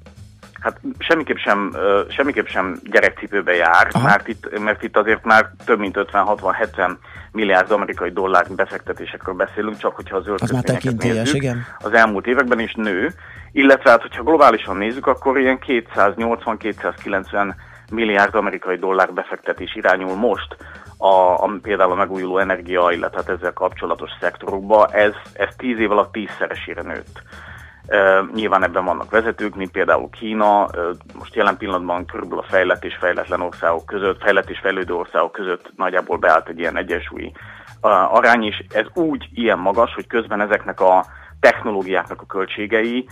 Hát 0.63 0.79
semmiképp 0.97 1.37
sem, 1.37 1.71
semmiképp 2.09 2.45
sem 2.45 2.79
gyerekcipőbe 2.83 3.53
jár, 3.55 3.87
Aha. 3.91 4.07
mert 4.07 4.27
itt, 4.27 4.59
mert 4.59 4.83
itt 4.83 4.97
azért 4.97 5.23
már 5.23 5.49
több 5.65 5.79
mint 5.79 5.95
50-60-70 5.97 6.95
milliárd 7.31 7.71
amerikai 7.71 8.11
dollár 8.11 8.45
befektetésekről 8.55 9.35
beszélünk, 9.35 9.77
csak 9.77 9.95
hogyha 9.95 10.17
a 10.17 10.21
zöld 10.21 10.41
Az 10.41 10.51
már 10.51 10.63
nézzük. 10.97 11.35
igen. 11.35 11.65
Az 11.79 11.93
elmúlt 11.93 12.27
években 12.27 12.59
is 12.59 12.73
nő, 12.73 13.13
illetve 13.51 13.89
hát, 13.89 14.01
hogyha 14.01 14.23
globálisan 14.23 14.77
nézzük, 14.77 15.07
akkor 15.07 15.39
ilyen 15.39 15.59
280-290 15.67 17.53
milliárd 17.91 18.35
amerikai 18.35 18.77
dollár 18.77 19.13
befektetés 19.13 19.75
irányul 19.75 20.15
most 20.15 20.55
a, 20.97 21.43
a, 21.43 21.59
például 21.61 21.91
a 21.91 21.95
megújuló 21.95 22.37
energia, 22.37 22.91
illetve 22.91 23.17
hát 23.17 23.29
ezzel 23.29 23.53
kapcsolatos 23.53 24.09
szektorokba, 24.19 24.87
ez, 24.87 25.13
ez 25.33 25.49
tíz 25.57 25.79
év 25.79 25.91
alatt 25.91 26.11
tízszeresére 26.11 26.81
nőtt. 26.81 27.21
Nyilván 28.33 28.63
ebben 28.63 28.85
vannak 28.85 29.11
vezetők, 29.11 29.55
mint 29.55 29.71
például 29.71 30.09
Kína, 30.09 30.67
most 31.17 31.35
jelen 31.35 31.57
pillanatban 31.57 32.05
körülbelül 32.05 32.43
a 32.43 32.47
fejlett 32.49 32.83
és 32.83 32.95
fejletlen 32.99 33.41
országok 33.41 33.85
között, 33.85 34.21
fejlett 34.21 34.49
és 34.49 34.59
fejlődő 34.59 34.93
országok 34.93 35.31
között 35.31 35.71
nagyjából 35.75 36.17
beállt 36.17 36.47
egy 36.47 36.59
ilyen 36.59 36.77
egyensúlyi 36.77 37.31
arány, 38.09 38.43
és 38.43 38.63
ez 38.69 38.85
úgy 38.93 39.27
ilyen 39.33 39.59
magas, 39.59 39.93
hogy 39.93 40.07
közben 40.07 40.41
ezeknek 40.41 40.79
a 40.79 41.05
technológiáknak 41.39 42.21
a 42.21 42.25
költségei 42.25 43.07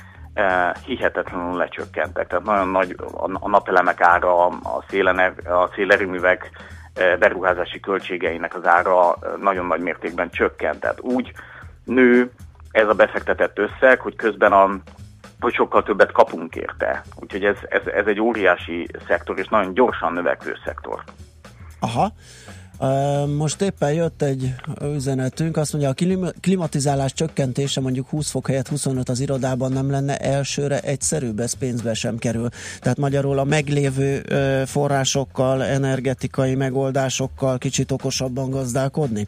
hihetetlenül 0.86 1.58
lecsökkentek. 1.58 2.28
Tehát 2.28 2.46
nagyon 2.46 2.68
nagy 2.68 2.96
a, 3.40 3.48
napelemek 3.50 4.02
ára, 4.02 4.46
a, 4.46 4.84
szélener, 4.88 5.34
a 5.46 5.70
szélerőművek 5.76 6.50
uh, 6.50 7.18
beruházási 7.20 7.80
költségeinek 7.80 8.56
az 8.56 8.66
ára 8.66 9.16
nagyon 9.42 9.66
nagy 9.66 9.82
mértékben 9.82 10.30
csökkent. 10.30 10.80
Tehát 10.80 11.00
úgy 11.02 11.32
nő 11.84 12.32
ez 12.72 12.88
a 12.88 12.94
befektetett 12.94 13.60
összeg, 13.60 14.00
hogy 14.00 14.16
közben 14.16 14.52
a, 14.52 14.82
hogy 15.40 15.54
sokkal 15.54 15.84
többet 15.84 16.12
kapunk 16.12 16.56
érte. 16.56 17.04
Úgyhogy 17.16 17.44
ez, 17.44 17.58
ez, 17.70 17.82
ez 17.86 18.06
egy 18.06 18.20
óriási 18.20 18.88
szektor, 19.08 19.40
és 19.40 19.48
nagyon 19.48 19.74
gyorsan 19.74 20.14
növekvő 20.14 20.56
szektor. 20.66 21.04
Aha. 21.80 22.14
Most 23.38 23.62
éppen 23.62 23.94
jött 23.94 24.22
egy 24.22 24.54
üzenetünk, 24.82 25.58
azt 25.58 25.72
mondja, 25.72 25.90
a 25.90 25.94
klima- 25.94 26.34
klimatizálás 26.40 27.14
csökkentése 27.14 27.82
mondjuk 27.82 28.10
20 28.10 28.30
fok 28.30 28.48
helyett 28.48 28.68
25 28.68 29.10
az 29.10 29.20
irodában 29.20 29.72
nem 29.72 29.90
lenne 29.90 30.18
elsőre 30.18 30.80
egyszerűbb, 30.80 31.40
ez 31.40 31.54
pénzbe 31.54 31.94
sem 31.94 32.18
kerül. 32.18 32.50
Tehát 32.80 32.98
magyarul 32.98 33.40
a 33.40 33.44
meglévő 33.44 34.22
forrásokkal, 34.66 35.64
energetikai 35.64 36.56
megoldásokkal 36.56 37.58
kicsit 37.58 37.92
okosabban 37.92 38.50
gazdálkodni? 38.50 39.28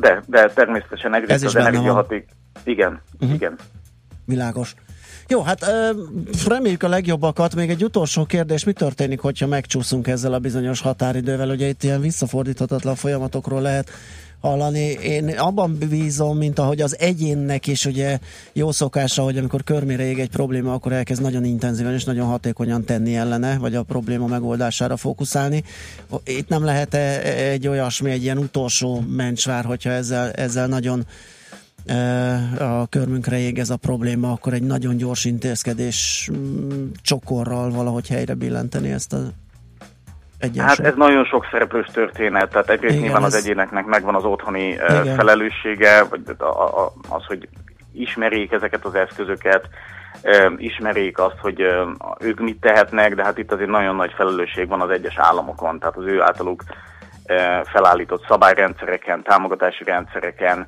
De, 0.00 0.22
de 0.26 0.48
természetesen 0.54 1.14
egyrészt 1.14 1.32
Ez 1.32 1.42
is 1.42 1.48
az 1.48 1.56
energiahaték... 1.56 2.28
Igen, 2.64 3.00
uh-huh. 3.14 3.34
igen. 3.34 3.58
Világos. 4.24 4.74
Jó, 5.28 5.42
hát 5.42 5.66
reméljük 6.46 6.82
a 6.82 6.88
legjobbakat. 6.88 7.54
Még 7.54 7.70
egy 7.70 7.84
utolsó 7.84 8.24
kérdés, 8.24 8.64
mi 8.64 8.72
történik, 8.72 9.20
hogyha 9.20 9.46
megcsúszunk 9.46 10.06
ezzel 10.06 10.32
a 10.32 10.38
bizonyos 10.38 10.80
határidővel? 10.80 11.48
Ugye 11.48 11.66
itt 11.66 11.82
ilyen 11.82 12.00
visszafordíthatatlan 12.00 12.94
folyamatokról 12.94 13.60
lehet 13.60 13.90
hallani. 14.40 14.86
Én 15.02 15.28
abban 15.28 15.78
bízom, 15.88 16.36
mint 16.36 16.58
ahogy 16.58 16.80
az 16.80 16.98
egyénnek 16.98 17.66
is 17.66 17.84
ugye 17.84 18.18
jó 18.52 18.72
szokása, 18.72 19.22
hogy 19.22 19.38
amikor 19.38 19.64
körmére 19.64 20.04
ég 20.04 20.18
egy 20.18 20.30
probléma, 20.30 20.72
akkor 20.72 20.92
elkezd 20.92 21.22
nagyon 21.22 21.44
intenzíven 21.44 21.92
és 21.92 22.04
nagyon 22.04 22.26
hatékonyan 22.26 22.84
tenni 22.84 23.16
ellene, 23.16 23.58
vagy 23.58 23.74
a 23.74 23.82
probléma 23.82 24.26
megoldására 24.26 24.96
fókuszálni. 24.96 25.64
Itt 26.24 26.48
nem 26.48 26.64
lehet 26.64 26.94
egy 26.94 27.68
olyasmi, 27.68 28.10
egy 28.10 28.22
ilyen 28.22 28.38
utolsó 28.38 29.04
mencsvár, 29.08 29.64
hogyha 29.64 29.90
ezzel, 29.90 30.30
ezzel 30.30 30.66
nagyon 30.66 31.06
a 32.58 32.86
körmünkre 32.88 33.38
ég 33.38 33.58
ez 33.58 33.70
a 33.70 33.76
probléma, 33.76 34.32
akkor 34.32 34.52
egy 34.52 34.62
nagyon 34.62 34.96
gyors 34.96 35.24
intézkedés 35.24 36.30
mm, 36.32 36.86
csokorral 37.02 37.70
valahogy 37.70 38.08
helyre 38.08 38.34
billenteni 38.34 38.90
ezt 38.90 39.12
a 39.12 39.32
egyensúlyt. 40.40 40.68
Hát 40.68 40.86
ez 40.86 40.94
nagyon 40.94 41.24
sok 41.24 41.46
szereplős 41.50 41.86
történet, 41.92 42.50
tehát 42.50 42.70
egyrészt 42.70 42.92
Igen, 42.94 43.04
nyilván 43.04 43.22
az 43.22 43.34
ez- 43.34 43.44
egyéneknek 43.44 43.84
megvan 43.84 44.14
az 44.14 44.24
otthoni 44.24 44.68
Igen. 44.68 45.16
felelőssége, 45.16 46.04
vagy 46.04 46.20
a, 46.38 46.92
az, 47.08 47.24
hogy 47.26 47.48
ismerjék 47.92 48.52
ezeket 48.52 48.84
az 48.84 48.94
eszközöket, 48.94 49.68
ismerjék 50.56 51.18
azt, 51.18 51.38
hogy 51.40 51.66
ők 52.18 52.40
mit 52.40 52.60
tehetnek, 52.60 53.14
de 53.14 53.24
hát 53.24 53.38
itt 53.38 53.52
azért 53.52 53.70
nagyon 53.70 53.96
nagy 53.96 54.12
felelősség 54.16 54.68
van 54.68 54.80
az 54.80 54.90
egyes 54.90 55.18
államokon, 55.18 55.78
tehát 55.78 55.96
az 55.96 56.06
ő 56.06 56.22
általuk 56.22 56.62
felállított 57.64 58.24
szabályrendszereken, 58.28 59.22
támogatási 59.22 59.84
rendszereken, 59.84 60.66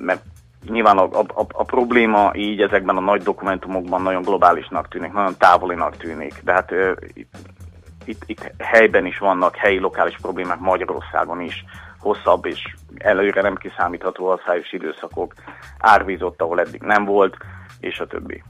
mert 0.00 0.22
nyilván 0.68 0.98
a, 0.98 1.02
a, 1.02 1.46
a, 1.52 1.64
probléma 1.64 2.30
így 2.34 2.60
ezekben 2.60 2.96
a 2.96 3.00
nagy 3.00 3.22
dokumentumokban 3.22 4.02
nagyon 4.02 4.22
globálisnak 4.22 4.88
tűnik, 4.88 5.12
nagyon 5.12 5.34
távolinak 5.38 5.96
tűnik, 5.96 6.40
de 6.44 6.52
hát 6.52 6.72
itt 8.08 8.22
itt, 8.26 8.52
helyben 8.58 9.06
is 9.06 9.18
vannak 9.18 9.56
helyi 9.56 9.78
lokális 9.78 10.16
problémák 10.20 10.58
Magyarországon 10.58 11.40
is, 11.40 11.64
hosszabb 11.98 12.46
és 12.46 12.74
előre 12.96 13.42
nem 13.42 13.56
kiszámítható 13.56 14.26
asszályos 14.26 14.72
időszakok, 14.72 15.34
árvíz 15.78 16.22
ott, 16.22 16.40
ahol 16.42 16.60
eddig 16.60 16.80
nem 16.80 17.04
volt, 17.04 17.36
és 17.80 17.98
a 17.98 18.06
többi. 18.06 18.42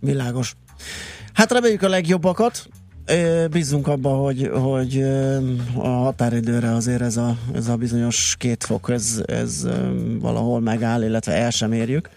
Világos. 0.00 0.54
Hát 1.32 1.52
reméljük 1.52 1.82
a 1.82 1.88
legjobbakat. 1.88 2.66
Bízunk 3.50 3.88
abba, 3.88 4.08
hogy, 4.08 4.50
hogy 4.52 5.02
a 5.76 5.88
határidőre 5.88 6.74
azért 6.74 7.00
ez 7.00 7.16
a, 7.16 7.36
ez 7.54 7.68
a 7.68 7.76
bizonyos 7.76 8.36
két 8.38 8.64
fok, 8.64 8.90
ez, 8.90 9.22
ez 9.26 9.68
valahol 10.20 10.60
megáll, 10.60 11.02
illetve 11.02 11.32
el 11.32 11.50
sem 11.50 11.72
érjük, 11.72 12.08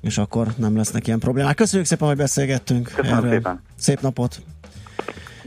és 0.00 0.18
akkor 0.18 0.46
nem 0.56 0.76
lesznek 0.76 1.06
ilyen 1.06 1.18
problémák. 1.18 1.56
Köszönjük 1.56 1.88
szépen, 1.88 2.08
hogy 2.08 2.16
beszélgettünk. 2.16 2.92
Köszönöm 2.94 3.30
szépen. 3.30 3.62
Szép 3.76 4.00
napot! 4.00 4.42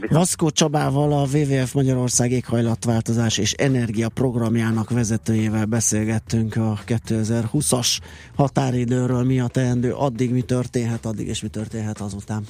Vaszkó 0.00 0.50
Csabával, 0.50 1.12
a 1.12 1.26
WWF 1.32 1.72
Magyarország 1.72 2.30
éghajlatváltozás 2.30 3.38
és 3.38 3.52
energia 3.52 4.08
programjának 4.08 4.90
vezetőjével 4.90 5.64
beszélgettünk 5.64 6.56
a 6.56 6.78
2020-as 6.86 7.98
határidőről, 8.36 9.24
mi 9.24 9.40
a 9.40 9.46
teendő, 9.46 9.92
addig 9.92 10.30
mi 10.30 10.42
történhet, 10.42 11.06
addig 11.06 11.28
és 11.28 11.42
mi 11.42 11.48
történhet 11.48 12.00
azután. 12.00 12.44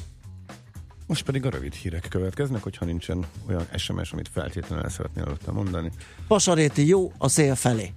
Most 1.06 1.24
pedig 1.24 1.46
a 1.46 1.50
rövid 1.50 1.72
hírek 1.72 2.06
következnek, 2.10 2.62
hogyha 2.62 2.84
nincsen 2.84 3.26
olyan 3.48 3.66
SMS, 3.76 4.12
amit 4.12 4.28
feltétlenül 4.32 4.84
el 4.84 4.90
szeretnél 4.90 5.24
előtte 5.24 5.50
mondani. 5.50 5.90
Pasaréti 6.26 6.86
jó 6.86 7.12
a 7.18 7.28
szél 7.28 7.54
felé. 7.54 7.92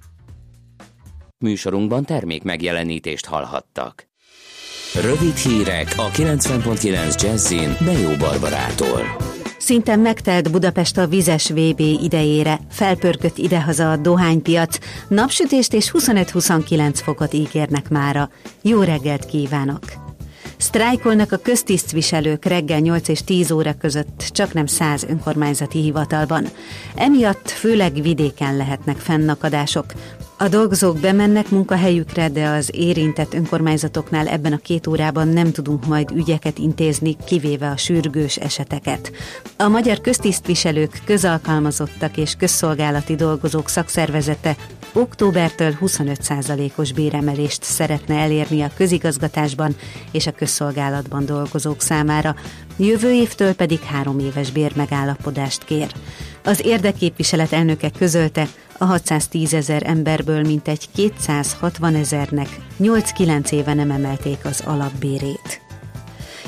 Műsorunkban 1.37 2.05
termék 2.05 2.43
megjelenítést 2.43 3.25
hallhattak. 3.25 4.07
Rövid 5.01 5.35
hírek 5.35 5.93
a 5.97 6.09
90.9 6.09 7.21
Jazzin 7.21 7.75
Bejó 7.85 8.15
Barbarától. 8.17 9.39
Szinte 9.63 9.95
megtelt 9.95 10.51
Budapest 10.51 10.97
a 10.97 11.07
vizes 11.07 11.49
VB 11.49 11.79
idejére, 11.79 12.59
felpörgött 12.69 13.37
idehaza 13.37 13.91
a 13.91 13.97
dohánypiac, 13.97 14.77
napsütést 15.07 15.73
és 15.73 15.91
25-29 15.93 16.99
fokot 17.03 17.33
ígérnek 17.33 17.89
mára. 17.89 18.29
Jó 18.61 18.81
reggelt 18.81 19.25
kívánok! 19.25 19.79
Sztrájkolnak 20.57 21.31
a 21.31 21.37
köztisztviselők 21.37 22.45
reggel 22.45 22.79
8 22.79 23.07
és 23.07 23.23
10 23.23 23.51
óra 23.51 23.73
között 23.73 24.29
csak 24.31 24.53
nem 24.53 24.65
100 24.65 25.03
önkormányzati 25.03 25.81
hivatalban. 25.81 26.45
Emiatt 26.95 27.49
főleg 27.49 28.01
vidéken 28.01 28.57
lehetnek 28.57 28.97
fennakadások. 28.97 29.85
A 30.41 30.49
dolgozók 30.49 30.99
bemennek 30.99 31.49
munkahelyükre, 31.49 32.29
de 32.29 32.47
az 32.47 32.69
érintett 32.73 33.33
önkormányzatoknál 33.33 34.27
ebben 34.27 34.53
a 34.53 34.57
két 34.57 34.87
órában 34.87 35.27
nem 35.27 35.51
tudunk 35.51 35.85
majd 35.85 36.11
ügyeket 36.11 36.57
intézni, 36.57 37.15
kivéve 37.25 37.69
a 37.69 37.77
sürgős 37.77 38.37
eseteket. 38.37 39.11
A 39.57 39.67
Magyar 39.67 40.01
Köztisztviselők, 40.01 41.01
Közalkalmazottak 41.05 42.17
és 42.17 42.35
Közszolgálati 42.35 43.15
Dolgozók 43.15 43.69
Szakszervezete 43.69 44.55
októbertől 44.93 45.77
25%-os 45.81 46.93
béremelést 46.93 47.63
szeretne 47.63 48.15
elérni 48.15 48.61
a 48.61 48.71
közigazgatásban 48.75 49.75
és 50.11 50.27
a 50.27 50.31
közszolgálatban 50.31 51.25
dolgozók 51.25 51.81
számára, 51.81 52.35
jövő 52.77 53.11
évtől 53.11 53.53
pedig 53.53 53.79
három 53.79 54.19
éves 54.19 54.51
bérmegállapodást 54.51 55.63
kér. 55.63 55.91
Az 56.43 56.61
érdekképviselet 56.65 57.51
elnöke 57.51 57.89
közölte, 57.89 58.47
a 58.77 58.85
610 58.85 59.53
ezer 59.53 59.81
emberből 59.85 60.41
mintegy 60.41 60.87
260 60.95 61.95
ezernek 61.95 62.47
8-9 62.79 63.51
éve 63.51 63.73
nem 63.73 63.91
emelték 63.91 64.45
az 64.45 64.63
alapbérét. 64.65 65.60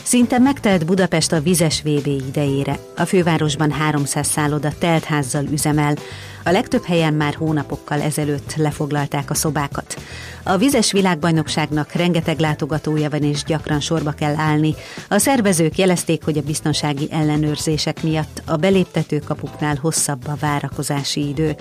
Szinte 0.04 0.38
megtelt 0.38 0.86
Budapest 0.86 1.32
a 1.32 1.42
vizes 1.42 1.82
VB 1.82 2.08
idejére. 2.08 2.80
A 2.96 3.06
fővárosban 3.06 3.72
300 3.72 4.28
szálloda 4.28 4.72
teltházzal 4.80 5.46
üzemel. 5.52 5.96
A 6.44 6.52
legtöbb 6.52 6.84
helyen 6.84 7.14
már 7.14 7.36
hónapokkal 7.36 8.02
ezelőtt 8.02 8.56
lefoglalták 8.56 9.30
a 9.30 9.34
szobákat. 9.34 10.02
A 10.44 10.58
vizes 10.58 10.92
világbajnokságnak 10.92 11.92
rengeteg 11.92 12.40
látogatója 12.40 13.10
van 13.10 13.24
és 13.24 13.44
gyakran 13.44 13.80
sorba 13.80 14.12
kell 14.12 14.36
állni. 14.36 14.76
A 15.10 15.18
szervezők 15.18 15.78
jelezték, 15.78 16.24
hogy 16.24 16.38
a 16.38 16.42
biztonsági 16.42 17.08
ellenőrzések 17.12 18.04
miatt 18.04 18.42
a 18.46 18.56
beléptető 18.56 19.20
kapuknál 19.20 19.78
hosszabb 19.82 20.28
a 20.28 20.38
várakozási 20.40 21.28
idő. 21.28 21.56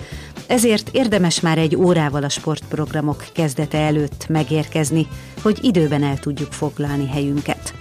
Ezért 0.47 0.89
érdemes 0.91 1.39
már 1.39 1.57
egy 1.57 1.75
órával 1.75 2.23
a 2.23 2.29
sportprogramok 2.29 3.25
kezdete 3.33 3.77
előtt 3.77 4.25
megérkezni, 4.27 5.07
hogy 5.41 5.59
időben 5.61 6.03
el 6.03 6.19
tudjuk 6.19 6.51
foglalni 6.51 7.07
helyünket. 7.07 7.72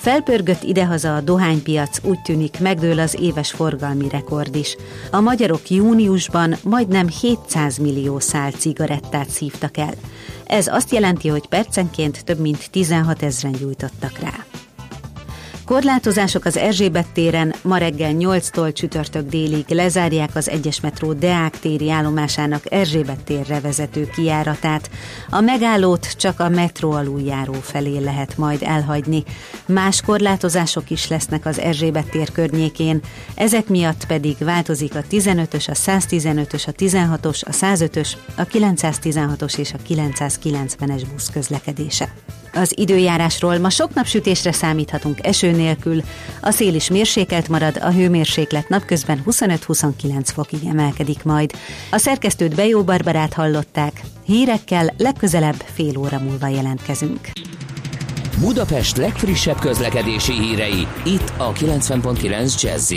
Felpörgött 0.00 0.62
idehaza 0.62 1.16
a 1.16 1.20
dohánypiac, 1.20 2.04
úgy 2.04 2.22
tűnik 2.22 2.60
megdől 2.60 2.98
az 2.98 3.16
éves 3.20 3.50
forgalmi 3.50 4.08
rekord 4.08 4.54
is. 4.54 4.76
A 5.10 5.20
magyarok 5.20 5.70
júniusban 5.70 6.54
majdnem 6.62 7.08
700 7.20 7.78
millió 7.78 8.18
szál 8.18 8.50
cigarettát 8.50 9.28
szívtak 9.28 9.76
el. 9.76 9.94
Ez 10.46 10.66
azt 10.66 10.92
jelenti, 10.92 11.28
hogy 11.28 11.46
percenként 11.46 12.24
több 12.24 12.38
mint 12.38 12.70
16 12.70 13.22
ezren 13.22 13.52
gyújtottak 13.52 14.18
rá 14.18 14.49
korlátozások 15.70 16.44
az 16.44 16.56
Erzsébet 16.56 17.06
téren 17.12 17.54
ma 17.62 17.76
reggel 17.76 18.12
8-tól 18.18 18.72
csütörtök 18.72 19.28
délig 19.28 19.64
lezárják 19.68 20.30
az 20.34 20.48
egyes 20.48 20.80
metró 20.80 21.12
Deák 21.12 21.58
téri 21.58 21.90
állomásának 21.90 22.72
Erzsébet 22.72 23.24
térre 23.24 23.60
vezető 23.60 24.08
kiáratát. 24.14 24.90
A 25.28 25.40
megállót 25.40 26.16
csak 26.16 26.40
a 26.40 26.48
metró 26.48 26.90
aluljáró 26.90 27.52
felé 27.52 27.98
lehet 27.98 28.36
majd 28.36 28.62
elhagyni. 28.62 29.24
Más 29.66 30.00
korlátozások 30.00 30.90
is 30.90 31.08
lesznek 31.08 31.46
az 31.46 31.58
Erzsébet 31.58 32.10
tér 32.10 32.32
környékén, 32.32 33.00
ezek 33.34 33.68
miatt 33.68 34.06
pedig 34.06 34.36
változik 34.38 34.94
a 34.94 35.02
15-ös, 35.10 35.68
a 35.68 35.74
115-ös, 35.74 36.66
a 36.66 36.72
16-os, 36.72 37.42
a 37.42 37.50
105-ös, 37.50 38.08
a 38.36 38.46
916-os 38.46 39.58
és 39.58 39.72
a 39.72 39.78
990-es 39.88 41.02
busz 41.12 41.30
közlekedése. 41.32 42.12
Az 42.52 42.72
időjárásról 42.76 43.58
ma 43.58 43.70
sok 43.70 43.94
napsütésre 43.94 44.52
számíthatunk 44.52 45.26
eső 45.26 45.50
nélkül, 45.50 46.02
a 46.40 46.50
szél 46.50 46.74
is 46.74 46.90
mérsékelt 46.90 47.48
marad, 47.48 47.78
a 47.80 47.90
hőmérséklet 47.90 48.68
napközben 48.68 49.22
25-29 49.26 50.22
fokig 50.24 50.60
emelkedik 50.68 51.22
majd. 51.22 51.52
A 51.90 51.98
szerkesztőt 51.98 52.54
Bejó 52.54 52.82
Barbarát 52.82 53.32
hallották. 53.32 54.00
Hírekkel 54.24 54.94
legközelebb 54.96 55.64
fél 55.74 55.98
óra 55.98 56.18
múlva 56.18 56.48
jelentkezünk. 56.48 57.20
Budapest 58.40 58.96
legfrissebb 58.96 59.58
közlekedési 59.58 60.32
hírei, 60.32 60.86
itt 61.04 61.32
a 61.36 61.52
90.9 61.52 62.62
jazz 62.62 62.92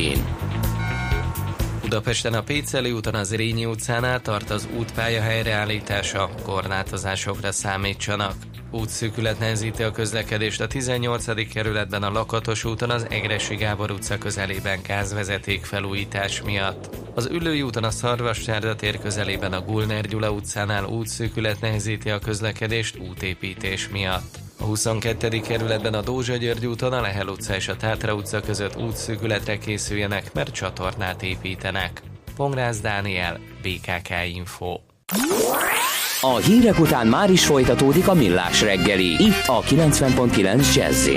Budapesten 1.94 2.34
a 2.34 2.44
Péceli 2.44 2.91
úton 2.91 3.16
az 3.16 3.36
Rényi 3.36 3.66
utcánál 3.66 4.22
tart 4.22 4.50
az 4.50 4.68
útpálya 4.78 5.22
helyreállítása, 5.22 6.30
korlátozásokra 6.44 7.52
számítsanak. 7.52 8.34
Útszűkület 8.72 9.39
nehezíti 9.39 9.84
a 9.84 9.91
közlekedést 9.91 10.62
a 10.62 10.68
18. 10.68 11.54
kerületben 11.54 12.04
a 12.04 12.12
Lakatos 12.12 12.64
úton 12.64 12.89
az 12.89 13.06
Egresi 13.10 13.56
Gábor 13.56 13.91
utca 13.91 14.18
közelében 14.18 14.80
gázvezeték 14.88 15.66
felújítás 15.66 16.41
miatt. 16.41 16.96
Az 17.14 17.26
Ülői 17.32 17.62
úton 17.62 17.84
a 17.84 17.91
Szarvastárda 17.91 18.76
tér 18.76 19.00
közelében 19.00 19.54
a 19.54 19.62
Gulner 19.62 20.06
Gyula 20.06 20.32
utcánál 20.32 20.86
útszűkület 20.86 21.62
nehezíti 21.62 22.10
a 22.10 22.20
közlekedést 22.20 22.98
útépítés 22.98 23.89
miatt. 23.89 24.39
A 24.64 24.66
22. 24.66 25.39
kerületben 25.39 25.93
a 25.93 26.01
Dózsa 26.01 26.36
György 26.36 26.66
úton 26.66 26.93
a 26.93 27.01
Lehel 27.01 27.28
utca 27.28 27.55
és 27.55 27.68
a 27.68 27.76
Tátra 27.76 28.14
utca 28.14 28.41
között 28.41 28.78
útszűkületre 28.82 29.57
készüljenek, 29.57 30.34
mert 30.34 30.53
csatornát 30.53 31.24
építenek. 31.24 32.01
Pongrász 32.36 32.80
Dániel, 32.80 33.39
BKK 33.61 34.09
Info. 34.34 34.80
A 36.22 36.36
hírek 36.36 36.80
után 36.80 37.07
már 37.07 37.32
is 37.32 37.45
folytatódik 37.45 38.07
a 38.07 38.14
millás 38.14 38.61
reggeli, 38.61 39.24
itt 39.24 39.43
a 39.45 39.61
90.9 39.61 40.76
jazz 40.76 41.09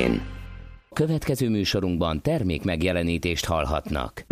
Következő 0.93 1.49
műsorunkban 1.49 2.23
termék 2.23 2.65
megjelenítést 2.65 3.45
hallhatnak. 3.45 4.27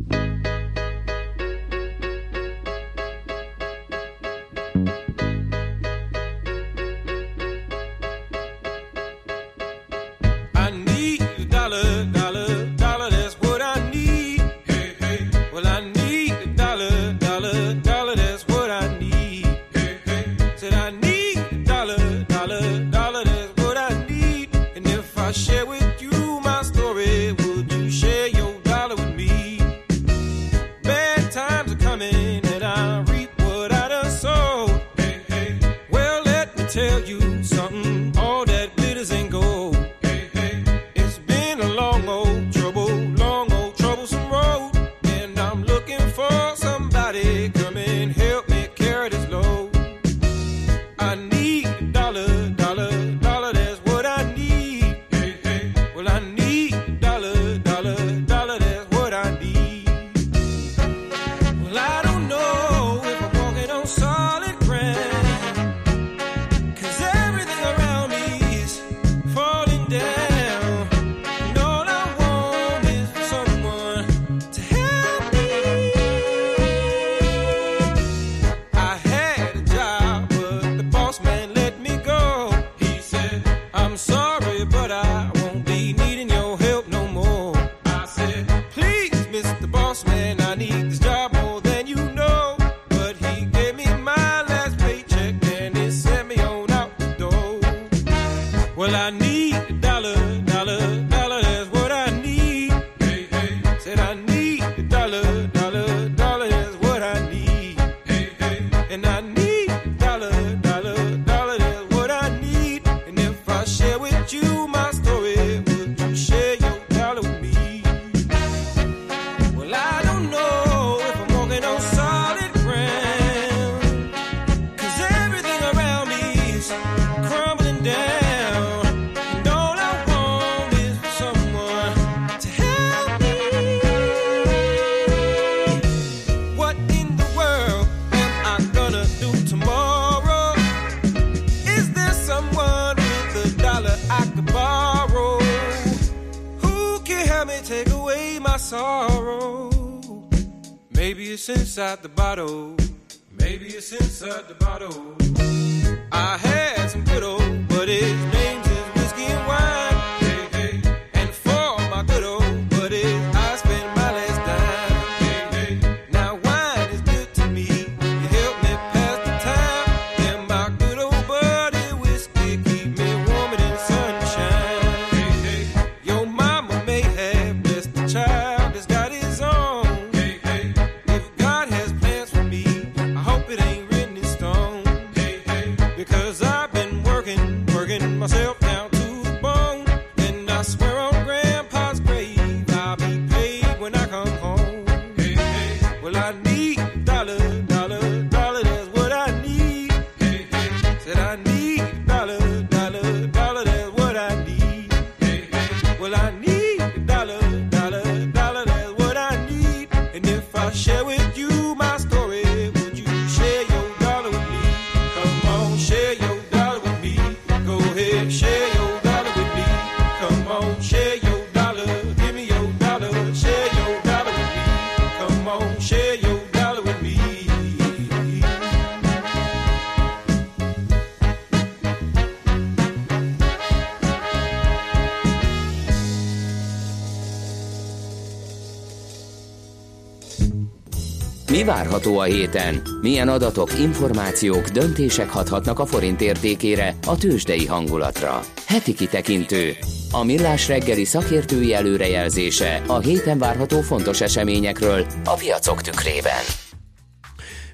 Mi 241.64 241.70
várható 241.70 242.18
a 242.18 242.22
héten? 242.22 242.82
Milyen 243.00 243.28
adatok, 243.28 243.78
információk, 243.78 244.68
döntések 244.68 245.28
hathatnak 245.28 245.78
a 245.78 245.84
forint 245.84 246.20
értékére, 246.20 246.94
a 247.06 247.16
tőzsdei 247.16 247.66
hangulatra? 247.66 248.40
Heti 248.66 248.94
kitekintő. 248.94 249.72
A 250.12 250.24
millás 250.24 250.68
reggeli 250.68 251.04
szakértői 251.04 251.74
előrejelzése 251.74 252.82
a 252.86 252.98
héten 252.98 253.38
várható 253.38 253.80
fontos 253.80 254.20
eseményekről 254.20 255.06
a 255.24 255.34
piacok 255.34 255.80
tükrében. 255.80 256.42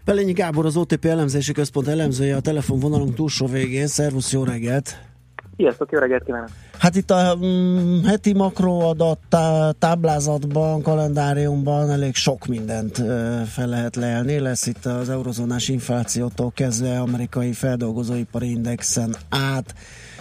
Pelényi 0.05 0.33
Gábor, 0.33 0.67
az 0.67 0.77
OTP 0.77 1.05
elemzési 1.05 1.53
központ 1.53 1.89
elemzője 1.89 2.37
a 2.37 2.41
telefonvonalunk 2.41 3.15
túlsó 3.15 3.47
végén. 3.47 3.87
Szervusz, 3.87 4.33
jó 4.33 4.45
reggelt! 4.45 4.99
Sziasztok, 5.57 5.93
jó 5.93 5.99
reggelt 5.99 6.25
kívánok! 6.25 6.51
Hát 6.81 6.97
itt 6.97 7.11
a 7.11 7.37
mm, 7.37 8.03
heti 8.05 8.33
makroadat 8.33 9.19
tá- 9.29 9.77
táblázatban, 9.79 10.83
kalendáriumban 10.83 11.91
elég 11.91 12.15
sok 12.15 12.47
mindent 12.47 12.99
ö, 12.99 13.41
fel 13.47 13.67
lehet 13.67 13.97
leelni. 13.97 14.39
Lesz 14.39 14.67
itt 14.67 14.87
az 14.87 15.09
eurozónás 15.09 15.69
inflációtól 15.69 16.53
kezdve 16.55 17.01
amerikai 17.01 17.53
feldolgozóipari 17.53 18.51
indexen 18.51 19.17
át, 19.29 19.75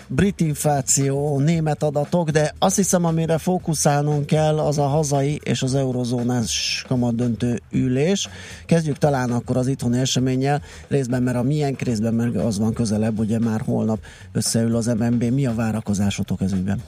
brit 0.10 0.39
infláció, 0.39 1.39
német 1.39 1.84
adatok, 1.84 2.30
de 2.30 2.53
azt 2.60 2.76
hiszem, 2.76 3.05
amire 3.05 3.38
fókuszálnunk 3.38 4.26
kell, 4.26 4.60
az 4.60 4.78
a 4.78 4.88
hazai 4.88 5.39
és 5.43 5.62
az 5.62 5.76
eurozónás 5.76 6.84
kamadöntő 6.88 7.60
ülés. 7.72 8.30
Kezdjük 8.66 8.97
talán 8.97 9.32
akkor 9.32 9.57
az 9.57 9.68
itthoni 9.68 9.99
eseménnyel, 9.99 10.62
részben 10.88 11.24
mert 11.24 11.38
a 11.38 11.43
miénk, 11.43 11.82
részben 11.82 12.14
mert 12.14 12.36
az 12.36 12.60
van 12.60 12.74
közelebb, 12.74 13.20
ugye 13.20 13.39
már 13.39 13.62
holnap 13.66 13.99
összeül 14.32 14.76
az 14.76 14.86
MNB. 14.86 15.24
Mi 15.24 15.45
a 15.45 15.55
várakozásotok 15.55 16.41
ez 16.41 16.53
ügyben? 16.53 16.82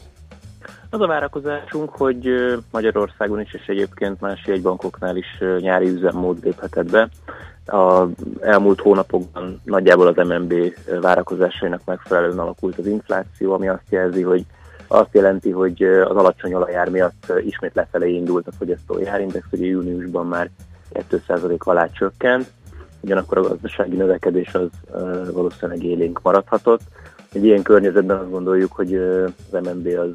Az 0.89 1.01
a 1.01 1.07
várakozásunk, 1.07 1.89
hogy 1.89 2.29
Magyarországon 2.71 3.41
is, 3.41 3.53
és 3.53 3.65
egyébként 3.67 4.21
más 4.21 4.45
jegybankoknál 4.45 5.15
is 5.15 5.27
nyári 5.59 5.89
üzemmód 5.89 6.43
léphetett 6.43 6.91
be. 6.91 7.09
A 7.71 8.07
elmúlt 8.41 8.79
hónapokban 8.79 9.61
nagyjából 9.63 10.07
az 10.07 10.27
MNB 10.27 10.53
várakozásainak 11.01 11.81
megfelelően 11.85 12.39
alakult 12.39 12.77
az 12.77 12.85
infláció, 12.85 13.53
ami 13.53 13.67
azt 13.67 13.89
jelzi, 13.89 14.21
hogy 14.21 14.45
azt 14.87 15.09
jelenti, 15.13 15.51
hogy 15.51 15.83
az 15.83 16.15
alacsony 16.15 16.53
olajár 16.53 16.89
miatt 16.89 17.33
ismét 17.45 17.73
lefelé 17.73 18.13
indult 18.13 18.47
a 18.47 18.51
fogyasztói 18.57 19.05
árindex, 19.05 19.45
ugye 19.51 19.65
júniusban 19.65 20.27
már 20.27 20.49
2% 20.93 21.57
alá 21.57 21.87
csökkent, 21.87 22.51
ugyanakkor 23.01 23.37
a 23.37 23.41
gazdasági 23.41 23.95
növekedés 23.95 24.53
az 24.53 24.69
valószínűleg 25.33 25.83
élénk 25.83 26.21
maradhatott. 26.21 26.81
Egy 27.33 27.45
ilyen 27.45 27.61
környezetben 27.61 28.17
azt 28.17 28.31
gondoljuk, 28.31 28.71
hogy 28.71 28.95
az 28.95 29.59
MNB 29.63 29.87
az 29.87 30.09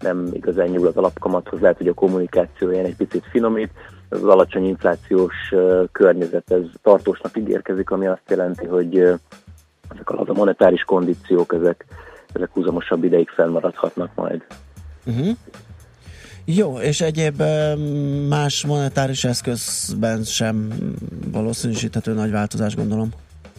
nem 0.00 0.28
igazán 0.32 0.68
nyúl 0.68 0.86
az 0.86 0.96
alapkamathoz, 0.96 1.60
lehet, 1.60 1.76
hogy 1.76 1.88
a 1.88 1.94
kommunikációján 1.94 2.84
egy 2.84 2.96
picit 2.96 3.24
finomít. 3.30 3.70
Az 4.14 4.24
alacsony 4.24 4.64
inflációs 4.64 5.34
környezet 5.92 6.50
ez 6.50 6.62
tartósnak 6.82 7.36
ígérkezik, 7.36 7.90
ami 7.90 8.06
azt 8.06 8.28
jelenti, 8.28 8.66
hogy 8.66 8.98
ezek 9.92 10.10
a 10.10 10.32
monetáris 10.32 10.82
kondíciók, 10.82 11.54
ezek, 11.54 11.84
ezek 12.32 12.50
húzamosabb 12.52 13.04
ideig 13.04 13.28
fennmaradhatnak 13.28 14.10
majd. 14.14 14.44
Uh-huh. 15.06 15.36
Jó, 16.44 16.78
és 16.78 17.00
egyéb 17.00 17.42
más 18.28 18.66
monetáris 18.66 19.24
eszközben 19.24 20.22
sem 20.22 20.68
valószínűsíthető 21.32 22.12
nagy 22.12 22.30
változás, 22.30 22.76
gondolom. 22.76 23.08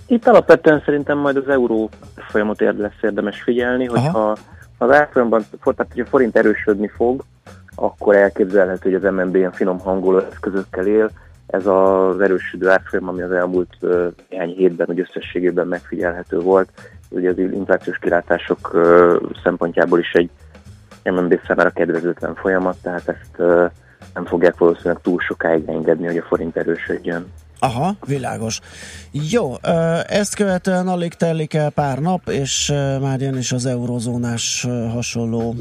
Itt 0.08 0.28
alapvetően 0.28 0.82
szerintem 0.86 1.18
majd 1.18 1.38
az 1.38 1.50
euró 1.50 1.90
folyamot 2.30 2.60
lesz 2.60 3.02
érdemes 3.02 3.42
figyelni, 3.42 3.86
hogyha 3.86 4.38
az 4.78 4.92
árfolyamban, 4.92 5.46
tehát 5.64 5.92
hogy 5.92 6.00
a 6.00 6.06
forint 6.06 6.36
erősödni 6.36 6.88
fog, 6.88 7.24
akkor 7.76 8.16
elképzelhető, 8.16 8.92
hogy 8.92 9.06
az 9.06 9.14
MNB 9.14 9.36
ilyen 9.36 9.52
finom 9.52 9.80
hangoló 9.80 10.18
eszközökkel 10.18 10.88
él. 10.88 11.10
Ez 11.48 11.66
az 11.66 12.22
erősödő 12.22 12.70
árfolyam, 12.70 13.08
ami 13.08 13.22
az 13.22 13.32
elmúlt 13.32 13.78
néhány 14.30 14.50
hétben, 14.50 14.88
hogy 14.88 15.00
összességében 15.00 15.68
megfigyelhető 15.68 16.40
volt. 16.40 16.70
Ugye 17.10 17.30
az 17.30 17.38
inflációs 17.38 17.98
kilátások 17.98 18.72
szempontjából 19.44 20.00
is 20.00 20.14
egy 20.14 20.30
MNB 21.04 21.40
számára 21.48 21.70
kedvezőtlen 21.70 22.36
folyamat, 22.36 22.78
tehát 22.82 23.08
ezt 23.08 23.38
nem 24.14 24.26
fogják 24.26 24.58
valószínűleg 24.58 25.02
túl 25.02 25.20
sokáig 25.20 25.68
engedni, 25.68 26.06
hogy 26.06 26.18
a 26.18 26.24
forint 26.24 26.58
erősödjön. 26.58 27.32
Aha, 27.60 27.96
világos. 28.08 28.60
Jó, 29.32 29.54
ezt 30.08 30.36
követően 30.36 30.88
alig 30.88 31.14
telik 31.14 31.54
el 31.54 31.70
pár 31.70 32.00
nap, 32.00 32.22
és 32.30 32.74
már 33.02 33.20
jön 33.20 33.38
is 33.38 33.52
az 33.52 33.66
eurozónás 33.66 34.68
hasonló 34.92 35.56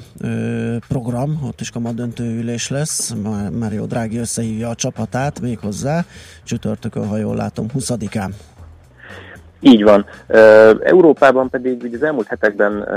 program, 0.89 1.41
ott 1.47 1.61
is 1.61 1.71
kamadöntő 1.71 2.25
ülés 2.25 2.69
lesz, 2.69 3.15
Már- 3.23 3.51
Mário 3.51 3.87
Drági 3.87 4.19
összehívja 4.19 4.69
a 4.69 4.75
csapatát 4.75 5.41
méghozzá, 5.41 6.05
csütörtökön, 6.45 7.09
ha 7.09 7.17
jól 7.17 7.37
látom, 7.37 7.67
20-án. 7.75 8.31
Így 9.61 9.83
van. 9.83 10.07
Európában 10.83 11.51
pedig 11.51 11.83
ugye 11.83 11.97
az 11.97 12.03
elmúlt 12.03 12.27
hetekben 12.27 12.89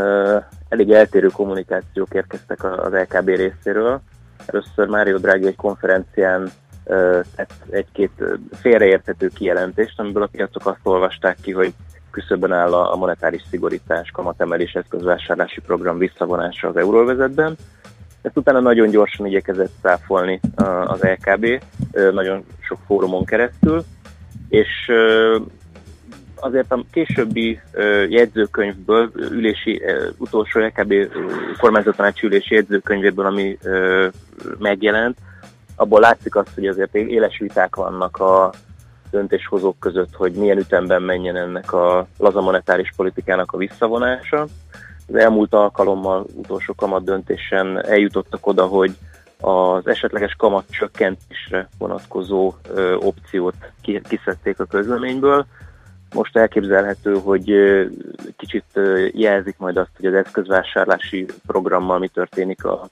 elég 0.69 0.91
eltérő 0.91 1.27
kommunikációk 1.27 2.13
érkeztek 2.13 2.63
a- 2.63 2.85
az 2.85 2.91
LKB 2.93 3.27
részéről. 3.27 4.01
Először 4.45 4.87
Mário 4.87 5.17
Draghi 5.17 5.47
egy 5.47 5.55
konferencián 5.55 6.51
egy-két 7.69 8.11
félreérthető 8.51 9.27
kijelentést, 9.27 9.99
amiből 9.99 10.23
a 10.23 10.29
piacok 10.31 10.65
azt 10.65 10.79
olvasták 10.83 11.37
ki, 11.41 11.51
hogy 11.51 11.73
küszöbben 12.11 12.53
áll 12.53 12.73
a 12.73 12.95
monetáris 12.95 13.43
szigorítás, 13.49 14.11
kamatemelés 14.11 14.73
eszközvásárlási 14.73 15.61
program 15.61 15.97
visszavonása 15.97 16.67
az 16.67 16.77
euróvezetben. 16.77 17.55
Ezt 18.21 18.37
utána 18.37 18.59
nagyon 18.59 18.89
gyorsan 18.89 19.25
igyekezett 19.25 19.71
száfolni 19.81 20.39
az 20.85 21.01
LKB, 21.01 21.63
ö, 21.91 22.11
nagyon 22.11 22.43
sok 22.59 22.79
fórumon 22.85 23.25
keresztül, 23.25 23.83
és 24.49 24.91
azért 26.35 26.71
a 26.71 26.83
későbbi 26.91 27.59
jegyzőkönyvből, 28.09 29.11
ülési, 29.15 29.81
utolsó 30.17 30.59
LKB 30.59 30.91
ö, 30.91 31.05
kormányzatanács 31.57 32.23
ülési 32.23 32.53
jegyzőkönyvéből, 32.53 33.25
ami 33.25 33.57
megjelent, 34.59 35.17
abból 35.79 35.99
látszik 35.99 36.35
azt, 36.35 36.53
hogy 36.55 36.67
azért 36.67 36.95
éles 36.95 37.37
viták 37.37 37.75
vannak 37.75 38.17
a 38.17 38.51
döntéshozók 39.11 39.79
között, 39.79 40.15
hogy 40.15 40.33
milyen 40.33 40.57
ütemben 40.57 41.01
menjen 41.01 41.35
ennek 41.35 41.73
a 41.73 42.07
laza 42.17 42.41
monetáris 42.41 42.93
politikának 42.95 43.51
a 43.51 43.57
visszavonása. 43.57 44.47
Az 45.07 45.15
elmúlt 45.15 45.53
alkalommal 45.53 46.25
utolsó 46.33 46.73
kamat 46.75 47.03
döntésen 47.03 47.85
eljutottak 47.85 48.47
oda, 48.47 48.65
hogy 48.65 48.95
az 49.39 49.87
esetleges 49.87 50.33
kamat 50.37 50.65
csökkentésre 50.69 51.69
vonatkozó 51.77 52.53
ö, 52.73 52.95
opciót 52.95 53.55
ki, 53.81 54.01
kiszedték 54.09 54.59
a 54.59 54.65
közleményből. 54.65 55.45
Most 56.13 56.37
elképzelhető, 56.37 57.13
hogy 57.13 57.51
ö, 57.51 57.85
kicsit 58.37 58.65
ö, 58.73 59.07
jelzik 59.13 59.57
majd 59.57 59.77
azt, 59.77 59.91
hogy 59.95 60.05
az 60.05 60.13
eszközvásárlási 60.13 61.25
programmal 61.45 61.99
mi 61.99 62.07
történik 62.07 62.65
a, 62.65 62.89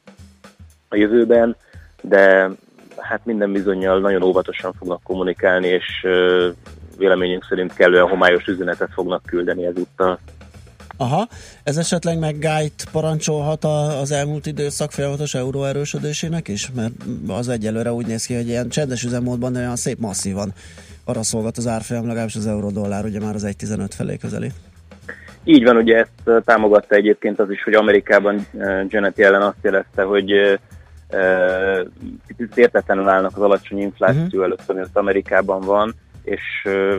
a 0.90 0.96
jövőben, 0.96 1.56
de 2.02 2.50
hát 2.98 3.26
minden 3.26 3.52
bizonyal 3.52 4.00
nagyon 4.00 4.24
óvatosan 4.24 4.74
fognak 4.74 5.04
kommunikálni, 5.04 5.68
és 5.68 5.86
véleményünk 6.98 7.46
szerint 7.50 7.74
kellően 7.74 8.08
homályos 8.08 8.46
üzenetet 8.46 8.90
fognak 8.94 9.24
küldeni 9.26 9.66
ezúttal. 9.66 10.20
Aha, 10.98 11.28
ez 11.64 11.78
esetleg 11.78 12.20
meg 12.20 12.34
guide 12.40 12.84
parancsolhat 12.92 13.64
a, 13.64 14.00
az 14.00 14.12
elmúlt 14.12 14.46
időszak 14.46 14.92
folyamatos 14.92 15.34
euró 15.34 15.64
erősödésének 15.64 16.48
is? 16.48 16.72
Mert 16.76 16.92
az 17.28 17.50
egyelőre 17.50 17.92
úgy 17.92 18.06
néz 18.06 18.26
ki, 18.26 18.36
hogy 18.36 18.48
ilyen 18.48 18.70
csendes 18.70 19.04
üzemmódban, 19.04 19.54
de 19.54 19.60
olyan 19.60 19.76
szép 19.76 20.00
masszívan 20.00 20.54
arra 21.06 21.24
szolgat 21.24 21.58
az 21.58 21.68
árfolyam, 21.68 22.08
legalábbis 22.08 22.36
az 22.36 22.48
euró-dollár 22.48 23.06
ugye 23.06 23.20
már 23.20 23.36
az 23.36 23.46
1.15 23.46 23.90
felé 23.90 24.18
közeli. 24.18 24.52
Így 25.44 25.64
van, 25.64 25.78
ugye 25.78 25.98
ezt 25.98 26.44
támogatta 26.46 26.96
egyébként 26.96 27.40
az 27.40 27.52
is, 27.52 27.64
hogy 27.64 27.74
Amerikában 27.74 28.48
Janet 28.88 29.18
Yellen 29.18 29.42
azt 29.42 29.58
jelezte, 29.62 30.04
hogy 30.04 30.60
picit 32.28 32.58
értetlenül 32.58 33.10
állnak 33.10 33.32
az 33.36 33.42
alacsony 33.42 33.80
infláció 33.80 34.24
uh-huh. 34.24 34.44
előtt, 34.44 34.70
ami 34.70 34.82
ott 34.82 34.98
Amerikában 34.98 35.62
van, 35.62 35.94
és 36.24 36.42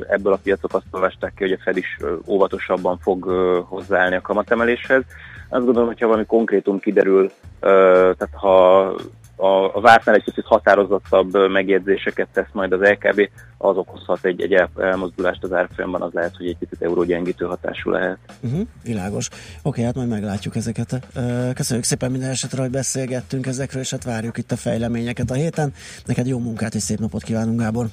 ebből 0.08 0.32
a 0.32 0.40
piacok 0.42 0.74
azt 0.74 0.86
olvasták 0.90 1.32
ki, 1.36 1.42
hogy 1.42 1.52
a 1.52 1.62
Fed 1.64 1.76
is 1.76 1.96
óvatosabban 2.26 2.98
fog 2.98 3.24
hozzáállni 3.68 4.16
a 4.16 4.20
kamatemeléshez. 4.20 5.02
Azt 5.48 5.64
gondolom, 5.64 5.88
hogyha 5.88 6.06
valami 6.06 6.26
konkrétum 6.26 6.78
kiderül, 6.78 7.30
tehát 7.60 8.28
ha 8.32 8.94
a, 9.36 9.76
a 9.76 9.80
vártnál 9.80 10.14
egy 10.14 10.22
kicsit 10.22 10.44
határozottabb 10.44 11.50
megjegyzéseket 11.50 12.28
tesz 12.32 12.48
majd 12.52 12.72
az 12.72 12.80
LKB, 12.80 13.28
az 13.58 13.76
okozhat 13.76 14.24
egy, 14.24 14.40
egy 14.42 14.52
el, 14.52 14.70
elmozdulást 14.78 15.42
az 15.44 15.52
árfolyamban, 15.52 16.02
az 16.02 16.12
lehet, 16.12 16.36
hogy 16.36 16.46
egy 16.46 16.58
kicsit 16.58 16.82
eurógyengítő 16.82 17.44
hatású 17.44 17.90
lehet. 17.90 18.18
Uh-huh, 18.40 18.66
világos. 18.82 19.28
Oké, 19.62 19.82
hát 19.82 19.94
majd 19.94 20.08
meglátjuk 20.08 20.56
ezeket. 20.56 21.06
Köszönjük 21.54 21.84
szépen 21.84 22.10
minden 22.10 22.30
esetre, 22.30 22.62
hogy 22.62 22.70
beszélgettünk 22.70 23.46
ezekről, 23.46 23.82
és 23.82 23.90
hát 23.90 24.04
várjuk 24.04 24.38
itt 24.38 24.52
a 24.52 24.56
fejleményeket 24.56 25.30
a 25.30 25.34
héten. 25.34 25.72
Neked 26.04 26.26
jó 26.26 26.38
munkát 26.38 26.74
és 26.74 26.82
szép 26.82 26.98
napot 26.98 27.22
kívánunk, 27.22 27.60
Gábor! 27.60 27.86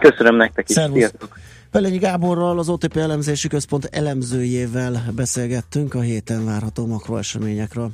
Köszönöm 0.00 0.36
nektek 0.36 0.68
is, 0.68 0.74
Szervusz. 0.74 0.98
sziasztok! 0.98 1.38
Pelényi 1.70 1.98
Gáborral, 1.98 2.58
az 2.58 2.68
OTP 2.68 2.96
elemzési 2.96 3.48
központ 3.48 3.88
elemzőjével 3.92 5.02
beszélgettünk 5.16 5.94
a 5.94 6.00
héten 6.00 6.44
várható 6.44 6.86
makroeseményekről. 6.86 7.90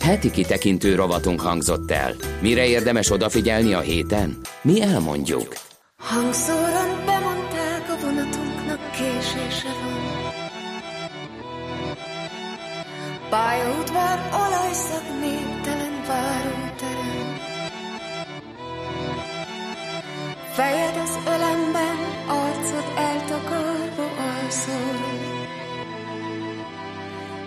Heti 0.00 0.30
kitekintő 0.30 0.94
rovatunk 0.94 1.40
hangzott 1.40 1.90
el. 1.90 2.14
Mire 2.40 2.66
érdemes 2.66 3.10
odafigyelni 3.10 3.72
a 3.72 3.80
héten? 3.80 4.38
Mi 4.62 4.82
elmondjuk. 4.82 5.54
Hangszóron 5.98 7.04
bemondták 7.06 7.84
a 7.88 7.96
vonatunknak 8.00 8.90
késése 8.90 9.68
van. 9.82 9.98
Pályaudvar, 13.30 14.18
olajszak, 14.32 15.04
névtelen 15.20 16.02
váróterem. 16.06 17.38
Fejed 20.52 20.96
az 20.96 21.18
ölemben, 21.26 21.96
arcod 22.26 22.92
eltakarva 22.96 24.06
alszol. 24.32 24.98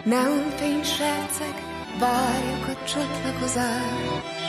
Neonfény 0.03 0.83
serceg, 0.83 1.72
várjuk 1.99 2.67
a 2.67 2.85
csatlakozást. 2.85 4.42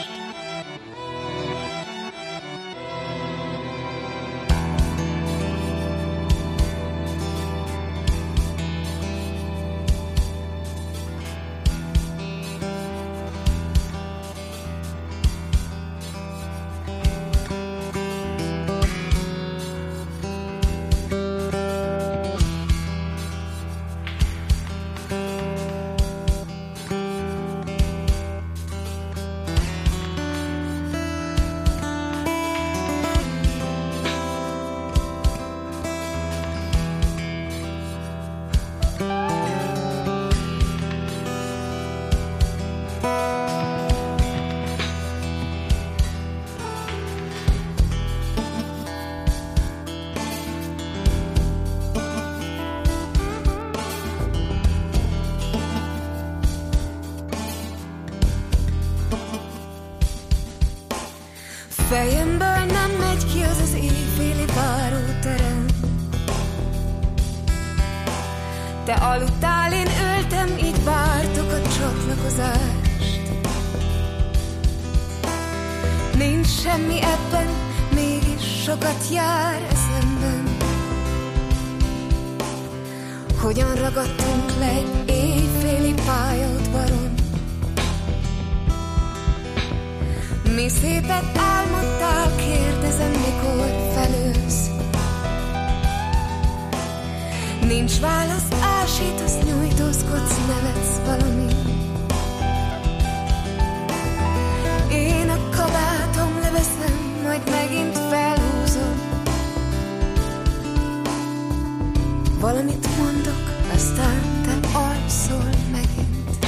Aludtál, 69.11 69.73
én 69.73 69.87
öltem, 69.87 70.57
így 70.57 70.83
vártok 70.83 71.51
a 71.51 71.61
csatlakozást 71.77 72.85
Nincs 76.17 76.47
semmi 76.47 76.99
ebben, 77.01 77.47
mégis 77.93 78.63
sokat 78.63 79.07
jár 79.13 79.61
eszemben. 79.71 80.57
Hogyan 83.41 83.75
ragadtunk 83.75 84.57
le 84.59 84.69
egy 84.69 85.03
éjféli 85.05 85.93
pályaudvaron? 86.05 87.13
Mi 90.55 90.69
szépet 90.69 91.37
álmodtál, 91.37 92.35
kérdezem, 92.35 93.11
mikor 93.11 93.93
felősz. 93.93 94.69
Nincs 97.67 97.99
válasz, 97.99 98.44
ásítasz, 98.85 99.37
nyújtózkodsz, 99.43 100.37
nevetsz 100.47 100.95
valami. 101.05 101.53
Én 104.91 105.29
a 105.29 105.49
kabátom 105.49 106.39
leveszem, 106.41 106.95
majd 107.23 107.49
megint 107.49 107.97
felhúzom. 107.97 108.97
Valamit 112.39 112.87
mondok, 112.97 113.43
aztán 113.73 114.21
te 114.43 114.67
alszol 114.77 115.49
megint. 115.71 116.45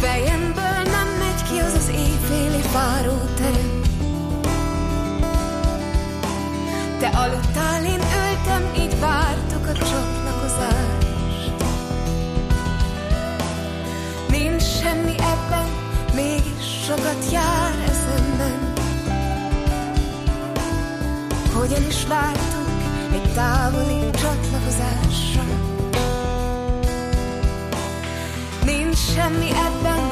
Fejemből 0.00 0.82
nem 0.84 1.08
megy 1.18 1.42
ki 1.50 1.58
az 1.58 1.74
az 1.74 1.88
éjféli 1.88 2.62
váróterem 2.72 3.80
Te 7.00 7.06
aludtál, 7.06 7.84
én 7.84 8.00
öltem, 8.00 8.74
így 8.78 9.00
vártok 9.00 9.49
Nincs 14.30 14.62
semmi 14.62 15.14
ebben, 15.18 15.68
mégis 16.14 16.84
sokat 16.86 17.32
jár 17.32 17.74
eszemben. 17.88 18.72
Hogyan 21.54 21.86
is 21.88 22.06
vártunk 22.06 22.82
egy 23.12 23.32
távoli 23.34 24.10
csatlakozásra. 24.10 25.42
Nincs 28.64 28.98
semmi 28.98 29.50
ebben, 29.50 30.09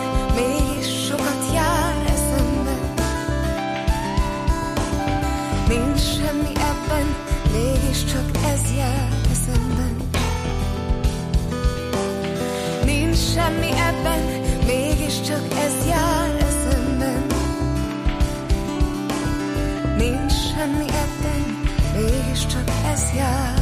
semmi 13.48 13.70
ebben, 13.70 14.20
mégiscsak 14.66 15.42
ez 15.64 15.86
jár 15.86 16.36
eszemben. 16.40 17.26
Nincs 19.96 20.32
semmi 20.32 20.86
ebben, 20.88 21.60
mégiscsak 21.94 22.70
ez 22.92 23.02
jár 23.16 23.57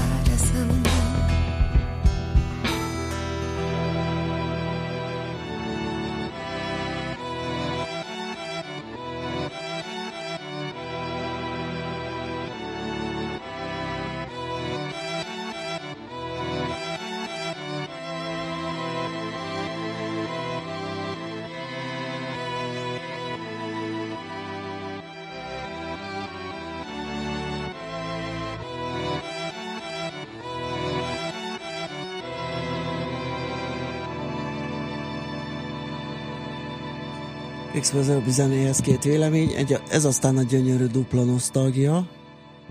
x 37.81 37.93
zenéhez 38.29 38.79
két 38.79 39.05
vélemény. 39.05 39.51
Egy, 39.57 39.79
ez 39.91 40.05
aztán 40.05 40.37
a 40.37 40.43
gyönyörű 40.43 40.87
dupla 40.87 41.24
nosztalgia. 41.24 42.07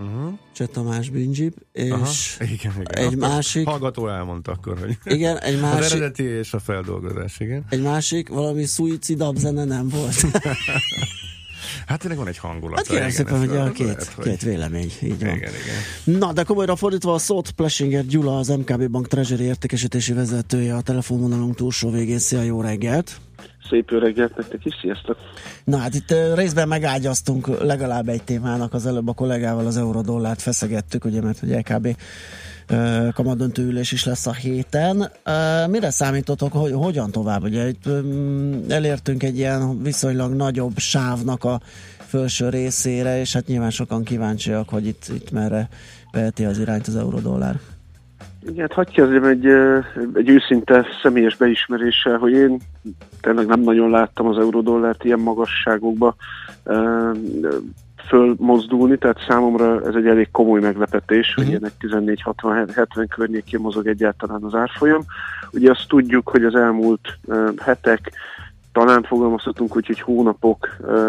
Uh-huh. 0.00 0.32
Cseh 0.54 0.66
Tamás 0.66 1.10
Bindzsib, 1.10 1.52
és 1.72 1.90
Aha, 1.90 2.06
igen, 2.52 2.72
igen. 2.72 2.86
egy 2.90 3.04
Akkor 3.04 3.16
másik... 3.16 3.66
Hallgató 3.66 4.08
elmondta 4.08 4.52
akkor, 4.52 4.78
hogy 4.78 4.98
Igen, 5.04 5.38
egy 5.38 5.54
az 5.54 5.60
másik- 5.60 5.90
eredeti 5.92 6.22
és 6.22 6.52
a 6.52 6.58
feldolgozás, 6.58 7.40
igen. 7.40 7.64
Egy 7.68 7.82
másik, 7.82 8.28
valami 8.28 8.64
szuicidabb 8.64 9.36
zene 9.36 9.64
nem 9.64 9.88
volt. 9.88 10.14
Hát 11.86 11.98
tényleg 12.00 12.18
van 12.18 12.28
egy 12.28 12.38
hangulat. 12.38 12.76
Hát 12.76 12.86
kérem 12.86 13.10
szépen, 13.10 13.38
hogy 13.38 13.56
a 13.56 13.72
két, 13.72 14.14
két 14.22 14.42
vélemény, 14.42 14.92
így 15.02 15.24
van. 15.24 15.34
Igen, 15.36 15.50
igen. 15.52 16.18
Na, 16.18 16.32
de 16.32 16.42
komolyra 16.42 16.76
fordítva 16.76 17.14
a 17.14 17.18
szót, 17.18 17.50
Plesinger 17.50 18.06
Gyula, 18.06 18.38
az 18.38 18.48
MKB 18.48 18.90
Bank 18.90 19.08
Treasury 19.08 19.44
értékesítési 19.44 20.12
vezetője 20.12 20.74
a 20.74 20.80
telefonvonalunk 20.80 21.54
túlsó 21.54 21.90
végén. 21.90 22.18
Szia, 22.18 22.42
jó 22.42 22.60
reggelt! 22.60 23.20
Szép 23.68 23.90
jó 23.90 23.98
reggelt 23.98 24.36
nektek 24.36 24.64
is, 24.64 24.74
sziasztok! 24.80 25.16
Na 25.64 25.76
hát 25.76 25.94
itt 25.94 26.14
részben 26.34 26.68
megágyaztunk 26.68 27.62
legalább 27.62 28.08
egy 28.08 28.22
témának, 28.22 28.74
az 28.74 28.86
előbb 28.86 29.08
a 29.08 29.12
kollégával 29.12 29.66
az 29.66 29.76
eurodollárt 29.76 30.42
feszegettük, 30.42 31.04
ugye, 31.04 31.22
mert 31.22 31.38
hogy 31.38 31.50
LKB 31.50 31.96
kamadöntő 33.14 33.62
ülés 33.62 33.92
is 33.92 34.04
lesz 34.04 34.26
a 34.26 34.32
héten. 34.32 35.10
Mire 35.70 35.90
számítotok, 35.90 36.52
hogy 36.52 36.72
hogyan 36.72 37.10
tovább? 37.10 37.42
Ugye 37.42 37.68
itt 37.68 37.88
elértünk 38.68 39.22
egy 39.22 39.36
ilyen 39.36 39.82
viszonylag 39.82 40.32
nagyobb 40.32 40.78
sávnak 40.78 41.44
a 41.44 41.60
felső 41.98 42.48
részére, 42.48 43.20
és 43.20 43.32
hát 43.32 43.46
nyilván 43.46 43.70
sokan 43.70 44.04
kíváncsiak, 44.04 44.68
hogy 44.68 44.86
itt, 44.86 45.10
itt 45.14 45.30
merre 45.30 45.68
veheti 46.12 46.44
az 46.44 46.58
irányt 46.58 46.86
az 46.86 46.96
eurodollár. 46.96 47.60
Igen, 48.48 48.60
hát 48.60 48.72
hagyj 48.72 48.92
kezdjem 48.92 49.24
egy, 49.24 49.46
egy 50.14 50.28
őszinte 50.28 50.86
személyes 51.02 51.36
beismeréssel, 51.36 52.18
hogy 52.18 52.32
én 52.32 52.58
tényleg 53.20 53.46
nem 53.46 53.60
nagyon 53.60 53.90
láttam 53.90 54.26
az 54.26 54.38
eurodollárt 54.38 55.04
ilyen 55.04 55.18
magasságokba. 55.18 56.14
Fölmozdulni, 58.08 58.98
tehát 58.98 59.24
számomra 59.28 59.80
ez 59.86 59.94
egy 59.94 60.06
elég 60.06 60.30
komoly 60.30 60.60
meglepetés, 60.60 61.28
uh-huh. 61.28 61.44
hogy 61.44 61.54
ennek 61.54 61.72
14-60-70 61.80 63.06
környékén 63.08 63.60
mozog 63.60 63.86
egyáltalán 63.86 64.42
az 64.42 64.54
árfolyam. 64.54 65.00
Ugye 65.52 65.70
azt 65.70 65.88
tudjuk, 65.88 66.28
hogy 66.28 66.44
az 66.44 66.54
elmúlt 66.54 67.18
uh, 67.24 67.48
hetek, 67.58 68.12
talán 68.72 69.02
fogalmazhatunk 69.02 69.76
úgy, 69.76 69.86
hogy 69.86 70.00
hónapok 70.00 70.76
uh, 70.80 71.08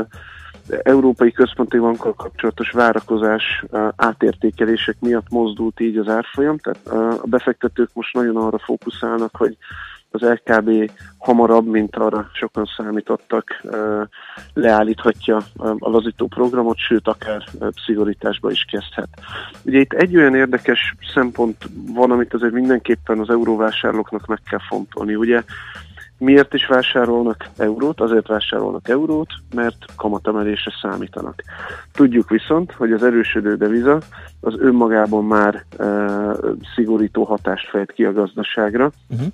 Európai 0.83 1.31
Központi 1.31 1.77
Bankkal 1.77 2.13
kapcsolatos 2.13 2.71
várakozás 2.71 3.65
átértékelések 3.95 4.95
miatt 4.99 5.29
mozdult 5.29 5.79
így 5.79 5.97
az 5.97 6.07
árfolyam, 6.07 6.57
tehát 6.57 6.87
a 7.21 7.27
befektetők 7.27 7.89
most 7.93 8.13
nagyon 8.13 8.35
arra 8.37 8.57
fókuszálnak, 8.57 9.35
hogy 9.35 9.57
az 10.11 10.21
LKB 10.21 10.91
hamarabb, 11.17 11.65
mint 11.65 11.95
arra 11.95 12.29
sokan 12.33 12.65
számítottak, 12.77 13.61
leállíthatja 14.53 15.37
a 15.57 15.89
lazító 15.89 16.27
programot, 16.27 16.77
sőt, 16.77 17.07
akár 17.07 17.43
szigorításba 17.85 18.51
is 18.51 18.65
kezdhet. 18.71 19.09
Ugye 19.63 19.79
itt 19.79 19.93
egy 19.93 20.17
olyan 20.17 20.35
érdekes 20.35 20.95
szempont 21.13 21.57
van, 21.93 22.11
amit 22.11 22.33
azért 22.33 22.53
mindenképpen 22.53 23.19
az 23.19 23.29
euróvásárlóknak 23.29 24.25
meg 24.25 24.39
kell 24.49 24.61
fontolni. 24.69 25.15
Ugye 25.15 25.43
Miért 26.17 26.53
is 26.53 26.67
vásárolnak 26.67 27.49
eurót? 27.57 28.01
Azért 28.01 28.27
vásárolnak 28.27 28.89
eurót, 28.89 29.29
mert 29.55 29.85
kamatemelésre 29.95 30.71
számítanak. 30.81 31.43
Tudjuk 31.93 32.29
viszont, 32.29 32.71
hogy 32.71 32.91
az 32.91 33.03
erősödő 33.03 33.55
deviza 33.55 33.99
az 34.41 34.55
önmagában 34.59 35.25
már 35.25 35.65
e, 35.77 35.85
szigorító 36.75 37.23
hatást 37.23 37.69
fejt 37.69 37.91
ki 37.91 38.03
a 38.03 38.13
gazdaságra, 38.13 38.91
uh-huh. 39.09 39.27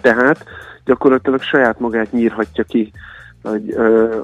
Tehát 0.00 0.44
gyakorlatilag 0.84 1.42
saját 1.42 1.80
magát 1.80 2.12
nyírhatja 2.12 2.64
ki, 2.64 2.92
hogy, 3.42 3.74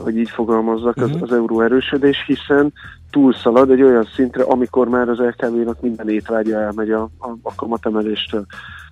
hogy 0.03 0.17
így 0.17 0.31
fogalmazzak, 0.31 0.97
az, 0.97 1.11
az 1.21 1.33
euró 1.33 1.61
erősödés, 1.61 2.25
hiszen 2.27 2.73
túlszalad 3.11 3.71
egy 3.71 3.83
olyan 3.83 4.09
szintre, 4.15 4.43
amikor 4.43 4.89
már 4.89 5.09
az 5.09 5.19
LKV-nak 5.19 5.81
minden 5.81 6.09
étvágya 6.09 6.59
elmegy 6.59 6.91
a, 6.91 7.03
a, 7.03 7.29
a 7.43 7.55
kamatemeléstől. 7.55 8.47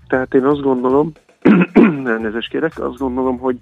Tehát 0.09 0.35
én 0.35 0.45
azt 0.45 0.61
gondolom, 0.61 1.13
elnézést 2.05 2.49
kérek, 2.49 2.79
azt 2.79 2.99
gondolom, 2.99 3.39
hogy 3.39 3.59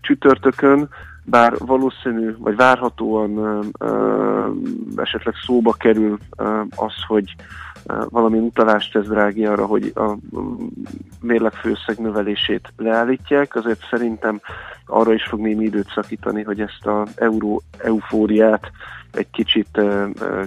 csütörtökön, 0.00 0.88
bár 1.24 1.54
valószínű, 1.58 2.36
vagy 2.38 2.56
várhatóan 2.56 3.36
ö, 3.36 3.60
ö, 3.78 4.50
esetleg 4.96 5.34
szóba 5.46 5.72
kerül 5.72 6.18
ö, 6.36 6.60
az, 6.76 6.94
hogy 7.06 7.34
valami 8.08 8.38
utalást 8.38 8.92
tesz 8.92 9.06
Drági 9.06 9.46
arra, 9.46 9.66
hogy 9.66 9.92
a 9.94 10.16
mérlegfőszeg 11.20 11.98
növelését 11.98 12.72
leállítják, 12.76 13.54
azért 13.54 13.86
szerintem 13.90 14.40
arra 14.86 15.12
is 15.12 15.24
fog 15.24 15.40
némi 15.40 15.64
időt 15.64 15.90
szakítani, 15.94 16.42
hogy 16.42 16.60
ezt 16.60 16.86
az 16.86 17.10
euró 17.14 17.62
eufóriát 17.78 18.70
egy 19.10 19.30
kicsit, 19.30 19.80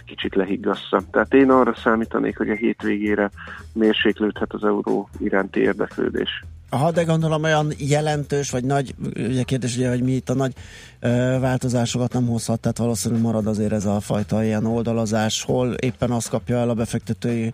kicsit 0.05 0.35
lehiggassza. 0.35 1.01
Tehát 1.11 1.33
én 1.33 1.49
arra 1.51 1.75
számítanék, 1.75 2.37
hogy 2.37 2.49
a 2.49 2.55
hétvégére 2.55 3.29
mérséklődhet 3.73 4.53
az 4.53 4.63
euró 4.63 5.09
iránti 5.19 5.59
érdeklődés. 5.59 6.43
Aha, 6.73 6.91
de 6.91 7.03
gondolom 7.03 7.43
olyan 7.43 7.73
jelentős, 7.77 8.49
vagy 8.49 8.63
nagy, 8.63 8.95
ugye 9.15 9.43
kérdés 9.43 9.75
ugye, 9.75 9.89
hogy 9.89 10.01
mi 10.01 10.11
itt 10.11 10.29
a 10.29 10.33
nagy 10.33 10.53
ö, 10.99 11.37
változásokat 11.39 12.13
nem 12.13 12.27
hozhat, 12.27 12.59
tehát 12.59 12.77
valószínűleg 12.77 13.23
marad 13.23 13.47
azért 13.47 13.71
ez 13.71 13.85
a 13.85 13.99
fajta 13.99 14.43
ilyen 14.43 14.65
oldalazás, 14.65 15.43
hol 15.43 15.73
éppen 15.73 16.11
azt 16.11 16.29
kapja 16.29 16.57
el 16.57 16.69
a 16.69 16.73
befektetői 16.73 17.53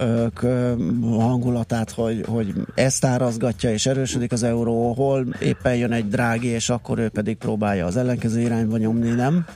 ők 0.00 0.40
hangulatát, 1.02 1.90
hogy, 1.90 2.24
hogy 2.28 2.54
ezt 2.74 3.04
árazgatja 3.04 3.70
és 3.70 3.86
erősödik 3.86 4.32
az 4.32 4.42
euró, 4.42 4.92
hol 4.92 5.26
éppen 5.40 5.76
jön 5.76 5.92
egy 5.92 6.08
drági, 6.08 6.48
és 6.48 6.70
akkor 6.70 6.98
ő 6.98 7.08
pedig 7.08 7.36
próbálja 7.36 7.86
az 7.86 7.96
ellenkező 7.96 8.40
irányba 8.40 8.76
nyomni, 8.76 9.10
nem? 9.10 9.46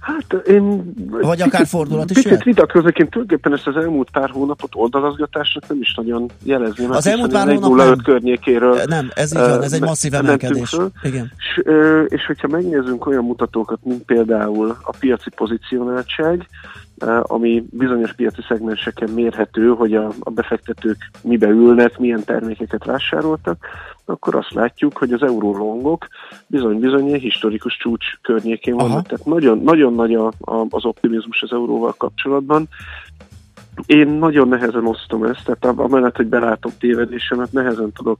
Hát 0.00 0.32
én... 0.46 0.92
Vagy 1.10 1.40
akár 1.40 1.66
fordulat 1.66 2.10
is 2.10 2.22
Picit 2.22 2.42
vitatkozok, 2.42 2.98
én 2.98 3.08
tulajdonképpen 3.08 3.52
ezt 3.52 3.66
az 3.66 3.76
elmúlt 3.76 4.10
pár 4.10 4.30
hónapot 4.30 4.70
oldalazgatásnak 4.74 5.68
nem 5.68 5.78
is 5.80 5.94
nagyon 5.94 6.30
jelezném. 6.42 6.90
Az 6.90 7.06
elmúlt 7.06 7.32
pár 7.32 7.54
hónap 7.54 7.86
nem. 7.86 7.98
környékéről. 8.04 8.80
Nem, 8.86 9.10
ez 9.14 9.32
így 9.32 9.40
van, 9.40 9.62
ez 9.62 9.72
egy 9.72 9.80
masszív 9.80 10.14
emelkedés. 10.14 10.76
Igen. 11.02 11.32
És, 11.36 11.62
és 12.08 12.26
hogyha 12.26 12.48
megnézzünk 12.48 13.06
olyan 13.06 13.24
mutatókat, 13.24 13.78
mint 13.82 14.02
például 14.02 14.76
a 14.82 14.94
piaci 14.98 15.30
pozicionáltság, 15.30 16.46
ami 17.08 17.64
bizonyos 17.70 18.12
piaci 18.12 18.42
szegmenseken 18.48 19.10
mérhető, 19.10 19.68
hogy 19.68 19.94
a, 19.94 20.10
a 20.20 20.30
befektetők 20.30 21.10
mibe 21.22 21.48
ülnek, 21.48 21.98
milyen 21.98 22.24
termékeket 22.24 22.84
vásároltak, 22.84 23.66
akkor 24.04 24.34
azt 24.34 24.52
látjuk, 24.52 24.98
hogy 24.98 25.12
az 25.12 25.22
eurólongok 25.22 26.06
bizony-bizony 26.46 27.06
ilyen 27.06 27.18
historikus 27.18 27.76
csúcs 27.76 28.04
környékén 28.22 28.74
vannak. 28.74 28.90
Aha. 28.90 29.02
Tehát 29.02 29.26
nagyon, 29.26 29.58
nagyon 29.58 29.94
nagy 29.94 30.14
a, 30.14 30.26
a, 30.26 30.66
az 30.68 30.84
optimizmus 30.84 31.42
az 31.42 31.52
euróval 31.52 31.94
kapcsolatban. 31.98 32.68
Én 33.86 34.08
nagyon 34.08 34.48
nehezen 34.48 34.86
osztom 34.86 35.24
ezt, 35.24 35.44
tehát 35.44 35.78
amellett, 35.78 36.16
hogy 36.16 36.26
belátom 36.26 36.72
tévedésemet, 36.78 37.52
nehezen 37.52 37.92
tudok 37.92 38.18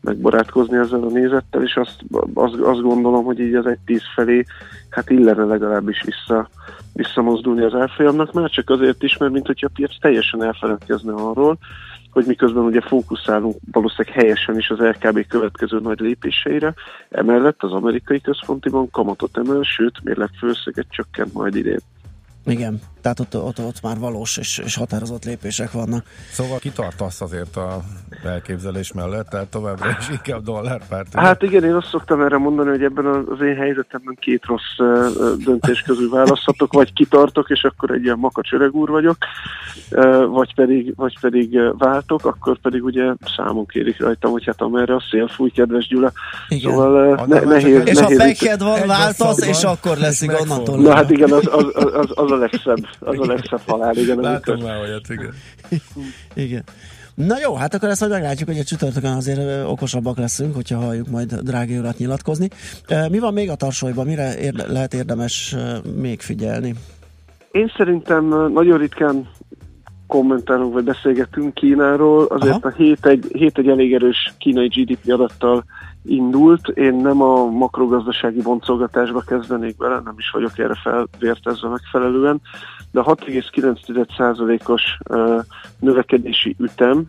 megbarátkozni 0.00 0.76
ezzel 0.76 1.02
a 1.02 1.10
nézettel, 1.10 1.62
és 1.62 1.76
azt, 1.76 2.04
azt, 2.34 2.54
azt 2.54 2.80
gondolom, 2.80 3.24
hogy 3.24 3.40
így 3.40 3.54
az 3.54 3.66
egy 3.66 3.78
tíz 3.84 4.02
felé, 4.14 4.44
hát 4.90 5.10
illene 5.10 5.44
legalábbis 5.44 6.02
vissza, 6.02 6.48
visszamozdulni 6.96 7.62
az 7.62 7.74
árfolyamnak, 7.74 8.32
már 8.32 8.50
csak 8.50 8.70
azért 8.70 9.02
is, 9.02 9.16
mert 9.16 9.32
mint 9.32 9.46
hogyha 9.46 9.66
a 9.66 9.74
piac 9.74 9.98
teljesen 10.00 10.42
elfeledkezne 10.42 11.12
arról, 11.12 11.58
hogy 12.10 12.26
miközben 12.26 12.62
ugye 12.62 12.80
fókuszálunk 12.80 13.56
valószínűleg 13.72 14.16
helyesen 14.16 14.58
is 14.58 14.68
az 14.68 14.78
LKB 14.78 15.26
következő 15.26 15.80
nagy 15.80 16.00
lépéseire, 16.00 16.74
emellett 17.10 17.62
az 17.62 17.72
amerikai 17.72 18.20
központi 18.20 18.68
bank 18.68 18.90
kamatot 18.90 19.38
emel, 19.38 19.62
sőt, 19.62 20.04
mérlegfőszeget 20.04 20.86
csökkent 20.90 21.32
majd 21.32 21.54
idén. 21.54 21.80
Igen, 22.46 22.80
tehát 23.06 23.20
ott, 23.20 23.36
ott, 23.44 23.66
ott 23.66 23.82
már 23.82 23.98
valós 23.98 24.36
és, 24.36 24.58
és 24.64 24.76
határozott 24.76 25.24
lépések 25.24 25.72
vannak. 25.72 26.04
Szóval 26.32 26.58
kitartasz 26.58 27.20
azért 27.20 27.56
a 27.56 27.80
elképzelés 28.24 28.92
mellett, 28.92 29.28
tehát 29.28 29.46
továbbra 29.46 29.96
is 29.98 30.08
inkább 30.10 30.42
dollárpárt. 30.42 31.14
Hát 31.14 31.42
igen, 31.42 31.64
én 31.64 31.74
azt 31.74 31.88
szoktam 31.88 32.20
erre 32.20 32.38
mondani, 32.38 32.68
hogy 32.68 32.82
ebben 32.82 33.06
az 33.06 33.40
én 33.40 33.56
helyzetemben 33.56 34.16
két 34.20 34.44
rossz 34.44 34.76
döntés 35.44 35.80
közül 35.80 36.10
választhatok, 36.10 36.72
vagy 36.72 36.92
kitartok, 36.92 37.50
és 37.50 37.62
akkor 37.62 37.90
egy 37.90 38.02
ilyen 38.02 38.18
makacs 38.18 38.52
öreg 38.52 38.74
úr 38.74 38.88
vagyok, 38.88 39.16
vagy 40.28 40.54
pedig, 40.54 40.92
vagy 40.96 41.20
pedig 41.20 41.58
váltok, 41.78 42.26
akkor 42.26 42.58
pedig 42.58 42.84
ugye 42.84 43.12
számon 43.36 43.66
kérik 43.66 44.00
rajtam, 44.00 44.30
hogy 44.30 44.44
hát 44.44 44.60
amerre 44.60 44.94
a 44.94 45.02
szél 45.10 45.28
fúj, 45.28 45.50
kedves 45.50 45.86
Gyula. 45.86 46.12
Igen. 46.48 46.72
Szóval 46.72 47.24
ne, 47.26 47.40
nehéz, 47.40 47.82
És 47.84 47.98
nehéz, 47.98 48.18
ha 48.18 48.24
feked 48.24 48.62
van, 48.62 48.86
váltasz, 48.86 49.46
és 49.46 49.62
akkor 49.62 49.96
lesz 49.96 50.24
onnantól. 50.40 50.76
Na 50.76 50.94
hát 50.94 51.10
igen, 51.10 51.32
az, 51.32 51.48
az, 51.52 51.64
az, 51.74 52.10
az 52.14 52.30
a 52.30 52.36
legszebb, 52.36 52.86
az 52.98 53.18
a 53.20 53.26
legszebb 53.26 53.60
halál, 53.66 53.96
igen. 53.96 54.18
Látom 54.18 54.62
már 54.62 54.80
olyat, 54.80 55.08
igen. 55.08 55.34
igen. 56.46 56.62
Na 57.14 57.34
jó, 57.42 57.54
hát 57.54 57.74
akkor 57.74 57.88
ezt 57.88 58.00
majd 58.00 58.12
meglátjuk, 58.12 58.48
hogy 58.48 58.58
a 58.58 58.64
csütörtökön 58.64 59.12
azért 59.12 59.66
okosabbak 59.66 60.16
leszünk, 60.16 60.54
hogyha 60.54 60.78
halljuk 60.78 61.08
majd 61.08 61.34
drági 61.34 61.78
urat 61.78 61.98
nyilatkozni. 61.98 62.48
Mi 63.10 63.18
van 63.18 63.32
még 63.32 63.50
a 63.50 63.54
tarsolyban? 63.54 64.06
Mire 64.06 64.38
érde, 64.38 64.66
lehet 64.72 64.94
érdemes 64.94 65.56
még 66.00 66.20
figyelni? 66.20 66.74
Én 67.50 67.72
szerintem 67.76 68.52
nagyon 68.52 68.78
ritkán 68.78 69.28
kommentálunk, 70.06 70.72
vagy 70.72 70.84
beszélgetünk 70.84 71.54
Kínáról. 71.54 72.24
Azért 72.24 72.64
Aha. 72.64 72.68
a 72.68 72.76
hét 72.76 73.06
egy, 73.06 73.26
hét 73.32 73.58
egy 73.58 73.68
elég 73.68 73.94
erős 73.94 74.34
kínai 74.38 74.66
GDP 74.66 75.12
adattal 75.12 75.64
indult. 76.06 76.68
Én 76.68 76.94
nem 76.94 77.22
a 77.22 77.50
makrogazdasági 77.50 78.42
boncolgatásba 78.42 79.20
kezdenék 79.20 79.76
bele, 79.76 80.00
nem 80.04 80.14
is 80.16 80.30
vagyok 80.30 80.58
erre 80.58 80.74
felvértezve 80.82 81.68
megfelelően, 81.68 82.40
de 82.90 83.00
a 83.00 83.14
6,9%-os 83.14 84.98
uh, 85.10 85.40
növekedési 85.80 86.56
ütem 86.58 87.06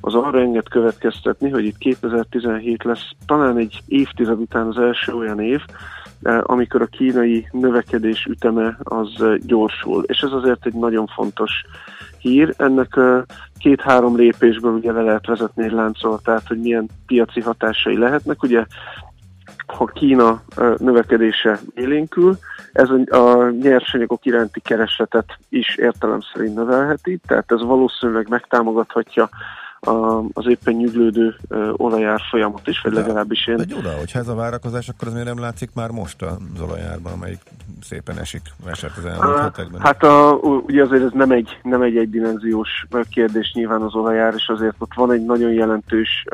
az 0.00 0.14
arra 0.14 0.40
enged 0.40 0.68
következtetni, 0.68 1.50
hogy 1.50 1.64
itt 1.64 1.78
2017 1.78 2.84
lesz 2.84 3.10
talán 3.26 3.56
egy 3.56 3.82
évtized 3.86 4.40
után 4.40 4.66
az 4.66 4.78
első 4.78 5.12
olyan 5.12 5.40
év, 5.40 5.60
amikor 6.22 6.82
a 6.82 6.86
kínai 6.86 7.48
növekedés 7.52 8.24
üteme 8.24 8.78
az 8.82 9.24
gyorsul. 9.46 10.02
És 10.06 10.20
ez 10.20 10.32
azért 10.32 10.66
egy 10.66 10.74
nagyon 10.74 11.06
fontos 11.06 11.52
hír. 12.20 12.54
Ennek 12.56 12.98
két-három 13.58 14.16
lépésből 14.16 14.72
ugye 14.72 14.92
le 14.92 15.02
lehet 15.02 15.26
vezetni 15.26 15.64
egy 15.64 15.72
láncol, 15.72 16.20
tehát 16.24 16.46
hogy 16.46 16.60
milyen 16.60 16.88
piaci 17.06 17.40
hatásai 17.40 17.98
lehetnek. 17.98 18.42
Ugye 18.42 18.64
ha 19.66 19.84
Kína 19.84 20.42
növekedése 20.76 21.58
élénkül, 21.74 22.38
ez 22.72 22.88
a 23.10 23.50
nyersanyagok 23.50 24.24
iránti 24.24 24.60
keresletet 24.60 25.38
is 25.48 25.76
értelem 25.76 26.20
szerint 26.32 26.54
növelheti, 26.54 27.20
tehát 27.26 27.52
ez 27.52 27.62
valószínűleg 27.62 28.28
megtámogathatja 28.28 29.28
az 30.32 30.46
éppen 30.48 30.74
nyüglődő 30.74 31.36
olajár 31.76 32.20
folyamot 32.30 32.66
is, 32.66 32.80
vagy 32.80 32.92
legalábbis 32.92 33.46
én. 33.46 33.56
De 33.56 33.64
Gyula, 33.64 33.96
hogyha 33.98 34.18
ez 34.18 34.28
a 34.28 34.34
várakozás, 34.34 34.88
akkor 34.88 35.08
az 35.08 35.12
miért 35.12 35.28
nem 35.28 35.40
látszik 35.40 35.70
már 35.74 35.90
most 35.90 36.22
az 36.22 36.60
olajárban, 36.60 37.12
amelyik 37.12 37.40
szépen 37.82 38.18
esik, 38.18 38.42
esett 38.66 38.96
az 38.96 39.04
elmúlt 39.04 39.38
hetekben? 39.38 39.80
Hát 39.80 40.02
a, 40.02 40.32
ugye 40.66 40.82
azért 40.82 41.02
ez 41.02 41.12
nem 41.12 41.30
egy, 41.30 41.58
nem 41.62 41.82
egy 41.82 41.96
egydimenziós 41.96 42.86
kérdés 43.10 43.52
nyilván 43.54 43.82
az 43.82 43.94
olajár, 43.94 44.34
és 44.34 44.48
azért 44.48 44.74
ott 44.78 44.94
van 44.94 45.12
egy 45.12 45.24
nagyon 45.24 45.52
jelentős 45.52 46.24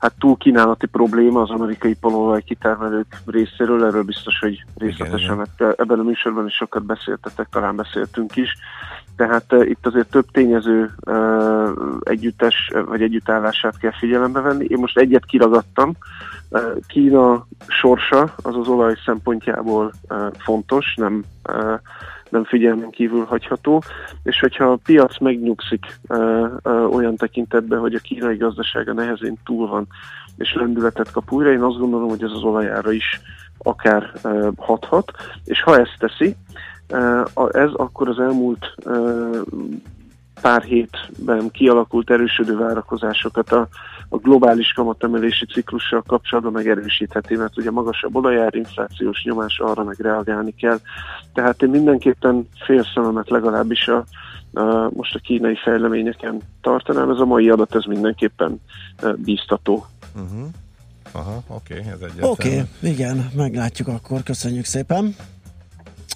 hát 0.00 0.12
túl 0.18 0.36
kínálati 0.36 0.86
probléma 0.86 1.42
az 1.42 1.50
amerikai 1.50 1.94
palolaj 1.94 2.42
kitermelők 2.42 3.22
részéről, 3.26 3.84
erről 3.84 4.02
biztos, 4.02 4.38
hogy 4.38 4.64
részletesen 4.76 5.36
mert 5.36 5.80
ebben 5.80 5.98
a 5.98 6.02
műsorban 6.02 6.46
is 6.46 6.54
sokat 6.54 6.84
beszéltetek, 6.84 7.48
talán 7.50 7.76
beszéltünk 7.76 8.36
is. 8.36 8.54
Tehát 9.20 9.52
itt 9.52 9.86
azért 9.86 10.10
több 10.10 10.30
tényező 10.32 10.90
együttes, 12.00 12.70
vagy 12.86 13.02
együttállását 13.02 13.78
kell 13.78 13.92
figyelembe 13.98 14.40
venni. 14.40 14.64
Én 14.68 14.78
most 14.78 14.98
egyet 14.98 15.24
kiragadtam. 15.24 15.92
Kína 16.86 17.46
sorsa 17.66 18.34
az 18.42 18.56
az 18.56 18.68
olaj 18.68 18.94
szempontjából 19.04 19.92
fontos, 20.38 20.94
nem 20.96 21.24
nem 22.28 22.44
figyelmen 22.44 22.90
kívül 22.90 23.24
hagyható, 23.24 23.82
és 24.22 24.40
hogyha 24.40 24.64
a 24.64 24.78
piac 24.84 25.18
megnyugszik 25.20 25.86
ö, 26.08 26.46
ö, 26.62 26.84
olyan 26.84 27.16
tekintetben, 27.16 27.78
hogy 27.78 27.94
a 27.94 27.98
kínai 27.98 28.36
gazdasága 28.36 28.92
nehezén 28.92 29.36
túl 29.44 29.68
van, 29.68 29.86
és 30.36 30.54
lendületet 30.54 31.10
kap 31.10 31.32
újra, 31.32 31.52
én 31.52 31.62
azt 31.62 31.78
gondolom, 31.78 32.08
hogy 32.08 32.22
ez 32.22 32.30
az 32.30 32.42
olajára 32.42 32.92
is 32.92 33.20
akár 33.58 34.12
ö, 34.22 34.48
hathat, 34.56 35.12
és 35.44 35.62
ha 35.62 35.78
ezt 35.78 35.96
teszi, 35.98 36.36
ez 37.50 37.70
akkor 37.72 38.08
az 38.08 38.18
elmúlt 38.18 38.74
pár 40.40 40.62
hétben 40.62 41.50
kialakult 41.50 42.10
erősödő 42.10 42.56
várakozásokat 42.56 43.52
a, 43.52 43.68
a 44.08 44.16
globális 44.16 44.72
kamatemelési 44.72 45.46
ciklussal 45.46 46.02
kapcsolatban 46.06 46.52
megerősítheti, 46.52 47.36
mert 47.36 47.58
ugye 47.58 47.70
magasabb 47.70 48.16
olajár, 48.16 48.54
inflációs 48.54 49.22
nyomás 49.24 49.58
arra 49.58 49.84
meg 49.84 49.96
reagálni 49.98 50.54
kell. 50.54 50.78
Tehát 51.34 51.62
én 51.62 51.68
mindenképpen 51.68 52.48
fél 52.66 52.86
szememet 52.94 53.30
legalábbis 53.30 53.88
a, 53.88 54.04
a, 54.60 54.90
most 54.94 55.14
a 55.14 55.18
kínai 55.18 55.56
fejleményeken 55.64 56.40
tartanám. 56.60 57.10
Ez 57.10 57.18
a 57.18 57.24
mai 57.24 57.50
adat, 57.50 57.74
ez 57.74 57.84
mindenképpen 57.84 58.60
bíztató. 59.16 59.86
Uh-huh. 60.14 60.48
Aha, 61.12 61.42
oké, 61.46 61.74
okay, 61.74 61.86
ez 61.86 62.00
egyértelmű. 62.00 62.32
Oké, 62.32 62.48
okay, 62.48 62.92
igen, 62.92 63.30
meglátjuk 63.36 63.88
akkor, 63.88 64.22
köszönjük 64.22 64.64
szépen. 64.64 65.14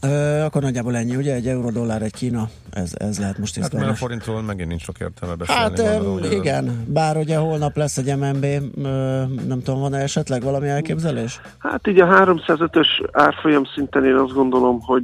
Ö, 0.04 0.40
akkor 0.44 0.62
nagyjából 0.62 0.96
ennyi, 0.96 1.16
ugye? 1.16 1.34
Egy 1.34 1.46
euró, 1.46 1.70
dollár, 1.70 2.02
egy 2.02 2.12
Kína, 2.12 2.48
ez, 2.72 2.92
ez 2.94 3.18
lehet 3.18 3.38
most 3.38 3.60
Hát 3.60 3.72
mert 3.72 3.88
a 3.88 3.94
forintról 3.94 4.42
megint 4.42 4.68
nincs 4.68 4.82
sok 4.82 4.98
értelme 5.00 5.34
beszélni. 5.34 5.60
Hát 5.60 5.76
gondolom, 5.76 6.12
hogy 6.12 6.24
ez- 6.24 6.32
igen, 6.32 6.84
bár 6.88 7.16
ugye 7.16 7.36
holnap 7.36 7.76
lesz 7.76 7.96
egy 7.96 8.16
MNB, 8.16 8.46
nem 9.48 9.62
tudom, 9.62 9.80
van-e 9.80 9.98
esetleg 9.98 10.42
valami 10.42 10.68
elképzelés? 10.68 11.40
Hát 11.58 11.88
így 11.88 12.00
a 12.00 12.06
305-ös 12.06 12.86
árfolyam 13.12 13.64
szinten 13.74 14.04
én 14.04 14.14
azt 14.14 14.32
gondolom, 14.32 14.80
hogy 14.80 15.02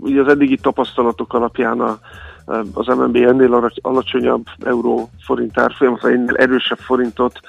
ugye 0.00 0.20
az 0.20 0.28
eddigi 0.28 0.56
tapasztalatok 0.56 1.34
alapján 1.34 1.80
a, 1.80 1.98
az 2.72 2.86
MNB 2.86 3.16
ennél 3.16 3.54
ala- 3.54 3.78
alacsonyabb 3.82 4.44
euró-forint 4.64 5.58
árfolyam, 5.58 5.98
az 6.00 6.08
ennél 6.08 6.36
erősebb 6.36 6.78
forintot, 6.78 7.40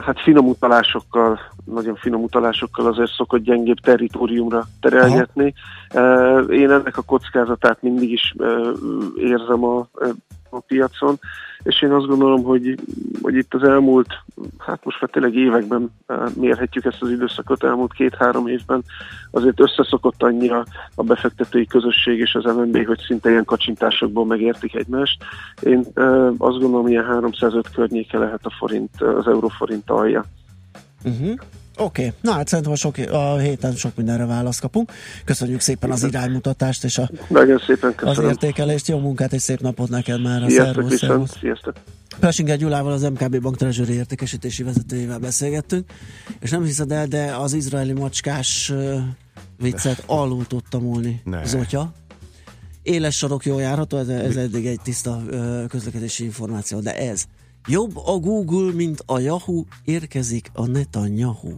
hát 0.00 0.20
finom 0.22 0.46
utalásokkal, 0.46 1.40
nagyon 1.64 1.94
finom 1.94 2.22
utalásokkal 2.22 2.86
azért 2.86 3.10
szokott 3.10 3.40
gyengébb 3.42 3.78
territóriumra 3.78 4.64
terelgetni. 4.80 5.54
Eh, 5.88 6.44
Én 6.48 6.70
ennek 6.70 6.96
a 6.96 7.02
kockázatát 7.02 7.82
mindig 7.82 8.10
is 8.10 8.34
érzem 9.16 9.64
a, 9.64 9.88
a 10.50 10.60
piacon, 10.60 11.18
és 11.62 11.82
én 11.82 11.90
azt 11.90 12.06
gondolom, 12.06 12.42
hogy, 12.42 12.74
hogy 13.22 13.34
itt 13.34 13.54
az 13.54 13.62
elmúlt, 13.62 14.08
hát 14.58 14.84
most 14.84 15.00
már 15.00 15.10
tényleg 15.10 15.34
években 15.34 15.90
eh, 16.06 16.18
mérhetjük 16.34 16.84
ezt 16.84 17.02
az 17.02 17.10
időszakot, 17.10 17.64
elmúlt 17.64 17.92
két-három 17.92 18.46
évben 18.46 18.84
azért 19.30 19.60
összeszokott 19.60 20.22
annyira 20.22 20.64
a 20.94 21.02
befektetői 21.02 21.66
közösség 21.66 22.18
és 22.18 22.34
az 22.34 22.44
MNB, 22.44 22.86
hogy 22.86 23.00
szinte 23.06 23.30
ilyen 23.30 23.44
kacsintásokból 23.44 24.26
megértik 24.26 24.74
egymást. 24.74 25.24
Én 25.62 25.84
eh, 25.94 26.26
azt 26.26 26.58
gondolom, 26.58 26.86
ilyen 26.86 27.04
305 27.04 27.70
környéke 27.70 28.18
lehet 28.18 28.46
a 28.46 28.54
forint, 28.58 29.00
az 29.00 29.26
euróforint 29.26 29.90
alja. 29.90 30.24
Uh-huh. 31.04 31.38
Oké, 31.78 32.06
okay. 32.06 32.18
na 32.20 32.32
hát 32.32 32.48
szerintem 32.48 32.72
a, 32.72 32.76
sok, 32.76 32.96
a 33.10 33.36
héten 33.36 33.74
sok 33.74 33.96
mindenre 33.96 34.26
választ 34.26 34.60
kapunk. 34.60 34.92
Köszönjük 35.24 35.60
szépen 35.60 35.90
az 35.90 36.04
iránymutatást 36.04 36.84
és 36.84 36.98
a, 36.98 37.10
Nagyon 37.28 37.58
szépen 37.66 37.90
az 37.90 37.96
köszönöm. 37.96 38.30
értékelést. 38.30 38.88
Jó 38.88 38.98
munkát 38.98 39.32
és 39.32 39.42
szép 39.42 39.60
napot 39.60 39.88
neked 39.88 40.22
már. 40.22 40.42
A 40.42 40.48
Sziasztok, 40.48 40.92
szervusz, 40.92 41.38
sziasztok. 41.38 41.74
Plesinger 42.20 42.56
Gyulával, 42.56 42.92
az 42.92 43.02
MKB 43.02 43.40
Bank 43.40 43.56
Treasury 43.56 43.92
értékesítési 43.92 44.62
vezetőjével 44.62 45.18
beszélgettünk, 45.18 45.90
és 46.40 46.50
nem 46.50 46.64
hiszed 46.64 46.92
el, 46.92 47.06
de 47.06 47.34
az 47.36 47.52
izraeli 47.52 47.92
macskás 47.92 48.72
viccet 49.56 50.02
alul 50.06 50.46
tudta 50.46 50.78
múlni. 50.78 51.20
Ne. 51.24 51.44
Zotya. 51.44 51.92
Éles 52.82 53.16
sarok 53.16 53.44
jól 53.44 53.60
járható, 53.60 53.96
ez, 53.96 54.08
ez 54.08 54.36
eddig 54.36 54.66
egy 54.66 54.80
tiszta 54.82 55.22
uh, 55.30 55.66
közlekedési 55.66 56.24
információ, 56.24 56.80
de 56.80 56.96
ez. 56.96 57.24
Jobb 57.66 57.96
a 57.96 58.18
Google, 58.18 58.72
mint 58.72 59.02
a 59.06 59.18
Yahoo, 59.18 59.64
érkezik 59.84 60.50
a 60.52 60.66
Netanyahu. 60.66 61.56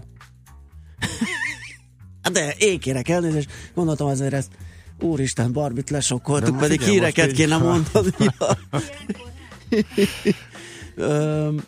Hát 2.22 2.32
de 2.32 2.55
ékérek 2.59 3.09
elnézést, 3.09 3.51
gondoltam 3.74 4.06
azért 4.06 4.32
ezt, 4.32 4.51
úristen, 5.01 5.52
Barbit 5.52 5.90
lesokkoltuk, 5.90 6.55
De 6.55 6.60
pedig 6.60 6.78
most 6.81 6.90
híreket 6.90 7.28
így- 7.28 7.35
kéne 7.35 7.56
mondani. 7.56 8.10
Öm, 10.97 11.60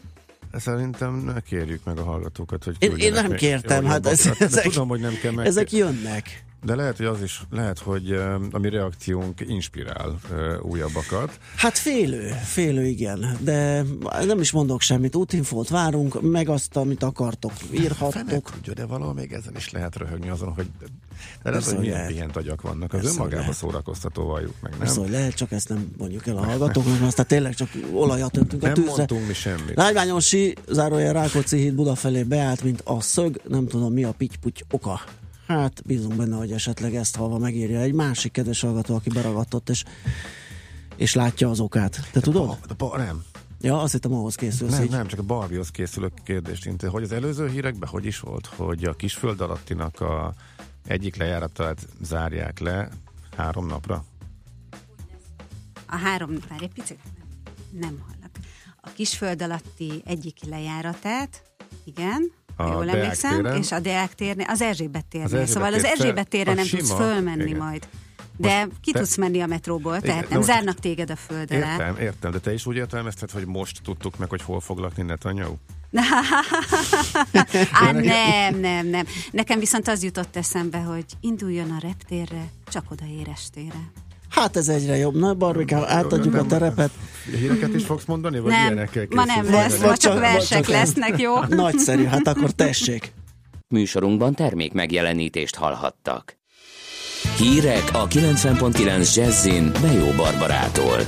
Szerintem 0.53 1.15
ne 1.15 1.41
kérjük 1.41 1.85
meg 1.85 1.99
a 1.99 2.03
hallgatókat, 2.05 2.65
hogy 2.65 2.77
Én- 2.79 2.97
én 2.97 3.13
nem 3.13 3.33
kértem, 3.33 3.85
hát 3.85 4.07
ez- 4.07 4.31
ezek- 4.39 4.63
Tudom, 4.65 4.89
hogy 4.89 5.01
nem 5.01 5.19
kell 5.23 5.33
meg... 5.33 5.47
ezek 5.47 5.73
jönnek. 5.73 6.45
De 6.65 6.75
lehet, 6.75 6.97
hogy 6.97 7.07
az 7.07 7.23
is, 7.23 7.43
lehet, 7.51 7.79
hogy 7.79 8.13
a 8.51 8.59
mi 8.59 8.69
reakciónk 8.69 9.41
inspirál 9.41 10.21
újabbakat. 10.63 11.39
Hát 11.57 11.79
félő, 11.79 12.29
félő 12.45 12.87
igen, 12.87 13.37
de 13.41 13.85
nem 14.27 14.41
is 14.41 14.51
mondok 14.51 14.81
semmit, 14.81 15.17
útinfót 15.17 15.69
várunk, 15.69 16.31
meg 16.31 16.49
azt, 16.49 16.77
amit 16.77 17.03
akartok, 17.03 17.53
írhattok. 17.73 18.51
tudja, 18.51 18.73
de 18.75 18.87
valahol 18.87 19.15
még 19.15 19.33
ezen 19.33 19.57
is 19.57 19.71
lehet 19.71 19.97
röhögni 19.97 20.29
azon, 20.29 20.53
hogy 20.53 20.67
de 21.43 21.51
ez, 21.51 21.67
hogy 21.67 21.79
milyen 21.79 22.07
pihent 22.07 22.37
agyak 22.37 22.63
vannak. 22.63 22.93
Az 22.93 23.01
Persze, 23.01 23.19
önmagában 23.19 23.53
szórakoztató 23.53 24.25
valljuk 24.25 24.55
meg, 24.61 24.71
nem? 24.71 24.81
Persze, 24.81 25.01
hogy 25.01 25.11
lehet, 25.11 25.35
csak 25.35 25.53
ezt 25.53 25.69
nem 25.69 25.91
mondjuk 25.99 26.27
el 26.27 26.37
a 26.37 26.45
hallgatóknak, 26.45 26.95
mert 26.95 27.07
aztán 27.07 27.27
tényleg 27.27 27.55
csak 27.55 27.69
olajat 27.93 28.37
öntünk 28.37 28.63
a 28.63 28.67
nem 28.67 28.75
tűzre. 28.75 28.93
mondtunk 28.97 29.27
mi 29.27 29.35
semmit. 29.35 29.77
Lágymányosi, 29.77 30.55
zárójel 30.69 31.13
Rákóczi 31.13 31.57
híd 31.57 31.75
Buda 31.75 31.95
felé 31.95 32.23
beállt, 32.23 32.63
mint 32.63 32.81
a 32.85 33.01
szög, 33.01 33.41
nem 33.49 33.67
tudom 33.67 33.93
mi 33.93 34.05
a 34.05 34.13
pitty 34.13 34.37
oka. 34.71 35.01
Hát 35.59 35.83
bízunk 35.87 36.17
benne, 36.17 36.37
hogy 36.37 36.53
esetleg 36.53 36.95
ezt 36.95 37.17
halva 37.17 37.39
megírja 37.39 37.81
egy 37.81 37.93
másik 37.93 38.33
kedves 38.33 38.61
hallgató, 38.61 38.95
aki 38.95 39.11
beragadtott, 39.11 39.69
és, 39.69 39.85
és 40.97 41.15
látja 41.15 41.51
az 41.51 41.61
okát. 41.61 42.09
Te 42.13 42.21
tudod? 42.21 42.47
Ba, 42.47 42.59
de 42.69 42.75
ba, 42.75 42.97
nem. 42.97 43.25
Ja, 43.61 43.81
azt 43.81 43.93
hittem 43.93 44.13
ahhoz 44.13 44.35
készülsz 44.35 44.73
Nem, 44.73 44.83
így. 44.83 44.91
nem, 44.91 45.07
csak 45.07 45.19
a 45.19 45.23
Barbiehoz 45.23 45.71
készülök 45.71 46.13
kérdést 46.25 46.67
intéz. 46.67 46.91
Hogy 46.91 47.03
az 47.03 47.13
előző 47.13 47.49
hírekben 47.49 47.89
hogy 47.89 48.05
is 48.05 48.21
volt, 48.21 48.47
hogy 48.47 48.85
a 48.85 48.95
kisföld 48.95 49.41
alattinak 49.41 50.01
a 50.01 50.35
egyik 50.87 51.17
lejáratát 51.17 51.87
zárják 52.01 52.59
le 52.59 52.89
három 53.37 53.67
napra? 53.67 54.05
A 55.87 55.97
három, 55.97 56.31
várj 56.49 56.65
egy 56.65 56.73
picit, 56.73 56.99
nem 57.71 57.99
hallak. 58.07 58.31
A 58.81 58.91
kisföld 58.95 59.43
alatti 59.43 60.03
egyik 60.05 60.39
lejáratát, 60.49 61.43
igen, 61.85 62.33
A 62.63 62.73
jól 62.73 62.85
Deák 62.85 62.97
emlékszem, 62.97 63.37
téren. 63.43 63.57
és 63.57 63.73
a 63.73 63.81
Deák 63.81 64.15
térnél, 64.15 64.47
az 64.49 64.61
Erzsébet 64.63 65.05
térnél. 65.05 65.27
Az 65.27 65.33
Erzsébet 65.35 65.55
szóval 65.55 65.73
az 65.75 65.85
Erzsébet 65.85 66.29
térre 66.29 66.55
nem 66.55 66.67
tudsz 66.67 66.87
sima- 66.87 66.97
fölmenni 67.01 67.45
igen. 67.45 67.57
majd. 67.57 67.89
De 68.37 68.65
Most 68.65 68.77
ki 68.81 68.93
te- 68.93 68.99
tudsz 68.99 69.17
menni 69.17 69.41
a 69.41 69.47
metróból, 69.47 69.93
Igen, 69.97 70.07
tehát 70.07 70.23
de 70.23 70.29
nem 70.29 70.39
most- 70.39 70.51
zárnak 70.51 70.79
téged 70.79 71.11
a 71.11 71.17
föld 71.17 71.53
alá. 71.53 71.71
Értem, 71.73 71.97
értem, 71.97 72.31
de 72.31 72.39
te 72.39 72.53
is 72.53 72.67
úgy 72.67 72.77
értelmezted, 72.77 73.31
hogy 73.31 73.47
most 73.47 73.83
tudtuk 73.83 74.19
meg, 74.19 74.29
hogy 74.29 74.43
hol 74.43 74.61
fog 74.61 74.79
lakni 74.79 75.03
Netanyahu? 75.03 75.55
Á, 77.73 77.93
nem, 77.93 78.55
nem, 78.61 78.87
nem. 78.87 79.07
Nekem 79.31 79.59
viszont 79.59 79.89
az 79.89 80.03
jutott 80.03 80.37
eszembe, 80.37 80.79
hogy 80.79 81.05
induljon 81.21 81.71
a 81.71 81.79
reptérre, 81.81 82.45
csak 82.69 82.91
oda 82.91 83.05
ér 83.19 83.29
estére. 83.33 83.91
Hát 84.35 84.57
ez 84.57 84.69
egyre 84.69 84.97
jobb. 84.97 85.15
Na, 85.15 85.35
Barbikám, 85.35 85.83
átadjuk 85.87 86.35
a 86.35 86.47
terepet. 86.47 86.91
Híreket 87.39 87.75
is 87.75 87.85
fogsz 87.85 88.05
mondani, 88.05 88.39
vagy 88.39 88.51
Nem, 88.51 88.65
ilyenekkel 88.65 89.07
ma 89.11 89.25
nem 89.25 89.51
lesz, 89.51 89.81
ma 89.81 89.97
csak 89.97 90.19
versek 90.19 90.69
lesznek, 90.69 91.21
jó? 91.21 91.41
Nagyszerű, 91.49 92.05
hát 92.05 92.27
akkor 92.27 92.51
tessék. 92.51 93.13
Műsorunkban 93.69 94.35
termék 94.35 94.73
megjelenítést 94.73 95.55
hallhattak. 95.55 96.37
Hírek 97.37 97.89
a 97.93 98.07
90.9 98.09 99.15
Jazzin 99.15 99.73
Bejó 99.81 100.07
Barbarától. 100.17 100.99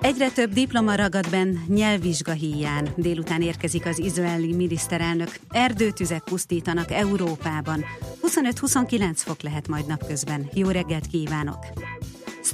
Egyre 0.00 0.30
több 0.30 0.52
diploma 0.52 0.94
ragad 0.94 1.30
benn 1.30 1.56
nyelvvizsga 1.66 2.32
híján. 2.32 2.88
Délután 2.96 3.42
érkezik 3.42 3.86
az 3.86 3.98
izraeli 3.98 4.54
miniszterelnök. 4.54 5.28
Erdőtüzek 5.50 6.22
pusztítanak 6.24 6.90
Európában. 6.90 7.84
25-29 8.22 9.12
fok 9.14 9.42
lehet 9.42 9.68
majd 9.68 9.86
napközben. 9.86 10.48
Jó 10.52 10.68
reggelt 10.68 11.06
kívánok! 11.06 11.58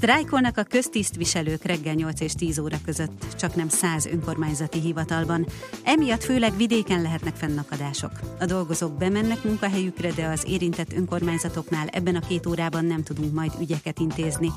Sztrájkolnak 0.01 0.57
a 0.57 0.63
köztisztviselők 0.63 1.65
reggel 1.65 1.95
8 1.95 2.21
és 2.21 2.33
10 2.33 2.59
óra 2.59 2.77
között, 2.85 3.37
csak 3.39 3.55
nem 3.55 3.69
100 3.69 4.07
önkormányzati 4.07 4.81
hivatalban. 4.81 5.47
Emiatt 5.85 6.25
főleg 6.25 6.57
vidéken 6.57 7.03
lehetnek 7.03 7.35
fennakadások. 7.35 8.11
A 8.39 8.45
dolgozók 8.45 8.93
bemennek 8.99 9.45
munkahelyükre, 9.45 10.11
de 10.11 10.27
az 10.27 10.45
érintett 10.47 10.93
önkormányzatoknál 10.93 11.87
ebben 11.87 12.17
a 12.17 12.27
két 12.27 12.47
órában 12.47 12.85
nem 12.85 13.03
tudunk 13.03 13.35
majd 13.35 13.53
ügyeket 13.61 13.99
intézni. 13.99 14.51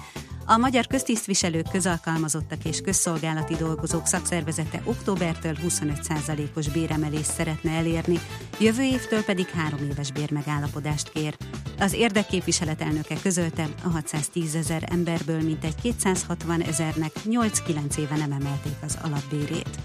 A 0.45 0.57
Magyar 0.57 0.87
Köztisztviselők, 0.87 1.69
Közalkalmazottak 1.71 2.65
és 2.65 2.81
Közszolgálati 2.81 3.55
Dolgozók 3.55 4.07
Szakszervezete 4.07 4.81
októbertől 4.85 5.57
25%-os 5.67 6.69
béremelést 6.69 7.31
szeretne 7.31 7.71
elérni, 7.71 8.19
jövő 8.59 8.81
évtől 8.81 9.23
pedig 9.23 9.47
három 9.47 9.79
éves 9.91 10.11
bérmegállapodást 10.11 11.11
kér. 11.11 11.35
Az 11.79 11.93
érdekképviselet 11.93 12.81
elnöke 12.81 13.15
közölte, 13.21 13.67
a 13.83 13.89
610 13.89 14.55
ezer 14.55 14.83
emberből 14.91 15.41
mintegy 15.41 15.75
260 15.81 16.61
ezernek 16.61 17.11
8-9 17.25 17.97
éve 17.97 18.15
nem 18.15 18.31
emelték 18.31 18.77
az 18.85 18.97
alapbérét. 19.03 19.77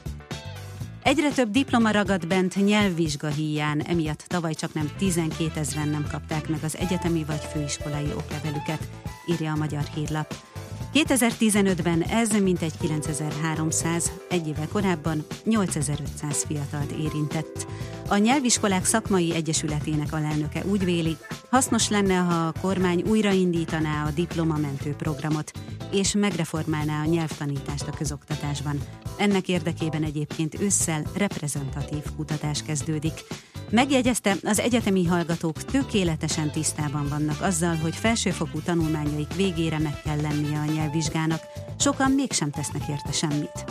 Egyre 1.03 1.31
több 1.31 1.51
diploma 1.51 1.91
ragad 1.91 2.27
bent 2.27 2.65
nyelvvizsga 2.65 3.29
híján, 3.29 3.81
emiatt 3.81 4.25
tavaly 4.27 4.55
csak 4.55 4.75
nem 4.75 4.91
12 4.99 5.61
ezeren 5.61 5.89
nem 5.89 6.07
kapták 6.11 6.49
meg 6.49 6.59
az 6.63 6.77
egyetemi 6.77 7.25
vagy 7.25 7.49
főiskolai 7.53 8.13
oklevelüket, 8.17 8.89
írja 9.27 9.53
a 9.53 9.57
Magyar 9.57 9.85
Hírlap. 9.95 10.48
2015-ben 10.94 12.02
ez 12.02 12.28
mintegy 12.43 12.73
9300, 12.81 14.12
egy 14.28 14.48
évvel 14.48 14.69
korábban 14.73 15.24
8500 15.44 16.44
fiatalt 16.44 16.90
érintett. 16.90 17.66
A 18.11 18.17
Nyelviskolák 18.17 18.85
Szakmai 18.85 19.35
Egyesületének 19.35 20.13
alelnöke 20.13 20.63
úgy 20.65 20.85
véli, 20.85 21.17
hasznos 21.51 21.89
lenne, 21.89 22.15
ha 22.15 22.47
a 22.47 22.53
kormány 22.61 23.03
újraindítaná 23.09 24.07
a 24.07 24.11
diplomamentő 24.11 24.95
programot, 24.95 25.53
és 25.93 26.13
megreformálná 26.13 27.03
a 27.03 27.05
nyelvtanítást 27.05 27.89
a 27.89 27.97
közoktatásban. 27.97 28.79
Ennek 29.17 29.49
érdekében 29.49 30.03
egyébként 30.03 30.61
ősszel 30.61 31.03
reprezentatív 31.15 32.03
kutatás 32.17 32.63
kezdődik. 32.63 33.25
Megjegyezte, 33.71 34.37
az 34.43 34.59
egyetemi 34.59 35.05
hallgatók 35.05 35.65
tökéletesen 35.65 36.51
tisztában 36.51 37.09
vannak 37.09 37.41
azzal, 37.43 37.75
hogy 37.77 37.95
felsőfokú 37.95 38.61
tanulmányaik 38.61 39.35
végére 39.35 39.79
meg 39.79 40.03
kell 40.03 40.21
lennie 40.21 40.59
a 40.59 40.73
nyelvvizsgának, 40.73 41.41
sokan 41.79 42.11
mégsem 42.11 42.51
tesznek 42.51 42.89
érte 42.89 43.13
semmit. 43.13 43.65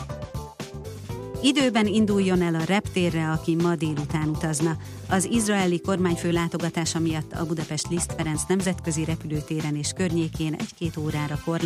Időben 1.41 1.87
induljon 1.87 2.41
el 2.41 2.55
a 2.55 2.63
reptérre, 2.63 3.29
aki 3.29 3.55
ma 3.55 3.75
délután 3.75 4.29
utazna. 4.29 4.77
Az 5.09 5.25
izraeli 5.31 5.81
kormányfő 5.81 6.31
látogatása 6.31 6.99
miatt 6.99 7.33
a 7.33 7.45
Budapest 7.45 7.89
Liszt 7.89 8.13
Ferenc 8.17 8.41
nemzetközi 8.47 9.05
repülőtéren 9.05 9.75
és 9.75 9.91
környékén 9.95 10.53
egy-két 10.53 10.97
órára 10.97 11.39
korlát 11.45 11.65